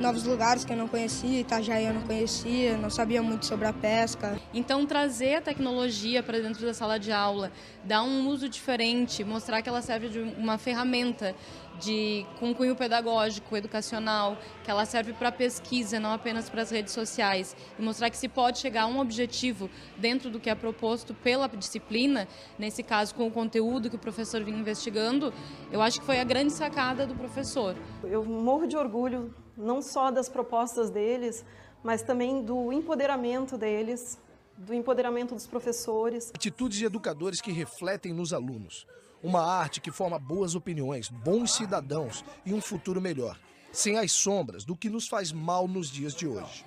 novos 0.00 0.24
lugares 0.24 0.64
que 0.64 0.72
eu 0.72 0.76
não 0.78 0.88
conhecia, 0.88 1.40
Itajaí 1.40 1.84
eu 1.84 1.92
não 1.92 2.00
conhecia, 2.00 2.76
não 2.78 2.88
sabia 2.88 3.22
muito 3.22 3.44
sobre 3.44 3.66
a 3.66 3.72
pesca. 3.72 4.40
Então 4.52 4.86
trazer 4.86 5.34
a 5.36 5.40
tecnologia 5.42 6.22
para 6.22 6.40
dentro 6.40 6.64
da 6.64 6.72
sala 6.72 6.98
de 6.98 7.12
aula, 7.12 7.52
dar 7.84 8.02
um 8.02 8.26
uso 8.26 8.48
diferente, 8.48 9.22
mostrar 9.22 9.60
que 9.60 9.68
ela 9.68 9.82
serve 9.82 10.08
de 10.08 10.18
uma 10.18 10.56
ferramenta 10.56 11.34
de 11.78 12.26
com 12.38 12.54
cunho 12.54 12.74
pedagógico, 12.74 13.56
educacional, 13.56 14.38
que 14.64 14.70
ela 14.70 14.84
serve 14.86 15.12
para 15.12 15.30
pesquisa, 15.30 16.00
não 16.00 16.12
apenas 16.12 16.48
para 16.48 16.62
as 16.62 16.70
redes 16.70 16.92
sociais, 16.92 17.56
e 17.78 17.82
mostrar 17.82 18.10
que 18.10 18.16
se 18.16 18.28
pode 18.28 18.58
chegar 18.58 18.82
a 18.82 18.86
um 18.86 19.00
objetivo 19.00 19.70
dentro 19.96 20.30
do 20.30 20.40
que 20.40 20.50
é 20.50 20.54
proposto 20.54 21.14
pela 21.14 21.48
disciplina, 21.48 22.26
nesse 22.58 22.82
caso 22.82 23.14
com 23.14 23.26
o 23.26 23.30
conteúdo 23.30 23.90
que 23.90 23.96
o 23.96 23.98
professor 23.98 24.42
vinha 24.42 24.58
investigando, 24.58 25.32
eu 25.70 25.80
acho 25.80 26.00
que 26.00 26.06
foi 26.06 26.20
a 26.20 26.24
grande 26.24 26.52
sacada 26.52 27.06
do 27.06 27.14
professor. 27.14 27.76
Eu 28.04 28.24
morro 28.24 28.66
de 28.66 28.76
orgulho 28.76 29.34
não 29.60 29.82
só 29.82 30.10
das 30.10 30.28
propostas 30.28 30.90
deles, 30.90 31.44
mas 31.82 32.02
também 32.02 32.42
do 32.42 32.72
empoderamento 32.72 33.56
deles, 33.56 34.18
do 34.56 34.74
empoderamento 34.74 35.34
dos 35.34 35.46
professores. 35.46 36.30
Atitudes 36.34 36.78
de 36.78 36.84
educadores 36.84 37.40
que 37.40 37.52
refletem 37.52 38.12
nos 38.12 38.32
alunos. 38.32 38.86
Uma 39.22 39.42
arte 39.42 39.80
que 39.80 39.90
forma 39.90 40.18
boas 40.18 40.54
opiniões, 40.54 41.08
bons 41.08 41.54
cidadãos 41.54 42.24
e 42.44 42.54
um 42.54 42.60
futuro 42.60 43.00
melhor, 43.00 43.38
sem 43.70 43.98
as 43.98 44.12
sombras 44.12 44.64
do 44.64 44.74
que 44.74 44.88
nos 44.88 45.06
faz 45.06 45.30
mal 45.32 45.68
nos 45.68 45.90
dias 45.90 46.14
de 46.14 46.26
hoje. 46.26 46.64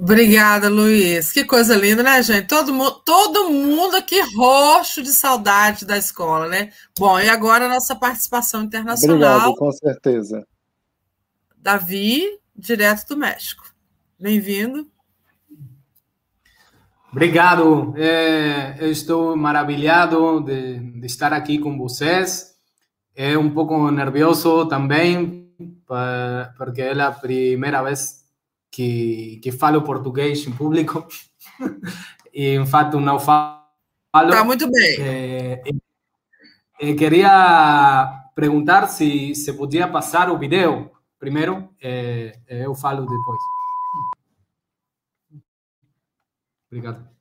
Obrigada, 0.00 0.70
Luiz. 0.70 1.30
Que 1.30 1.44
coisa 1.44 1.76
linda, 1.76 2.02
né, 2.02 2.22
gente? 2.22 2.46
Todo 2.46 2.72
mundo, 2.72 3.02
todo 3.04 3.50
mundo 3.50 3.96
aqui 3.96 4.18
roxo 4.34 5.02
de 5.02 5.10
saudade 5.10 5.84
da 5.84 5.98
escola, 5.98 6.48
né? 6.48 6.72
Bom, 6.98 7.20
e 7.20 7.28
agora 7.28 7.66
a 7.66 7.68
nossa 7.68 7.94
participação 7.94 8.62
internacional. 8.62 9.50
Obrigado, 9.50 9.56
com 9.56 9.70
certeza. 9.70 10.46
Davi, 11.54 12.24
direto 12.56 13.08
do 13.08 13.18
México. 13.18 13.62
Bem-vindo. 14.18 14.88
Obrigado. 17.12 17.92
É, 17.98 18.76
eu 18.80 18.90
estou 18.90 19.36
maravilhado 19.36 20.40
de, 20.40 20.78
de, 20.78 21.06
estar 21.06 21.34
aqui 21.34 21.58
com 21.58 21.76
vocês. 21.76 22.54
É 23.14 23.36
um 23.36 23.50
pouco 23.50 23.90
nervioso 23.90 24.64
também, 24.64 25.52
porque 26.56 26.80
é 26.80 26.98
a 26.98 27.12
primeira 27.12 27.82
vez 27.82 28.19
que, 28.70 29.40
que 29.42 29.52
falo 29.52 29.82
português 29.82 30.46
em 30.46 30.52
público 30.52 31.06
e, 32.32 32.54
em 32.54 32.66
fato, 32.66 33.00
não 33.00 33.18
falo. 33.18 33.60
Está 34.14 34.44
muito 34.44 34.70
bem. 34.70 34.96
É, 35.00 35.62
é, 36.80 36.94
queria 36.94 38.30
perguntar 38.34 38.86
se 38.88 39.34
se 39.34 39.52
podia 39.52 39.86
passar 39.88 40.30
o 40.30 40.38
vídeo 40.38 40.90
primeiro, 41.18 41.68
é, 41.80 42.32
eu 42.48 42.74
falo 42.74 43.02
depois. 43.02 43.38
Obrigado. 46.70 47.19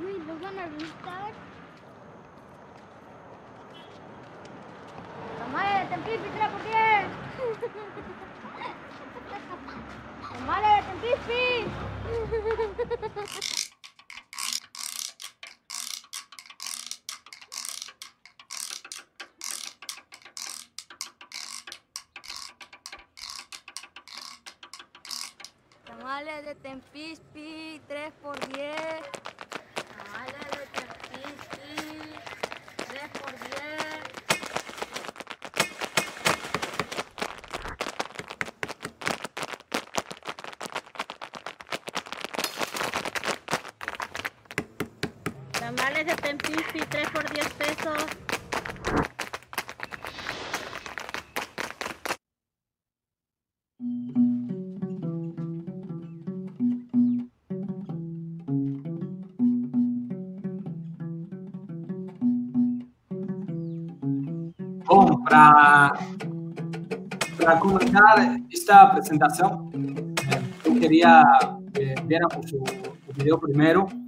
Güey, 0.00 0.18
¿los 0.26 0.40
van 0.40 0.58
a 0.58 0.68
gustar? 0.68 1.32
Tamales 5.38 5.78
de 5.80 5.96
Tempipi, 5.96 6.28
3 6.36 6.48
por 6.50 6.62
10. 6.64 6.74
Tamales 10.32 10.72
de 10.76 10.82
Tempipi. 10.90 11.66
Tamales 25.86 26.44
de 26.46 26.54
Tempispi, 26.56 27.80
3 27.88 28.12
por 28.22 28.38
10. 28.48 28.74
Tamales 29.96 30.50
de 30.50 30.66
Tempispi, 30.74 31.76
3 32.88 33.08
por 33.20 33.32
10. 33.32 33.54
Tamales 45.60 45.93
de 46.04 46.14
Tempipi, 46.16 46.84
3 46.86 47.08
por 47.10 47.24
10 47.30 47.52
pesos. 47.54 48.06
Bom, 64.86 65.22
para, 65.24 65.94
para 67.38 67.56
comentar 67.56 68.42
esta 68.52 68.86
presentação, 68.88 69.70
eh, 69.74 70.68
eu 70.68 70.74
queria 70.78 71.22
que 71.72 71.94
viéramos 72.06 72.52
o, 72.52 72.62
o 73.08 73.12
video 73.14 73.38
primeiro. 73.38 74.03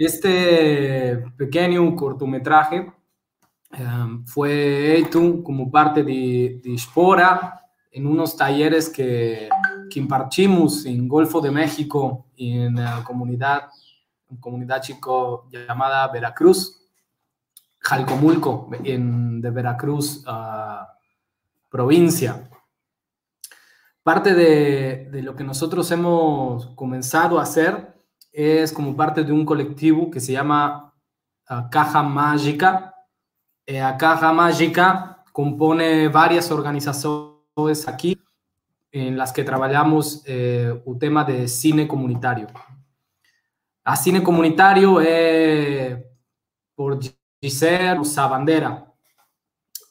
Este 0.00 1.18
pequeño 1.36 1.94
cortometraje 1.94 2.90
eh, 3.70 3.86
fue 4.24 4.96
hecho 4.96 5.42
como 5.44 5.70
parte 5.70 6.02
de, 6.02 6.58
de 6.64 7.60
en 7.90 8.06
unos 8.06 8.34
talleres 8.34 8.88
que, 8.88 9.50
que 9.90 9.98
impartimos 9.98 10.86
en 10.86 11.06
Golfo 11.06 11.42
de 11.42 11.50
México 11.50 12.28
en 12.38 12.76
la 12.76 13.04
comunidad, 13.04 13.68
comunidad 14.40 14.80
chico 14.80 15.50
llamada 15.50 16.08
Veracruz, 16.08 16.80
Jalcomulco, 17.80 18.70
en, 18.82 19.42
de 19.42 19.50
Veracruz, 19.50 20.24
ah, 20.26 20.94
provincia. 21.68 22.48
Parte 24.02 24.32
de, 24.32 25.10
de 25.10 25.22
lo 25.22 25.36
que 25.36 25.44
nosotros 25.44 25.90
hemos 25.90 26.68
comenzado 26.68 27.38
a 27.38 27.42
hacer 27.42 27.99
es 28.32 28.72
como 28.72 28.96
parte 28.96 29.24
de 29.24 29.32
un 29.32 29.44
colectivo 29.44 30.10
que 30.10 30.20
se 30.20 30.32
llama 30.32 30.92
ah, 31.48 31.68
Caja 31.70 32.02
Mágica. 32.02 32.94
Eh, 33.66 33.82
Caja 33.98 34.32
Mágica 34.32 35.24
compone 35.32 36.08
varias 36.08 36.50
organizaciones 36.50 37.86
aquí 37.86 38.20
en 38.92 39.16
las 39.16 39.32
que 39.32 39.44
trabajamos 39.44 40.22
eh, 40.26 40.80
un 40.84 40.98
tema 40.98 41.24
de 41.24 41.46
cine 41.48 41.86
comunitario. 41.86 42.48
A 43.84 43.96
cine 43.96 44.22
comunitario 44.22 45.00
é 45.00 46.04
por 46.76 46.98
Giselle 47.42 48.04
Sabandera. 48.04 48.84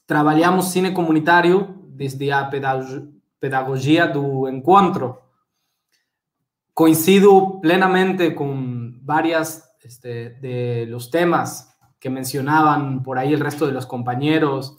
Trabalhamos 0.06 0.72
cine 0.72 0.94
comunitário 0.94 1.76
desde 1.88 2.32
a 2.32 2.50
pedag- 2.50 3.10
pedagogia 3.40 4.06
do 4.06 4.48
encontro. 4.48 5.22
Coincido 6.80 7.59
plenamente 7.59 8.34
con 8.34 9.05
varias 9.05 9.69
este, 9.82 10.30
de 10.39 10.86
los 10.86 11.11
temas 11.11 11.77
que 11.99 12.09
mencionaban 12.09 13.03
por 13.03 13.19
ahí 13.19 13.34
el 13.34 13.41
resto 13.41 13.67
de 13.67 13.73
los 13.73 13.86
compañeros, 13.86 14.77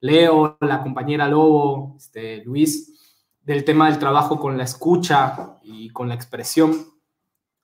Leo, 0.00 0.58
la 0.60 0.82
compañera 0.82 1.26
Lobo, 1.26 1.94
este, 1.96 2.44
Luis, 2.44 2.92
del 3.40 3.64
tema 3.64 3.88
del 3.88 3.98
trabajo 3.98 4.38
con 4.38 4.58
la 4.58 4.64
escucha 4.64 5.56
y 5.62 5.88
con 5.88 6.10
la 6.10 6.14
expresión. 6.14 6.74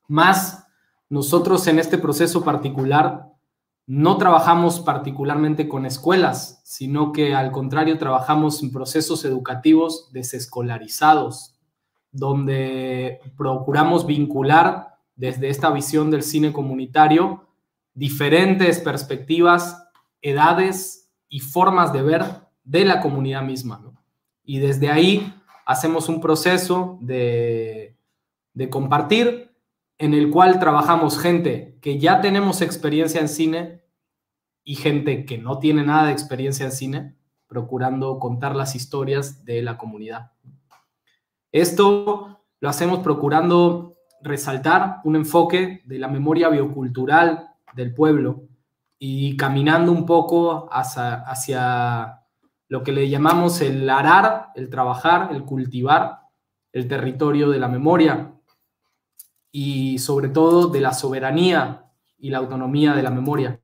Más 0.09 0.67
nosotros 1.11 1.67
en 1.67 1.81
este 1.81 1.99
proceso 1.99 2.43
particular 2.43 3.27
no 3.85 4.17
trabajamos 4.17 4.81
particularmente 4.81 5.69
con 5.69 5.85
escuelas, 5.85 6.63
sino 6.65 7.13
que 7.13 7.35
al 7.35 7.53
contrario 7.53 7.99
trabajamos 7.99 8.63
en 8.63 8.73
procesos 8.73 9.27
educativos 9.27 10.09
desescolarizados, 10.15 11.60
donde 12.13 13.21
procuramos 13.37 14.07
vincular 14.07 14.99
desde 15.17 15.49
esta 15.49 15.71
visión 15.71 16.11
del 16.11 16.23
cine 16.23 16.53
comunitario 16.53 17.47
diferentes 17.95 18.81
perspectivas, 18.81 19.87
edades 20.23 21.11
y 21.29 21.41
formas 21.41 21.93
de 21.93 22.03
ver 22.03 22.25
de 22.65 22.85
la 22.85 23.01
comunidad 23.01 23.43
misma. 23.43 23.81
¿no? 23.83 24.03
Y 24.45 24.59
desde 24.59 24.91
ahí 24.91 25.35
hacemos 25.67 26.09
un 26.09 26.21
proceso 26.21 26.99
de, 27.01 27.97
de 28.55 28.71
compartir 28.71 29.51
en 29.99 30.15
el 30.15 30.31
cual 30.31 30.59
trabajamos 30.59 31.19
gente 31.19 31.79
que 31.83 31.99
ya 31.99 32.21
tenemos 32.21 32.63
experiencia 32.63 33.21
en 33.21 33.29
cine 33.29 33.83
y 34.65 34.77
gente 34.77 35.25
que 35.25 35.39
no 35.39 35.59
tiene 35.59 35.85
nada 35.85 36.07
de 36.07 36.13
experiencia 36.13 36.65
en 36.65 36.73
cine, 36.73 37.17
procurando 37.47 38.19
contar 38.19 38.57
las 38.57 38.75
historias 38.75 39.45
de 39.45 39.63
la 39.63 39.77
comunidad. 39.77 40.33
Esto 41.53 42.45
lo 42.61 42.69
hacemos 42.69 43.01
procurando 43.01 43.97
resaltar 44.23 45.01
un 45.05 45.17
enfoque 45.17 45.83
de 45.85 45.99
la 45.99 46.09
memoria 46.09 46.49
biocultural 46.49 47.49
del 47.75 47.95
pueblo 47.95 48.43
y 48.99 49.37
caminando 49.37 49.93
un 49.93 50.05
poco 50.05 50.69
hacia, 50.71 52.17
lo 52.69 52.85
que 52.85 52.93
le 52.93 53.09
llamamos 53.09 53.61
el 53.63 53.89
arar, 53.91 54.51
el 54.55 54.71
trabajar, 54.71 55.31
el 55.33 55.45
cultivar 55.45 56.21
el 56.73 56.87
territorio 56.87 57.51
de 57.51 57.59
la 57.59 57.69
memoria 57.69 58.33
y 59.51 59.99
sobre 59.99 60.29
todo 60.29 60.69
de 60.69 60.81
la 60.81 60.93
soberanía 60.93 61.91
y 62.19 62.31
la 62.31 62.39
autonomía 62.39 62.95
de 62.95 63.03
la 63.03 63.11
memoria 63.11 63.61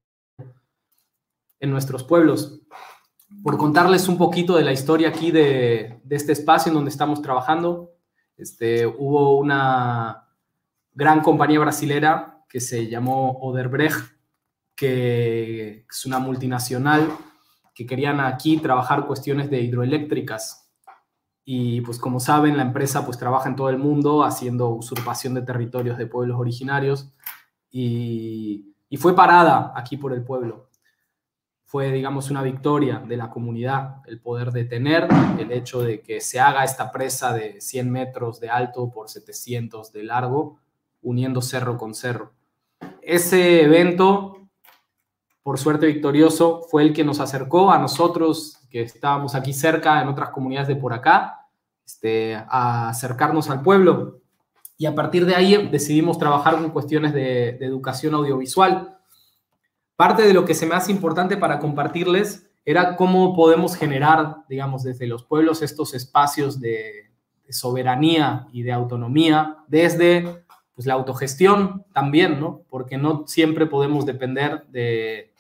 en 1.61 1.70
nuestros 1.70 2.03
pueblos. 2.03 2.61
Por 3.43 3.59
contarles 3.59 4.09
un 4.09 4.18
poquito 4.18 4.57
de 4.57 4.62
la 4.62 4.72
historia 4.72 5.09
aquí 5.09 5.31
de, 5.33 6.01
este 6.11 6.33
espacio 6.33 6.70
en 6.70 6.77
donde 6.77 6.91
estamos 6.91 7.22
trabajando, 7.22 7.93
este, 8.37 8.87
hubo 8.87 9.39
una 9.39 10.29
gran 10.93 11.20
compañía 11.22 11.59
brasilera 11.59 12.45
que 12.49 12.61
se 12.61 12.89
llamó 12.89 13.39
Oderbrecht, 13.41 13.99
que 14.77 15.87
es 15.91 16.07
una 16.07 16.18
multinacional 16.18 17.11
que 17.74 17.85
querían 17.87 18.20
aquí 18.20 18.59
trabajar 18.59 19.07
cuestiones 19.07 19.51
de 19.51 19.61
hidroeléctricas. 19.61 20.70
Y 21.45 21.81
pues 21.81 21.99
como 21.99 22.20
saben, 22.20 22.57
la 22.57 22.62
empresa 22.62 23.05
pues 23.05 23.18
trabaja 23.18 23.49
en 23.49 23.57
todo 23.57 23.70
el 23.70 23.79
mundo 23.79 24.24
haciendo 24.24 24.68
usurpación 24.70 25.35
de 25.35 25.43
territorios 25.43 25.99
de 25.99 26.07
pueblos 26.07 26.39
originarios 26.39 27.12
y 27.70 28.74
fue 28.99 29.14
parada 29.14 29.72
aquí 29.77 29.97
por 29.97 30.12
el 30.12 30.24
pueblo. 30.24 30.70
Fue, 31.67 31.91
digamos, 31.91 32.31
una 32.31 32.43
victoria 32.43 33.03
de 33.07 33.17
la 33.17 33.29
comunidad 33.29 33.97
el 34.07 34.21
poder 34.21 34.53
detener 34.53 35.09
el 35.39 35.51
hecho 35.51 35.83
de 35.83 36.01
que 36.01 36.21
se 36.21 36.39
haga 36.39 36.62
esta 36.62 36.93
presa 36.93 37.35
de 37.35 37.61
100 37.61 37.91
metros 37.91 38.39
de 38.39 38.49
alto 38.49 38.89
por 38.89 39.11
700 39.11 39.93
de 39.93 40.05
largo, 40.05 40.61
uniendo 41.03 41.43
cerro 41.43 41.77
con 41.77 41.93
cerro. 41.93 42.33
Ese 43.03 43.62
evento, 43.62 44.49
por 45.43 45.59
suerte 45.59 45.87
victorioso, 45.87 46.62
fue 46.71 46.85
el 46.85 46.93
que 46.93 47.05
nos 47.05 47.19
acercó 47.19 47.73
a 47.73 47.79
nosotros, 47.79 48.61
que 48.71 48.83
estábamos 48.83 49.35
aquí 49.35 49.53
cerca, 49.53 50.01
en 50.01 50.09
otras 50.09 50.31
comunidades 50.31 50.69
de 50.69 50.77
por 50.77 50.93
acá, 50.93 51.49
este, 51.85 52.37
a 52.37 52.91
acercarnos 52.91 53.51
al 53.51 53.62
pueblo. 53.62 54.21
Y 54.79 54.87
a 54.87 54.95
partir 54.95 55.27
de 55.27 55.35
ahí 55.35 55.69
decidimos 55.69 56.19
trabajar 56.19 56.55
con 56.55 56.71
cuestiones 56.71 57.12
de, 57.12 57.57
de 57.59 57.67
educación 57.67 58.14
audiovisual. 58.14 58.95
Parte 59.97 60.22
de 60.22 60.34
lo 60.34 60.44
que 60.44 60.55
se 60.55 60.66
me 60.66 60.74
hace 60.74 60.92
importante 60.92 61.38
para 61.38 61.59
compartirles 61.59 62.47
era 62.66 62.97
cómo 62.97 63.34
podemos 63.34 63.76
generar, 63.76 64.44
digamos, 64.49 64.82
desde 64.82 65.07
los 65.07 65.24
pueblos 65.24 65.62
estos 65.62 65.94
espacios 65.94 66.61
de, 66.61 67.05
soberanía 67.49 68.49
y 68.53 68.64
de 68.64 68.72
autonomía 68.72 69.59
desde 69.68 70.42
pues, 70.74 70.84
la 70.84 70.94
autogestión 70.94 71.84
también, 71.92 72.40
¿no? 72.40 72.62
Porque 72.68 72.99
no 72.99 73.24
siempre 73.28 73.66
podemos 73.66 74.05
depender 74.05 74.66
de, 74.66 75.32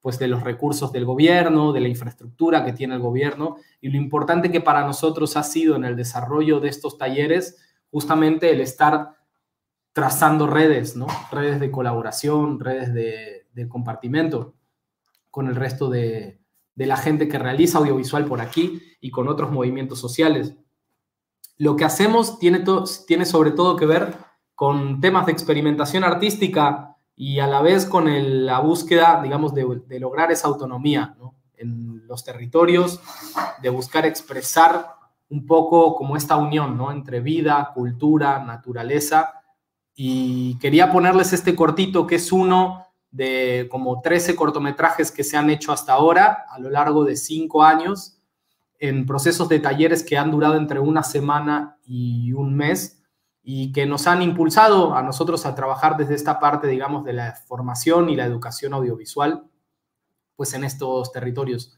pues, 0.00 0.20
de 0.20 0.28
los 0.28 0.44
recursos 0.44 0.92
del 0.92 1.04
gobierno, 1.04 1.72
de 1.72 1.80
la 1.80 1.88
infraestructura 1.88 2.64
que 2.64 2.72
tiene 2.72 2.94
el 2.94 3.00
gobierno. 3.00 3.56
Y 3.80 3.88
lo 3.88 3.96
importante 3.96 4.52
que 4.52 4.60
para 4.60 4.86
nosotros 4.86 5.36
ha 5.36 5.42
sido 5.42 5.74
en 5.74 5.84
el 5.84 5.96
desarrollo 5.96 6.60
de 6.60 6.68
estos 6.68 6.96
talleres, 6.96 7.58
justamente 7.90 8.52
el 8.52 8.60
estar 8.60 9.16
trazando 9.92 10.46
redes, 10.46 10.94
¿no? 10.94 11.08
Redes 11.32 11.58
de 11.58 11.72
colaboración, 11.72 12.60
redes 12.60 12.94
de, 12.94 13.39
de 13.52 13.68
compartimento 13.68 14.54
con 15.30 15.48
el 15.48 15.54
resto 15.54 15.88
de, 15.88 16.40
de 16.74 16.86
la 16.86 16.96
gente 16.96 17.28
que 17.28 17.38
realiza 17.38 17.78
audiovisual 17.78 18.24
por 18.24 18.40
aquí 18.40 18.82
y 19.00 19.10
con 19.10 19.28
otros 19.28 19.50
movimientos 19.50 19.98
sociales. 19.98 20.54
Lo 21.58 21.76
que 21.76 21.84
hacemos 21.84 22.38
tiene, 22.38 22.64
tiene 23.06 23.26
sobre 23.26 23.50
todo 23.50 23.76
que 23.76 23.84
ver 23.86 24.16
con 24.54 25.00
temas 25.00 25.26
de 25.26 25.32
experimentación 25.32 26.04
artística 26.04 26.96
y 27.14 27.38
a 27.38 27.46
la 27.46 27.60
vez 27.60 27.84
con 27.84 28.06
la 28.46 28.60
búsqueda, 28.60 29.20
digamos, 29.22 29.52
de, 29.52 30.00
lograr 30.00 30.32
esa 30.32 30.48
autonomía 30.48 31.16
en 31.58 32.06
los 32.06 32.24
territorios, 32.24 33.00
de 33.60 33.68
buscar 33.68 34.06
expresar 34.06 34.94
un 35.28 35.44
poco 35.44 35.94
como 35.96 36.16
esta 36.16 36.36
unión 36.36 36.78
¿no? 36.78 36.92
entre 36.92 37.20
vida, 37.20 37.72
cultura, 37.74 38.42
naturaleza. 38.42 39.34
Y 39.94 40.56
quería 40.58 40.90
ponerles 40.90 41.34
este 41.34 41.54
cortito 41.54 42.06
que 42.06 42.14
es 42.14 42.32
uno 42.32 42.86
de 43.10 43.68
como 43.70 44.00
13 44.00 44.36
cortometrajes 44.36 45.10
que 45.10 45.24
se 45.24 45.36
han 45.36 45.50
hecho 45.50 45.72
hasta 45.72 45.92
ahora 45.92 46.46
a 46.48 46.58
lo 46.58 46.70
largo 46.70 47.04
de 47.04 47.16
cinco 47.16 47.62
años 47.62 48.18
en 48.78 49.04
procesos 49.04 49.48
de 49.48 49.60
talleres 49.60 50.02
que 50.02 50.16
han 50.16 50.30
durado 50.30 50.56
entre 50.56 50.80
una 50.80 51.02
semana 51.02 51.78
y 51.84 52.32
un 52.32 52.56
mes 52.56 53.02
y 53.42 53.72
que 53.72 53.86
nos 53.86 54.06
han 54.06 54.22
impulsado 54.22 54.94
a 54.94 55.02
nosotros 55.02 55.44
a 55.44 55.54
trabajar 55.54 55.96
desde 55.96 56.14
esta 56.14 56.38
parte, 56.38 56.66
digamos, 56.66 57.04
de 57.04 57.12
la 57.12 57.34
formación 57.46 58.08
y 58.08 58.16
la 58.16 58.24
educación 58.24 58.74
audiovisual, 58.74 59.44
pues 60.36 60.54
en 60.54 60.64
estos 60.64 61.12
territorios. 61.12 61.76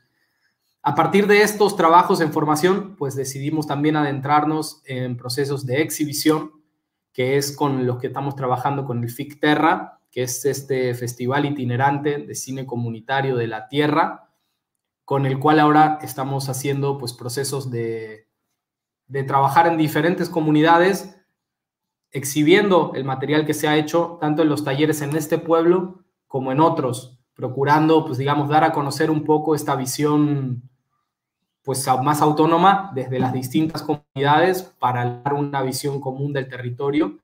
A 0.83 0.95
partir 0.95 1.27
de 1.27 1.43
estos 1.43 1.77
trabajos 1.77 2.21
en 2.21 2.33
formación, 2.33 2.97
pues 2.97 3.15
decidimos 3.15 3.67
también 3.67 3.97
adentrarnos 3.97 4.83
en 4.85 5.17
procesos 5.17 5.65
de 5.65 5.81
exhibición, 5.81 6.53
que 7.13 7.37
es 7.37 7.57
con 7.57 7.87
los 7.87 7.99
que 7.99 8.09
estamos 8.09 8.35
trabajando 8.37 8.85
con 8.85 9.03
el 9.03 9.11
FIC 9.11 9.41
Terra, 9.41 10.01
que 10.13 10.23
es 10.25 10.45
este 10.45 10.95
festival 10.95 11.47
itinerante 11.47 12.19
de 12.19 12.35
cine 12.35 12.67
comunitario 12.67 13.35
de 13.35 13.47
la 13.47 13.67
Tierra, 13.69 14.31
con 15.07 15.25
el 15.25 15.41
cual 15.41 15.59
ahora 15.59 15.99
estamos 16.03 16.51
haciendo 16.51 16.99
pues, 16.99 17.15
procesos 17.15 17.71
de, 17.71 18.29
de 19.07 19.25
trabajar 19.25 19.67
en 19.67 19.79
diferentes 19.79 20.29
comunidades, 20.29 21.17
exhibiendo 22.11 22.93
el 22.95 23.05
material 23.05 23.47
que 23.47 23.55
se 23.55 23.69
ha 23.69 23.79
hecho 23.79 24.19
tanto 24.21 24.43
en 24.43 24.51
los 24.51 24.65
talleres 24.65 25.01
en 25.01 25.17
este 25.17 25.39
pueblo 25.39 26.05
como 26.29 26.53
en 26.53 26.61
otros, 26.61 27.19
procurando, 27.35 28.05
pues 28.05 28.19
digamos, 28.19 28.51
dar 28.51 28.65
a 28.65 28.73
conocer 28.73 29.11
un 29.11 29.25
poco 29.25 29.55
esta 29.55 29.75
visión 29.77 30.69
pues 31.65 31.87
más 32.03 32.21
autónoma 32.21 32.93
desde 32.95 33.19
las 33.19 33.33
distintas 33.33 33.83
comunidades 33.83 34.63
para 34.79 35.23
dar 35.23 35.33
una 35.33 35.63
visión 35.63 36.01
común 36.01 36.35
del 36.35 36.49
territorio 36.49 37.22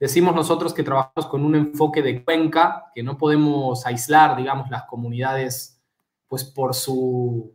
Decimos 0.00 0.32
nosotros 0.34 0.72
que 0.72 0.84
trabajamos 0.84 1.26
con 1.26 1.44
un 1.44 1.56
enfoque 1.56 2.02
de 2.02 2.24
cuenca, 2.24 2.84
que 2.94 3.02
no 3.02 3.18
podemos 3.18 3.84
aislar, 3.84 4.36
digamos, 4.36 4.70
las 4.70 4.84
comunidades, 4.84 5.82
pues 6.28 6.44
por 6.44 6.74
su, 6.74 7.52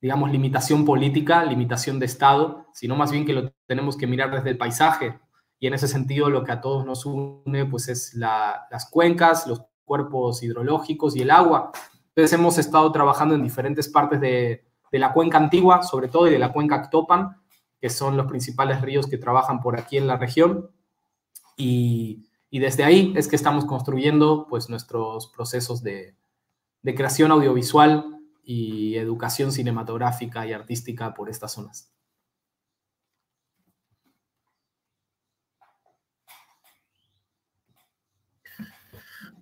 digamos, 0.00 0.30
limitación 0.30 0.86
política, 0.86 1.44
limitación 1.44 1.98
de 1.98 2.06
Estado, 2.06 2.66
sino 2.72 2.96
más 2.96 3.12
bien 3.12 3.26
que 3.26 3.34
lo 3.34 3.52
tenemos 3.66 3.98
que 3.98 4.06
mirar 4.06 4.30
desde 4.30 4.50
el 4.50 4.56
paisaje. 4.56 5.20
Y 5.58 5.66
en 5.66 5.74
ese 5.74 5.86
sentido 5.86 6.30
lo 6.30 6.44
que 6.44 6.52
a 6.52 6.62
todos 6.62 6.86
nos 6.86 7.04
une, 7.04 7.66
pues 7.66 7.88
es 7.88 8.14
las 8.14 8.88
cuencas, 8.90 9.46
los 9.46 9.62
cuerpos 9.84 10.42
hidrológicos 10.42 11.14
y 11.14 11.22
el 11.22 11.30
agua. 11.30 11.72
Entonces 12.08 12.32
hemos 12.32 12.56
estado 12.56 12.90
trabajando 12.90 13.34
en 13.34 13.42
diferentes 13.42 13.88
partes 13.88 14.18
de, 14.18 14.64
de 14.90 14.98
la 14.98 15.12
cuenca 15.12 15.36
antigua, 15.36 15.82
sobre 15.82 16.08
todo, 16.08 16.26
y 16.26 16.30
de 16.30 16.38
la 16.38 16.52
cuenca 16.54 16.76
Actopan, 16.76 17.36
que 17.78 17.90
son 17.90 18.16
los 18.16 18.26
principales 18.26 18.80
ríos 18.80 19.06
que 19.06 19.18
trabajan 19.18 19.60
por 19.60 19.78
aquí 19.78 19.98
en 19.98 20.06
la 20.06 20.16
región 20.16 20.70
y, 22.50 22.58
desde 22.58 22.84
ahí 22.84 23.12
es 23.16 23.28
que 23.28 23.36
estamos 23.36 23.64
construyendo 23.64 24.46
pues, 24.48 24.68
nuestros 24.68 25.28
procesos 25.28 25.82
de, 25.82 26.16
creación 26.82 27.30
audiovisual 27.30 28.18
y 28.44 28.96
educación 28.96 29.52
cinematográfica 29.52 30.46
y 30.46 30.52
artística 30.52 31.14
por 31.14 31.30
estas 31.30 31.52
zonas. 31.52 31.88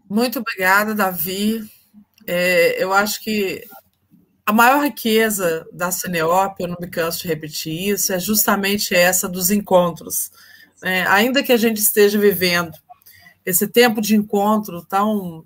Muito 0.08 0.40
obrigada, 0.40 0.94
Davi. 0.94 1.70
É, 2.26 2.82
eu 2.82 2.92
acho 2.92 3.20
que 3.22 3.64
a 4.44 4.52
maior 4.52 4.82
riqueza 4.82 5.66
da 5.72 5.92
Cineop, 5.92 6.60
eu 6.60 6.68
não 6.68 6.76
me 6.80 6.88
canso 6.88 7.22
de 7.22 7.28
repetir 7.28 7.90
isso, 7.90 8.12
é 8.12 8.18
justamente 8.18 8.94
essa 8.94 9.28
dos 9.28 9.50
encontros 9.50 10.32
é, 10.82 11.02
ainda 11.02 11.42
que 11.42 11.52
a 11.52 11.56
gente 11.56 11.78
esteja 11.78 12.18
vivendo 12.18 12.72
esse 13.44 13.66
tempo 13.66 14.00
de 14.00 14.14
encontro 14.14 14.84
tão 14.84 15.44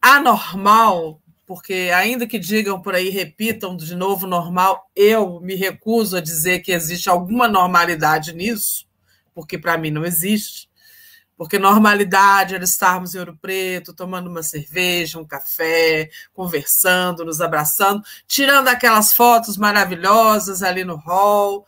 anormal, 0.00 1.20
porque 1.46 1.90
ainda 1.94 2.26
que 2.26 2.38
digam 2.38 2.80
por 2.80 2.94
aí, 2.94 3.10
repitam 3.10 3.76
de 3.76 3.94
novo 3.94 4.26
normal, 4.26 4.88
eu 4.94 5.40
me 5.40 5.54
recuso 5.54 6.16
a 6.16 6.20
dizer 6.20 6.60
que 6.60 6.72
existe 6.72 7.10
alguma 7.10 7.48
normalidade 7.48 8.32
nisso, 8.32 8.86
porque 9.34 9.58
para 9.58 9.76
mim 9.76 9.90
não 9.90 10.04
existe. 10.04 10.70
Porque 11.36 11.58
normalidade 11.58 12.54
era 12.54 12.64
estarmos 12.64 13.14
em 13.14 13.18
Ouro 13.18 13.34
Preto, 13.40 13.94
tomando 13.94 14.28
uma 14.28 14.42
cerveja, 14.42 15.18
um 15.18 15.24
café, 15.24 16.10
conversando, 16.34 17.24
nos 17.24 17.40
abraçando, 17.40 18.02
tirando 18.28 18.68
aquelas 18.68 19.14
fotos 19.14 19.56
maravilhosas 19.56 20.62
ali 20.62 20.84
no 20.84 20.96
hall, 20.96 21.64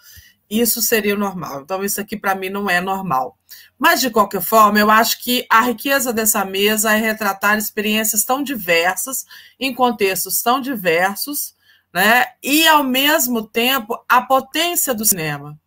isso 0.61 0.83
seria 0.83 1.15
o 1.15 1.19
normal. 1.19 1.63
Então, 1.63 1.83
isso 1.83 2.01
aqui 2.01 2.17
para 2.17 2.35
mim 2.35 2.51
não 2.51 2.69
é 2.69 2.81
normal. 2.81 3.39
Mas, 3.79 4.01
de 4.01 4.11
qualquer 4.11 4.43
forma, 4.43 4.79
eu 4.79 4.91
acho 4.91 5.23
que 5.23 5.47
a 5.49 5.63
riqueza 5.63 6.13
dessa 6.13 6.45
mesa 6.45 6.93
é 6.93 6.97
retratar 6.97 7.57
experiências 7.57 8.23
tão 8.23 8.43
diversas, 8.43 9.25
em 9.59 9.75
contextos 9.75 10.43
tão 10.43 10.61
diversos, 10.61 11.55
né? 11.93 12.27
e, 12.43 12.67
ao 12.69 12.85
mesmo 12.85 13.43
tempo, 13.43 13.99
a 14.09 14.21
potência 14.21 14.95
do 14.95 15.05
cinema. 15.05 15.59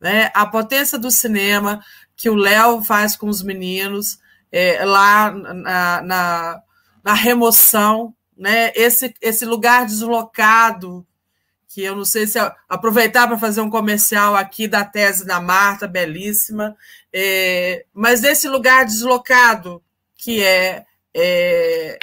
Né? 0.00 0.30
A 0.34 0.46
potência 0.46 0.98
do 0.98 1.10
cinema 1.10 1.80
que 2.16 2.28
o 2.28 2.34
Léo 2.34 2.82
faz 2.82 3.16
com 3.16 3.28
os 3.28 3.42
meninos 3.42 4.18
é, 4.50 4.84
lá 4.84 5.30
na, 5.30 6.02
na, 6.02 6.62
na 7.04 7.14
remoção, 7.14 8.14
né? 8.36 8.72
esse, 8.74 9.14
esse 9.20 9.44
lugar 9.44 9.86
deslocado 9.86 11.06
que 11.68 11.82
eu 11.82 11.94
não 11.94 12.04
sei 12.04 12.26
se 12.26 12.38
aproveitar 12.68 13.28
para 13.28 13.38
fazer 13.38 13.60
um 13.60 13.70
comercial 13.70 14.34
aqui 14.34 14.66
da 14.66 14.84
tese 14.84 15.26
da 15.26 15.40
Marta, 15.40 15.86
belíssima, 15.86 16.76
é, 17.12 17.84
mas 17.92 18.20
desse 18.20 18.48
lugar 18.48 18.86
deslocado 18.86 19.82
que 20.16 20.42
é, 20.42 20.84
é 21.14 21.98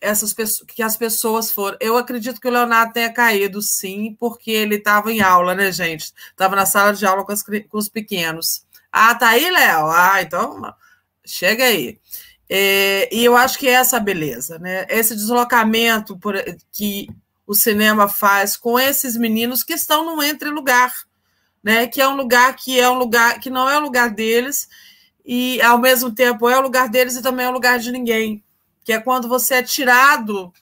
essas 0.00 0.32
pessoas, 0.32 0.66
que 0.68 0.82
as 0.82 0.96
pessoas 0.96 1.50
foram. 1.50 1.76
Eu 1.80 1.96
acredito 1.96 2.40
que 2.40 2.48
o 2.48 2.50
Leonardo 2.50 2.92
tenha 2.92 3.12
caído, 3.12 3.62
sim, 3.62 4.16
porque 4.18 4.50
ele 4.50 4.76
estava 4.76 5.12
em 5.12 5.20
aula, 5.20 5.54
né, 5.54 5.72
gente? 5.72 6.12
Estava 6.30 6.56
na 6.56 6.66
sala 6.66 6.92
de 6.92 7.06
aula 7.06 7.24
com, 7.24 7.32
as, 7.32 7.42
com 7.42 7.78
os 7.78 7.88
pequenos. 7.88 8.64
Ah, 8.92 9.14
tá 9.14 9.30
aí, 9.30 9.50
Léo? 9.50 9.86
Ah, 9.86 10.22
então 10.22 10.74
chega 11.24 11.64
aí. 11.64 11.98
É, 12.48 13.08
e 13.14 13.24
eu 13.24 13.36
acho 13.36 13.58
que 13.58 13.68
é 13.68 13.72
essa 13.72 13.98
beleza, 13.98 14.58
né? 14.58 14.86
Esse 14.88 15.14
deslocamento 15.14 16.16
por, 16.18 16.36
que 16.72 17.08
o 17.46 17.54
cinema 17.54 18.08
faz 18.08 18.56
com 18.56 18.78
esses 18.78 19.16
meninos 19.16 19.62
que 19.62 19.74
estão 19.74 20.04
no 20.04 20.22
entre 20.22 20.50
lugar, 20.50 20.92
né? 21.62 21.86
Que 21.86 22.00
é 22.00 22.08
um 22.08 22.16
lugar 22.16 22.56
que 22.56 22.78
é 22.78 22.88
um 22.88 22.98
lugar 22.98 23.38
que 23.38 23.48
não 23.48 23.68
é 23.70 23.78
o 23.78 23.82
lugar 23.82 24.10
deles 24.10 24.68
e 25.24 25.60
ao 25.62 25.78
mesmo 25.78 26.12
tempo 26.12 26.48
é 26.48 26.58
o 26.58 26.62
lugar 26.62 26.88
deles 26.88 27.16
e 27.16 27.22
também 27.22 27.46
é 27.46 27.48
o 27.48 27.52
lugar 27.52 27.78
de 27.78 27.92
ninguém, 27.92 28.42
que 28.84 28.92
é 28.92 29.00
quando 29.00 29.28
você 29.28 29.54
é 29.56 29.62
tirado 29.62 30.52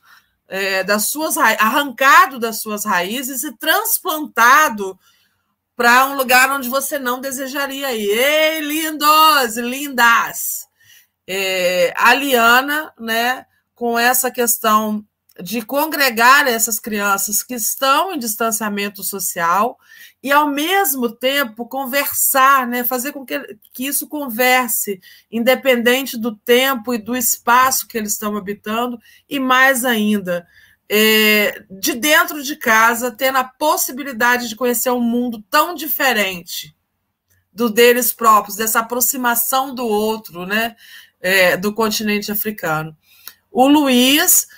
é, 0.48 0.84
das 0.84 1.08
suas 1.10 1.36
arrancado 1.38 2.38
das 2.38 2.60
suas 2.60 2.84
raízes 2.84 3.44
e 3.44 3.56
transplantado 3.56 4.98
para 5.76 6.06
um 6.06 6.16
lugar 6.16 6.50
onde 6.50 6.68
você 6.68 6.98
não 6.98 7.20
desejaria 7.20 7.92
ir. 7.92 8.08
Ei, 8.08 8.60
lindos, 8.60 9.56
lindas! 9.56 10.68
É, 11.26 11.92
a 11.96 12.14
Liana, 12.14 12.92
né, 12.98 13.46
com 13.74 13.98
essa 13.98 14.30
questão 14.30 15.04
de 15.42 15.62
congregar 15.62 16.46
essas 16.46 16.78
crianças 16.78 17.42
que 17.42 17.54
estão 17.54 18.12
em 18.12 18.18
distanciamento 18.18 19.02
social 19.02 19.78
e, 20.22 20.30
ao 20.30 20.48
mesmo 20.48 21.10
tempo, 21.10 21.66
conversar, 21.66 22.66
né? 22.66 22.84
fazer 22.84 23.12
com 23.12 23.26
que, 23.26 23.58
que 23.72 23.86
isso 23.86 24.08
converse, 24.08 25.00
independente 25.30 26.16
do 26.16 26.34
tempo 26.36 26.94
e 26.94 26.98
do 26.98 27.16
espaço 27.16 27.88
que 27.88 27.98
eles 27.98 28.12
estão 28.12 28.36
habitando, 28.36 28.98
e 29.28 29.40
mais 29.40 29.84
ainda, 29.84 30.46
é, 30.88 31.64
de 31.68 31.94
dentro 31.94 32.42
de 32.42 32.56
casa, 32.56 33.10
tendo 33.10 33.38
a 33.38 33.44
possibilidade 33.44 34.48
de 34.48 34.56
conhecer 34.56 34.90
um 34.90 35.00
mundo 35.00 35.42
tão 35.50 35.74
diferente 35.74 36.74
do 37.52 37.68
deles 37.68 38.12
próprios, 38.12 38.56
dessa 38.56 38.80
aproximação 38.80 39.74
do 39.74 39.86
outro, 39.86 40.46
né, 40.46 40.76
é, 41.20 41.56
do 41.56 41.72
continente 41.72 42.30
africano. 42.30 42.96
O 43.50 43.68
Luiz, 43.68 44.48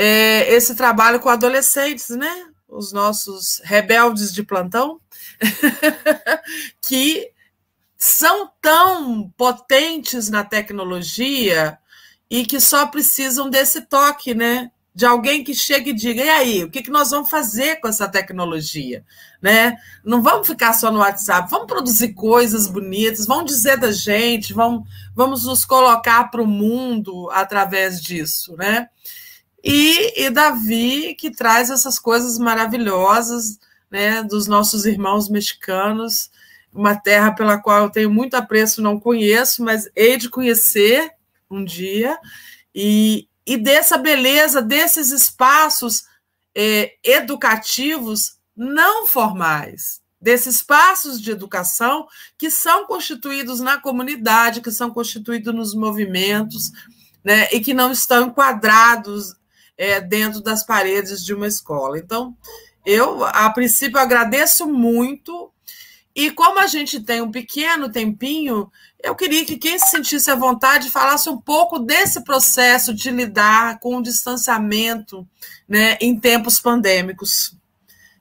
é, 0.00 0.54
esse 0.54 0.76
trabalho 0.76 1.18
com 1.18 1.28
adolescentes, 1.28 2.10
né, 2.10 2.46
os 2.68 2.92
nossos 2.92 3.60
rebeldes 3.64 4.32
de 4.32 4.44
plantão, 4.44 5.00
que 6.80 7.32
são 7.98 8.48
tão 8.62 9.28
potentes 9.36 10.30
na 10.30 10.44
tecnologia 10.44 11.76
e 12.30 12.46
que 12.46 12.60
só 12.60 12.86
precisam 12.86 13.50
desse 13.50 13.80
toque, 13.80 14.34
né? 14.34 14.70
De 14.94 15.04
alguém 15.04 15.42
que 15.42 15.52
chegue 15.52 15.90
e 15.90 15.94
diga: 15.94 16.22
e 16.22 16.28
aí, 16.28 16.64
o 16.64 16.70
que, 16.70 16.82
que 16.82 16.90
nós 16.90 17.10
vamos 17.10 17.28
fazer 17.28 17.80
com 17.80 17.88
essa 17.88 18.06
tecnologia? 18.06 19.04
Né? 19.42 19.76
Não 20.04 20.22
vamos 20.22 20.46
ficar 20.46 20.74
só 20.74 20.92
no 20.92 20.98
WhatsApp, 20.98 21.50
vamos 21.50 21.66
produzir 21.66 22.12
coisas 22.14 22.68
bonitas, 22.68 23.26
vamos 23.26 23.46
dizer 23.46 23.78
da 23.78 23.90
gente, 23.90 24.52
vamos, 24.52 24.88
vamos 25.14 25.44
nos 25.44 25.64
colocar 25.64 26.30
para 26.30 26.42
o 26.42 26.46
mundo 26.46 27.28
através 27.32 28.00
disso, 28.00 28.56
né? 28.56 28.88
E, 29.62 30.24
e 30.24 30.30
Davi, 30.30 31.14
que 31.14 31.30
traz 31.30 31.70
essas 31.70 31.98
coisas 31.98 32.38
maravilhosas 32.38 33.58
né, 33.90 34.22
dos 34.22 34.46
nossos 34.46 34.84
irmãos 34.86 35.28
mexicanos, 35.28 36.30
uma 36.72 36.94
terra 36.94 37.32
pela 37.32 37.58
qual 37.58 37.84
eu 37.84 37.90
tenho 37.90 38.10
muito 38.10 38.34
apreço, 38.34 38.82
não 38.82 39.00
conheço, 39.00 39.64
mas 39.64 39.90
hei 39.96 40.16
de 40.16 40.28
conhecer 40.28 41.10
um 41.50 41.64
dia, 41.64 42.18
e, 42.74 43.26
e 43.46 43.56
dessa 43.56 43.96
beleza, 43.96 44.60
desses 44.60 45.10
espaços 45.10 46.04
é, 46.54 46.94
educativos 47.02 48.36
não 48.54 49.06
formais, 49.06 50.00
desses 50.20 50.56
espaços 50.56 51.20
de 51.20 51.30
educação 51.30 52.06
que 52.36 52.50
são 52.50 52.86
constituídos 52.86 53.60
na 53.60 53.80
comunidade, 53.80 54.60
que 54.60 54.70
são 54.70 54.90
constituídos 54.90 55.54
nos 55.54 55.74
movimentos, 55.74 56.70
né, 57.24 57.48
e 57.52 57.60
que 57.60 57.72
não 57.72 57.90
estão 57.90 58.28
enquadrados 58.28 59.34
é, 59.78 60.00
dentro 60.00 60.42
das 60.42 60.66
paredes 60.66 61.24
de 61.24 61.32
uma 61.32 61.46
escola. 61.46 61.96
Então, 61.96 62.36
eu, 62.84 63.24
a 63.24 63.48
princípio, 63.50 63.98
agradeço 63.98 64.66
muito. 64.66 65.52
E 66.14 66.32
como 66.32 66.58
a 66.58 66.66
gente 66.66 67.00
tem 67.00 67.22
um 67.22 67.30
pequeno 67.30 67.88
tempinho, 67.88 68.70
eu 69.00 69.14
queria 69.14 69.44
que 69.44 69.56
quem 69.56 69.78
se 69.78 69.90
sentisse 69.90 70.28
à 70.30 70.34
vontade 70.34 70.90
falasse 70.90 71.30
um 71.30 71.40
pouco 71.40 71.78
desse 71.78 72.24
processo 72.24 72.92
de 72.92 73.10
lidar 73.10 73.78
com 73.78 73.96
o 73.96 74.02
distanciamento 74.02 75.26
né, 75.68 75.96
em 76.00 76.18
tempos 76.18 76.58
pandêmicos. 76.58 77.56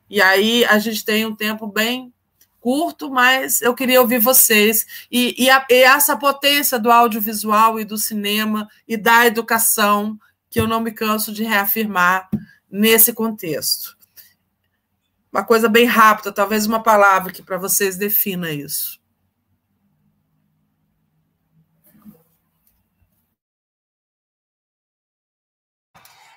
E 0.10 0.22
aí 0.22 0.64
a 0.66 0.78
gente 0.78 1.04
tem 1.04 1.26
um 1.26 1.36
tempo 1.36 1.66
bem 1.66 2.14
curto, 2.60 3.10
mas 3.10 3.62
eu 3.62 3.74
queria 3.74 4.02
ouvir 4.02 4.20
vocês. 4.20 4.86
E, 5.12 5.34
e, 5.42 5.50
a, 5.50 5.66
e 5.70 5.84
essa 5.84 6.16
potência 6.16 6.78
do 6.78 6.92
audiovisual 6.92 7.80
e 7.80 7.86
do 7.86 7.98
cinema 7.98 8.68
e 8.88 8.96
da 8.98 9.26
educação, 9.26 10.20
que 10.50 10.60
eu 10.60 10.68
não 10.68 10.80
me 10.80 10.92
canso 10.92 11.34
de 11.34 11.44
reafirmar 11.44 12.30
nesse 12.70 13.14
contexto. 13.14 13.98
Uma 15.32 15.44
coisa 15.44 15.70
bem 15.70 15.86
rápida, 15.86 16.32
talvez 16.32 16.66
uma 16.66 16.82
palavra 16.82 17.32
que 17.32 17.44
para 17.44 17.58
vocês 17.58 17.98
defina 17.98 18.52
isso. 18.52 19.00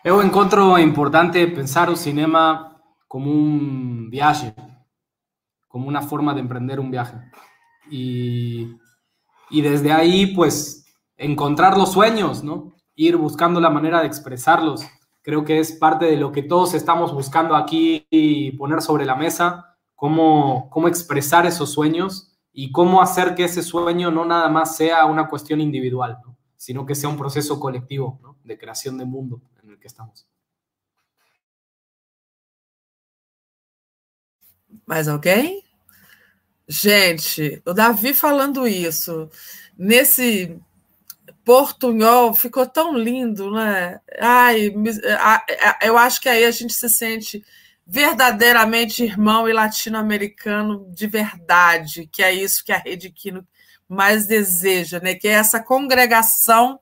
Eu 0.03 0.23
encontro 0.23 0.79
importante 0.79 1.47
pensar 1.49 1.91
o 1.91 1.97
cinema 1.97 2.81
como 3.07 3.31
un 3.31 4.09
viaje, 4.09 4.55
como 5.69 5.89
una 5.89 6.01
forma 6.01 6.33
de 6.33 6.41
emprender 6.41 6.81
un 6.81 6.91
viaje. 6.91 7.17
Y, 7.91 8.79
y 9.51 9.61
desde 9.61 9.93
ahí, 9.93 10.35
pues, 10.35 10.87
encontrar 11.19 11.77
los 11.77 11.93
sueños, 11.93 12.43
¿no? 12.43 12.80
Ir 13.01 13.17
buscando 13.17 13.61
la 13.61 13.71
manera 13.71 14.01
de 14.01 14.07
expresarlos, 14.07 14.85
Creo 15.23 15.45
que 15.45 15.59
es 15.59 15.73
parte 15.73 16.07
de 16.07 16.17
lo 16.17 16.33
que 16.33 16.43
todos 16.43 16.73
estamos 16.73 17.13
buscando 17.13 17.55
aquí 17.55 18.07
y 18.11 18.53
poner 18.53 18.81
sobre 18.81 19.05
la 19.05 19.15
mesa, 19.15 19.77
cómo, 19.95 20.71
cómo 20.71 20.89
expresar 20.89 21.47
esos 21.47 21.73
sueños 21.73 22.33
y 22.53 22.73
cómo 22.73 23.03
hacer 23.03 23.35
que 23.35 23.45
ese 23.45 23.63
sueño 23.63 24.11
no 24.11 24.25
nada 24.25 24.49
más 24.49 24.77
sea 24.77 25.05
una 25.05 25.29
cuestión 25.29 25.61
individual, 25.61 26.19
¿no? 26.25 26.39
sino 26.57 26.87
que 26.87 26.95
sea 26.95 27.11
un 27.11 27.19
proceso 27.19 27.61
colectivo 27.61 28.19
de 28.45 28.57
creación 28.57 28.97
de 28.97 29.05
mundo 29.05 29.43
en 29.63 29.71
el 29.71 29.79
que 29.79 29.87
estamos. 29.87 30.27
Mais 34.87 35.07
alguém? 35.07 35.63
Gente, 36.69 37.61
o 37.67 37.75
Davi 37.75 38.15
falando 38.15 38.67
isso, 38.67 39.29
nesse 39.77 40.61
portunhol 41.45 42.35
ficou 42.35 42.67
tão 42.67 42.97
lindo, 42.97 43.51
né? 43.51 44.01
Ai, 44.21 44.73
eu 45.83 45.97
acho 45.97 46.21
que 46.21 46.29
aí 46.29 46.45
a 46.45 46.51
gente 46.51 46.73
se 46.73 46.89
sente 46.89 47.45
verdadeiramente 47.87 49.03
irmão 49.03 49.49
e 49.49 49.53
latino-americano 49.53 50.87
de 50.91 51.07
verdade, 51.07 52.09
que 52.13 52.23
é 52.23 52.33
isso 52.33 52.65
que 52.65 52.73
a 52.73 52.79
Rede 52.79 53.11
Quino 53.11 53.47
mais 53.89 54.27
deseja, 54.27 55.01
né? 55.01 55.15
Que 55.15 55.29
é 55.29 55.33
essa 55.33 55.61
congregação 55.61 56.79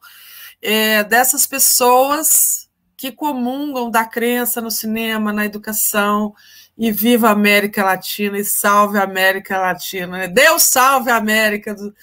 é, 0.60 1.02
dessas 1.04 1.46
pessoas 1.46 2.68
que 2.96 3.12
comungam 3.12 3.90
da 3.90 4.04
crença 4.04 4.60
no 4.60 4.70
cinema, 4.70 5.32
na 5.32 5.46
educação, 5.46 6.34
e 6.76 6.92
viva 6.92 7.28
a 7.28 7.32
América 7.32 7.84
Latina 7.84 8.38
e 8.38 8.44
salve 8.44 8.98
a 8.98 9.04
América 9.04 9.58
Latina. 9.58 10.18
Né? 10.18 10.28
Deus 10.28 10.64
salve 10.64 11.10
a 11.10 11.16
América 11.16 11.74
do, 11.74 11.94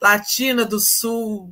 Latina 0.00 0.64
do 0.64 0.78
Sul, 0.78 1.50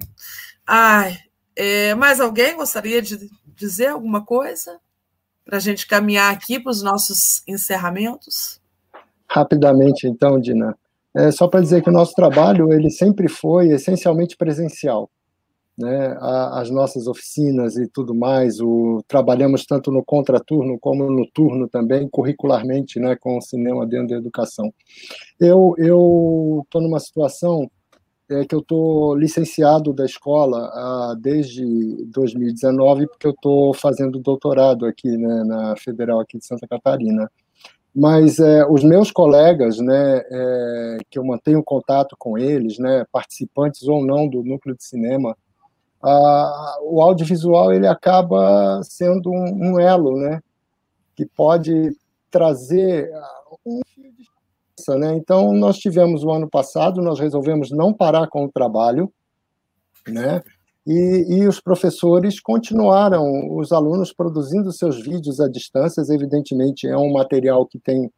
Ai, 0.66 1.16
é, 1.54 1.94
mais 1.94 2.20
alguém 2.20 2.56
gostaria 2.56 3.00
de 3.00 3.30
dizer 3.46 3.88
alguma 3.88 4.24
coisa 4.24 4.78
para 5.44 5.58
a 5.58 5.60
gente 5.60 5.86
caminhar 5.86 6.32
aqui 6.32 6.58
para 6.58 6.70
os 6.70 6.82
nossos 6.82 7.42
encerramentos? 7.46 8.60
Rapidamente, 9.28 10.06
então, 10.06 10.40
Dina. 10.40 10.76
É 11.14 11.30
só 11.30 11.48
para 11.48 11.60
dizer 11.60 11.82
que 11.82 11.88
o 11.88 11.92
nosso 11.92 12.14
trabalho 12.14 12.72
ele 12.72 12.90
sempre 12.90 13.28
foi 13.28 13.68
essencialmente 13.68 14.36
presencial. 14.36 15.08
Né? 15.78 16.16
as 16.52 16.70
nossas 16.70 17.06
oficinas 17.06 17.76
e 17.76 17.86
tudo 17.86 18.14
mais, 18.14 18.60
o, 18.62 19.04
trabalhamos 19.06 19.66
tanto 19.66 19.92
no 19.92 20.02
contraturno 20.02 20.78
como 20.80 21.10
no 21.10 21.30
turno 21.30 21.68
também, 21.68 22.08
curricularmente, 22.08 22.98
né, 22.98 23.14
com 23.14 23.36
o 23.36 23.42
cinema 23.42 23.86
dentro 23.86 24.08
da 24.08 24.16
educação. 24.16 24.72
Eu 25.38 26.62
estou 26.64 26.80
numa 26.80 26.98
situação 26.98 27.70
é 28.28 28.44
que 28.44 28.54
eu 28.54 28.58
estou 28.58 29.14
licenciado 29.14 29.92
da 29.92 30.04
escola 30.04 30.70
ah, 30.74 31.14
desde 31.18 31.64
2019, 32.06 33.06
porque 33.06 33.26
eu 33.26 33.30
estou 33.30 33.72
fazendo 33.72 34.18
doutorado 34.18 34.84
aqui 34.84 35.16
né, 35.16 35.44
na 35.44 35.76
Federal 35.76 36.20
aqui 36.20 36.38
de 36.38 36.44
Santa 36.44 36.66
Catarina. 36.66 37.30
Mas 37.94 38.38
é, 38.38 38.66
os 38.66 38.82
meus 38.82 39.10
colegas, 39.10 39.78
né, 39.78 40.22
é, 40.30 40.98
que 41.08 41.18
eu 41.18 41.24
mantenho 41.24 41.62
contato 41.62 42.16
com 42.18 42.36
eles, 42.36 42.78
né, 42.78 43.06
participantes 43.10 43.88
ou 43.88 44.04
não 44.04 44.28
do 44.28 44.42
núcleo 44.42 44.76
de 44.76 44.84
cinema, 44.84 45.36
ah, 46.02 46.78
o 46.82 47.00
audiovisual 47.00 47.72
ele 47.72 47.86
acaba 47.86 48.80
sendo 48.82 49.30
um, 49.30 49.72
um 49.72 49.80
elo, 49.80 50.16
né, 50.18 50.42
que 51.14 51.24
pode 51.24 51.96
trazer 52.30 53.10
um 53.64 53.80
né? 54.94 55.16
Então, 55.16 55.52
nós 55.52 55.78
tivemos 55.78 56.22
o 56.22 56.30
ano 56.30 56.48
passado, 56.48 57.02
nós 57.02 57.18
resolvemos 57.18 57.70
não 57.70 57.92
parar 57.92 58.28
com 58.28 58.44
o 58.44 58.52
trabalho, 58.52 59.12
né? 60.06 60.42
E, 60.86 61.40
e, 61.40 61.48
os 61.48 61.60
professores 61.60 62.38
continuaram, 62.38 63.56
os 63.56 63.72
alunos 63.72 64.12
produzindo 64.12 64.70
seus 64.70 65.02
vídeos 65.02 65.40
à 65.40 65.48
distância, 65.48 66.00
evidentemente 66.14 66.86
é 66.86 66.96
um 66.96 67.12
material 67.12 67.66
que 67.66 67.76
tem 67.76 68.08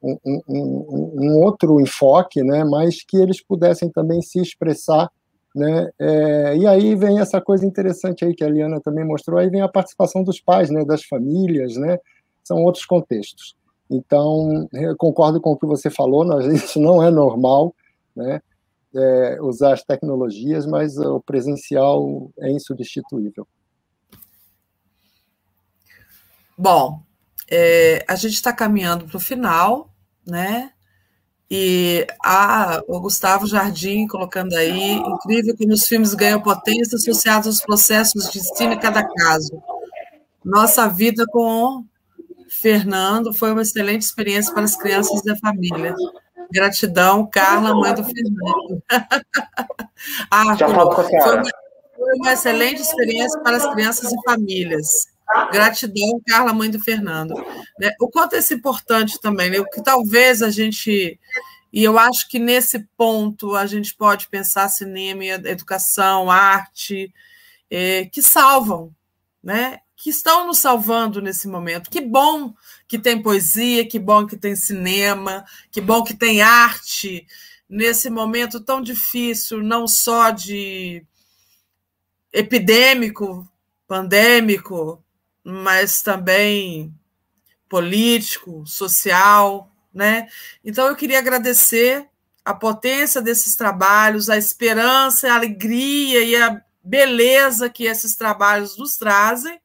um, 0.00 0.16
um, 0.24 1.12
um, 1.20 1.42
outro 1.42 1.80
enfoque, 1.80 2.42
né, 2.44 2.64
mas 2.64 3.02
que 3.02 3.16
eles 3.16 3.42
pudessem 3.42 3.90
também 3.90 4.22
se 4.22 4.40
expressar, 4.40 5.10
né, 5.54 5.90
é, 5.98 6.56
e 6.56 6.66
aí 6.66 6.94
vem 6.94 7.18
essa 7.18 7.40
coisa 7.40 7.66
interessante 7.66 8.24
aí 8.24 8.34
que 8.34 8.44
a 8.44 8.48
Liana 8.48 8.80
também 8.80 9.04
mostrou, 9.04 9.38
aí 9.38 9.50
vem 9.50 9.60
a 9.60 9.68
participação 9.68 10.22
dos 10.22 10.40
pais, 10.40 10.70
né, 10.70 10.84
das 10.84 11.02
famílias, 11.04 11.76
né, 11.76 11.98
são 12.44 12.58
outros 12.62 12.84
contextos. 12.84 13.56
Então, 13.92 14.66
eu 14.72 14.96
concordo 14.96 15.38
com 15.38 15.50
o 15.50 15.56
que 15.58 15.66
você 15.66 15.90
falou, 15.90 16.24
nós, 16.24 16.46
isso 16.52 16.80
não 16.80 17.02
é 17.02 17.10
normal, 17.10 17.74
né? 18.16 18.40
É, 18.94 19.38
usar 19.40 19.74
as 19.74 19.82
tecnologias, 19.82 20.66
mas 20.66 20.98
o 20.98 21.20
presencial 21.20 22.30
é 22.38 22.50
insubstituível. 22.50 23.46
Bom, 26.56 27.02
é, 27.50 28.04
a 28.06 28.14
gente 28.16 28.34
está 28.34 28.52
caminhando 28.52 29.06
para 29.06 29.16
o 29.16 29.20
final, 29.20 29.90
né? 30.26 30.72
E 31.50 32.06
a, 32.24 32.82
o 32.86 33.00
Gustavo 33.00 33.46
Jardim 33.46 34.06
colocando 34.06 34.54
aí, 34.54 34.92
incrível 34.92 35.56
como 35.56 35.72
os 35.72 35.86
filmes 35.86 36.14
ganham 36.14 36.40
potência 36.40 36.96
associados 36.96 37.46
aos 37.46 37.60
processos 37.60 38.30
de 38.30 38.38
ensino 38.38 38.72
em 38.72 38.80
cada 38.80 39.04
caso. 39.04 39.62
Nossa 40.44 40.88
vida 40.88 41.26
com 41.30 41.84
Fernando 42.52 43.32
foi 43.32 43.52
uma 43.52 43.62
excelente 43.62 44.02
experiência 44.02 44.52
para 44.52 44.64
as 44.64 44.76
crianças 44.76 45.22
da 45.22 45.36
família. 45.36 45.94
Gratidão, 46.52 47.26
Carla, 47.26 47.74
mãe 47.74 47.94
do 47.94 48.04
Fernando. 48.04 48.82
ah, 50.30 50.54
Já 50.54 50.68
falo 50.68 50.94
com 50.94 51.00
a 51.00 51.04
foi, 51.04 51.36
uma, 51.36 51.50
foi 51.96 52.14
uma 52.16 52.32
excelente 52.32 52.82
experiência 52.82 53.40
para 53.40 53.56
as 53.56 53.72
crianças 53.72 54.12
e 54.12 54.22
famílias. 54.22 55.06
Gratidão, 55.50 56.20
Carla, 56.26 56.52
mãe 56.52 56.70
do 56.70 56.78
Fernando. 56.78 57.34
Né? 57.78 57.90
O 57.98 58.08
quanto 58.08 58.36
é 58.36 58.40
importante 58.52 59.18
também, 59.20 59.50
né? 59.50 59.60
o 59.60 59.64
que 59.64 59.82
talvez 59.82 60.42
a 60.42 60.50
gente. 60.50 61.18
E 61.72 61.82
eu 61.82 61.98
acho 61.98 62.28
que 62.28 62.38
nesse 62.38 62.80
ponto 62.98 63.56
a 63.56 63.64
gente 63.64 63.94
pode 63.94 64.28
pensar 64.28 64.68
cinema, 64.68 65.24
educação, 65.24 66.30
arte, 66.30 67.12
é, 67.70 68.04
que 68.04 68.20
salvam, 68.20 68.94
né? 69.42 69.78
Que 70.02 70.10
estão 70.10 70.48
nos 70.48 70.58
salvando 70.58 71.22
nesse 71.22 71.46
momento. 71.46 71.88
Que 71.88 72.00
bom 72.00 72.52
que 72.88 72.98
tem 72.98 73.22
poesia, 73.22 73.86
que 73.86 74.00
bom 74.00 74.26
que 74.26 74.36
tem 74.36 74.56
cinema, 74.56 75.44
que 75.70 75.80
bom 75.80 76.02
que 76.02 76.12
tem 76.12 76.42
arte 76.42 77.24
nesse 77.68 78.10
momento 78.10 78.58
tão 78.58 78.82
difícil, 78.82 79.62
não 79.62 79.86
só 79.86 80.30
de 80.30 81.06
epidêmico, 82.32 83.48
pandêmico, 83.86 85.00
mas 85.44 86.02
também 86.02 86.92
político, 87.68 88.66
social, 88.66 89.70
né? 89.94 90.28
Então 90.64 90.88
eu 90.88 90.96
queria 90.96 91.20
agradecer 91.20 92.08
a 92.44 92.52
potência 92.52 93.22
desses 93.22 93.54
trabalhos, 93.54 94.28
a 94.28 94.36
esperança, 94.36 95.30
a 95.30 95.36
alegria 95.36 96.24
e 96.24 96.34
a 96.34 96.60
beleza 96.82 97.70
que 97.70 97.84
esses 97.84 98.16
trabalhos 98.16 98.76
nos 98.76 98.96
trazem 98.96 99.61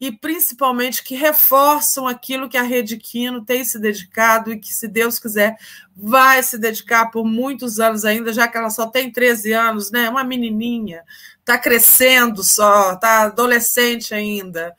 e 0.00 0.10
principalmente 0.10 1.02
que 1.02 1.14
reforçam 1.14 2.06
aquilo 2.06 2.48
que 2.48 2.56
a 2.56 2.62
Rede 2.62 2.96
Quino 2.96 3.44
tem 3.44 3.64
se 3.64 3.78
dedicado 3.78 4.52
e 4.52 4.58
que, 4.58 4.72
se 4.72 4.88
Deus 4.88 5.18
quiser, 5.18 5.56
vai 5.96 6.42
se 6.42 6.58
dedicar 6.58 7.10
por 7.10 7.24
muitos 7.24 7.78
anos 7.78 8.04
ainda, 8.04 8.32
já 8.32 8.48
que 8.48 8.56
ela 8.56 8.70
só 8.70 8.86
tem 8.86 9.10
13 9.10 9.52
anos, 9.52 9.90
né? 9.90 10.08
Uma 10.10 10.24
menininha, 10.24 11.04
está 11.38 11.56
crescendo 11.56 12.42
só, 12.42 12.94
está 12.94 13.22
adolescente 13.22 14.14
ainda. 14.14 14.76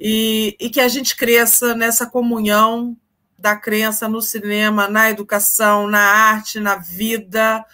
E, 0.00 0.56
e 0.58 0.70
que 0.70 0.80
a 0.80 0.88
gente 0.88 1.16
cresça 1.16 1.74
nessa 1.74 2.06
comunhão 2.06 2.96
da 3.38 3.54
crença 3.54 4.08
no 4.08 4.22
cinema, 4.22 4.88
na 4.88 5.10
educação, 5.10 5.86
na 5.86 6.00
arte, 6.00 6.58
na 6.58 6.76
vida, 6.76 7.64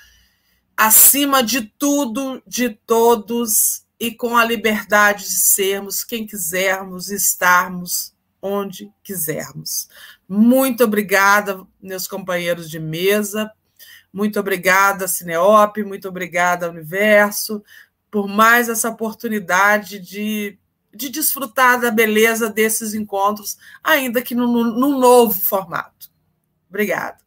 acima 0.76 1.42
de 1.42 1.62
tudo, 1.62 2.42
de 2.46 2.70
todos 2.70 3.81
e 4.02 4.10
com 4.10 4.36
a 4.36 4.44
liberdade 4.44 5.22
de 5.22 5.44
sermos 5.44 6.02
quem 6.02 6.26
quisermos, 6.26 7.08
estarmos 7.08 8.12
onde 8.42 8.90
quisermos. 9.00 9.88
Muito 10.28 10.82
obrigada, 10.82 11.64
meus 11.80 12.08
companheiros 12.08 12.68
de 12.68 12.80
mesa. 12.80 13.48
Muito 14.12 14.40
obrigada, 14.40 15.06
Cineop, 15.06 15.84
muito 15.84 16.08
obrigada, 16.08 16.68
Universo, 16.68 17.62
por 18.10 18.26
mais 18.26 18.68
essa 18.68 18.88
oportunidade 18.88 20.00
de, 20.00 20.58
de 20.92 21.08
desfrutar 21.08 21.80
da 21.80 21.92
beleza 21.92 22.50
desses 22.50 22.94
encontros, 22.94 23.56
ainda 23.84 24.20
que 24.20 24.34
num, 24.34 24.64
num 24.64 24.98
novo 24.98 25.38
formato. 25.40 26.10
Obrigada. 26.68 27.18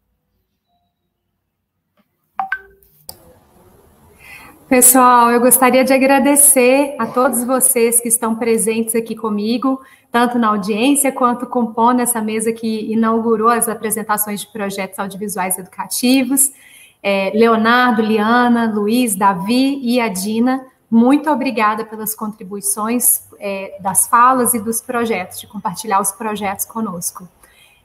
Pessoal, 4.67 5.29
eu 5.29 5.39
gostaria 5.39 5.83
de 5.85 5.93
agradecer 5.93 6.95
a 6.97 7.05
todos 7.05 7.43
vocês 7.43 8.01
que 8.01 8.07
estão 8.07 8.33
presentes 8.33 8.95
aqui 8.95 9.15
comigo, 9.15 9.79
tanto 10.11 10.39
na 10.39 10.47
audiência 10.47 11.11
quanto 11.11 11.45
compondo 11.45 11.99
essa 11.99 12.19
mesa 12.19 12.51
que 12.51 12.91
inaugurou 12.91 13.49
as 13.49 13.69
apresentações 13.69 14.41
de 14.41 14.47
projetos 14.47 14.97
audiovisuais 14.97 15.59
educativos. 15.59 16.51
É, 17.03 17.31
Leonardo, 17.35 18.01
Liana, 18.01 18.73
Luiz, 18.73 19.15
Davi 19.15 19.79
e 19.83 20.01
a 20.01 20.07
Dina, 20.07 20.65
muito 20.89 21.29
obrigada 21.29 21.85
pelas 21.85 22.15
contribuições 22.15 23.21
é, 23.39 23.77
das 23.79 24.07
falas 24.07 24.55
e 24.55 24.59
dos 24.59 24.81
projetos, 24.81 25.39
de 25.39 25.45
compartilhar 25.45 26.01
os 26.01 26.11
projetos 26.11 26.65
conosco. 26.65 27.29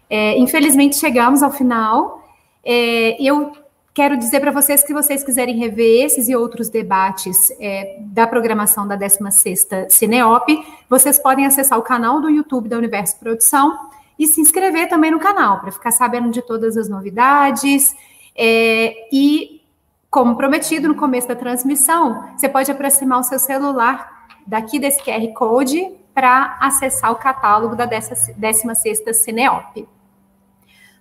É, 0.09 0.39
infelizmente, 0.39 0.97
chegamos 0.97 1.43
ao 1.43 1.53
final. 1.53 2.27
É, 2.65 3.23
eu 3.23 3.53
Quero 3.93 4.17
dizer 4.17 4.39
para 4.39 4.53
vocês 4.53 4.85
que 4.85 4.93
vocês 4.93 5.25
quiserem 5.25 5.57
rever 5.57 6.05
esses 6.05 6.29
e 6.29 6.37
outros 6.37 6.69
debates 6.69 7.51
é, 7.59 7.97
da 8.01 8.25
programação 8.25 8.87
da 8.87 8.97
16ª 8.97 9.91
Cineop, 9.91 10.47
vocês 10.89 11.19
podem 11.19 11.45
acessar 11.45 11.77
o 11.77 11.83
canal 11.83 12.21
do 12.21 12.31
YouTube 12.31 12.69
da 12.69 12.79
Universo 12.79 13.19
Produção 13.19 13.91
e 14.17 14.29
se 14.29 14.41
inscrever 14.41 14.89
também 14.89 15.11
no 15.11 15.19
canal, 15.19 15.61
para 15.61 15.73
ficar 15.73 15.91
sabendo 15.91 16.31
de 16.31 16.41
todas 16.41 16.77
as 16.77 16.89
novidades. 16.89 17.93
É, 18.37 19.09
e, 19.13 19.61
como 20.09 20.37
prometido 20.37 20.87
no 20.87 20.95
começo 20.95 21.27
da 21.27 21.35
transmissão, 21.35 22.31
você 22.37 22.49
pode 22.49 22.71
aproximar 22.71 23.19
o 23.19 23.25
seu 23.25 23.41
celular 23.41 24.29
daqui 24.47 24.79
desse 24.79 25.03
QR 25.03 25.27
Code 25.35 25.91
para 26.15 26.59
acessar 26.61 27.11
o 27.11 27.17
catálogo 27.17 27.75
da 27.75 27.89
16ª 27.89 29.13
Cineop. 29.15 29.89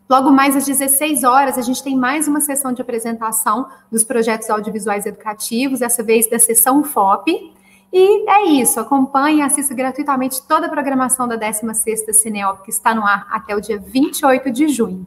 Logo 0.10 0.32
mais 0.32 0.56
às 0.56 0.66
16 0.66 1.24
horas, 1.24 1.56
a 1.56 1.62
gente 1.62 1.84
tem 1.84 1.96
mais 1.96 2.28
uma 2.28 2.42
sessão 2.42 2.74
de 2.74 2.82
apresentação 2.82 3.68
dos 3.92 4.04
projetos 4.04 4.50
audiovisuais 4.50 5.06
educativos, 5.06 5.82
dessa 5.82 6.02
vez 6.02 6.28
da 6.28 6.40
sessão 6.40 6.84
FOP. 6.84 7.54
E 7.94 8.28
é 8.28 8.46
isso, 8.46 8.80
acompanhe 8.80 9.38
e 9.38 9.42
assista 9.44 9.76
gratuitamente 9.76 10.42
toda 10.48 10.66
a 10.66 10.70
programação 10.70 11.28
da 11.28 11.38
16ª 11.38 12.12
Cineop, 12.12 12.64
que 12.64 12.72
está 12.72 12.96
no 12.96 13.06
ar 13.06 13.28
até 13.30 13.56
o 13.56 13.62
dia 13.62 13.78
28 13.78 14.50
de 14.50 14.68
junho. 14.70 15.06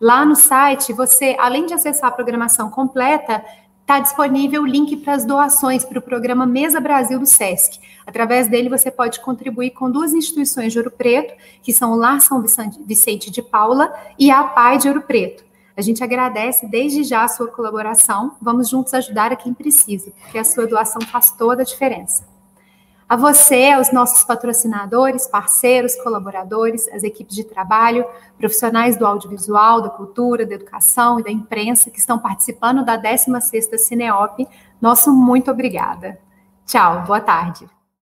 Lá 0.00 0.24
no 0.24 0.36
site, 0.36 0.92
você, 0.92 1.34
além 1.40 1.66
de 1.66 1.74
acessar 1.74 2.10
a 2.10 2.12
programação 2.12 2.70
completa, 2.70 3.44
está 3.86 4.00
disponível 4.00 4.62
o 4.62 4.66
link 4.66 4.96
para 4.96 5.14
as 5.14 5.24
doações 5.24 5.84
para 5.84 6.00
o 6.00 6.02
programa 6.02 6.44
Mesa 6.44 6.80
Brasil 6.80 7.20
do 7.20 7.24
SESC. 7.24 7.78
Através 8.04 8.48
dele, 8.48 8.68
você 8.68 8.90
pode 8.90 9.20
contribuir 9.20 9.70
com 9.70 9.88
duas 9.88 10.12
instituições 10.12 10.72
de 10.72 10.78
Ouro 10.80 10.90
Preto, 10.90 11.32
que 11.62 11.72
são 11.72 11.92
o 11.92 11.94
Lar 11.94 12.20
São 12.20 12.44
Vicente 12.84 13.30
de 13.30 13.40
Paula 13.40 13.94
e 14.18 14.28
a 14.28 14.42
PAI 14.42 14.78
de 14.78 14.88
Ouro 14.88 15.02
Preto. 15.02 15.44
A 15.76 15.82
gente 15.82 16.02
agradece 16.02 16.66
desde 16.66 17.04
já 17.04 17.22
a 17.22 17.28
sua 17.28 17.46
colaboração. 17.46 18.34
Vamos 18.42 18.68
juntos 18.68 18.92
ajudar 18.92 19.30
a 19.30 19.36
quem 19.36 19.54
precisa, 19.54 20.10
porque 20.20 20.38
a 20.38 20.42
sua 20.42 20.66
doação 20.66 21.00
faz 21.02 21.30
toda 21.30 21.62
a 21.62 21.64
diferença. 21.64 22.35
A 23.08 23.14
você, 23.14 23.70
aos 23.70 23.92
nossos 23.92 24.24
patrocinadores, 24.24 25.28
parceiros, 25.28 25.94
colaboradores, 26.02 26.88
as 26.88 27.04
equipes 27.04 27.36
de 27.36 27.44
trabalho, 27.44 28.04
profissionais 28.36 28.96
do 28.96 29.06
audiovisual, 29.06 29.80
da 29.80 29.90
cultura, 29.90 30.44
da 30.44 30.54
educação 30.54 31.20
e 31.20 31.22
da 31.22 31.30
imprensa 31.30 31.88
que 31.88 32.00
estão 32.00 32.18
participando 32.18 32.84
da 32.84 33.00
16ª 33.00 33.78
Cineop, 33.78 34.48
nosso 34.80 35.12
muito 35.12 35.52
obrigada. 35.52 36.18
Tchau, 36.66 37.04
boa 37.04 37.20
tarde. 37.20 37.75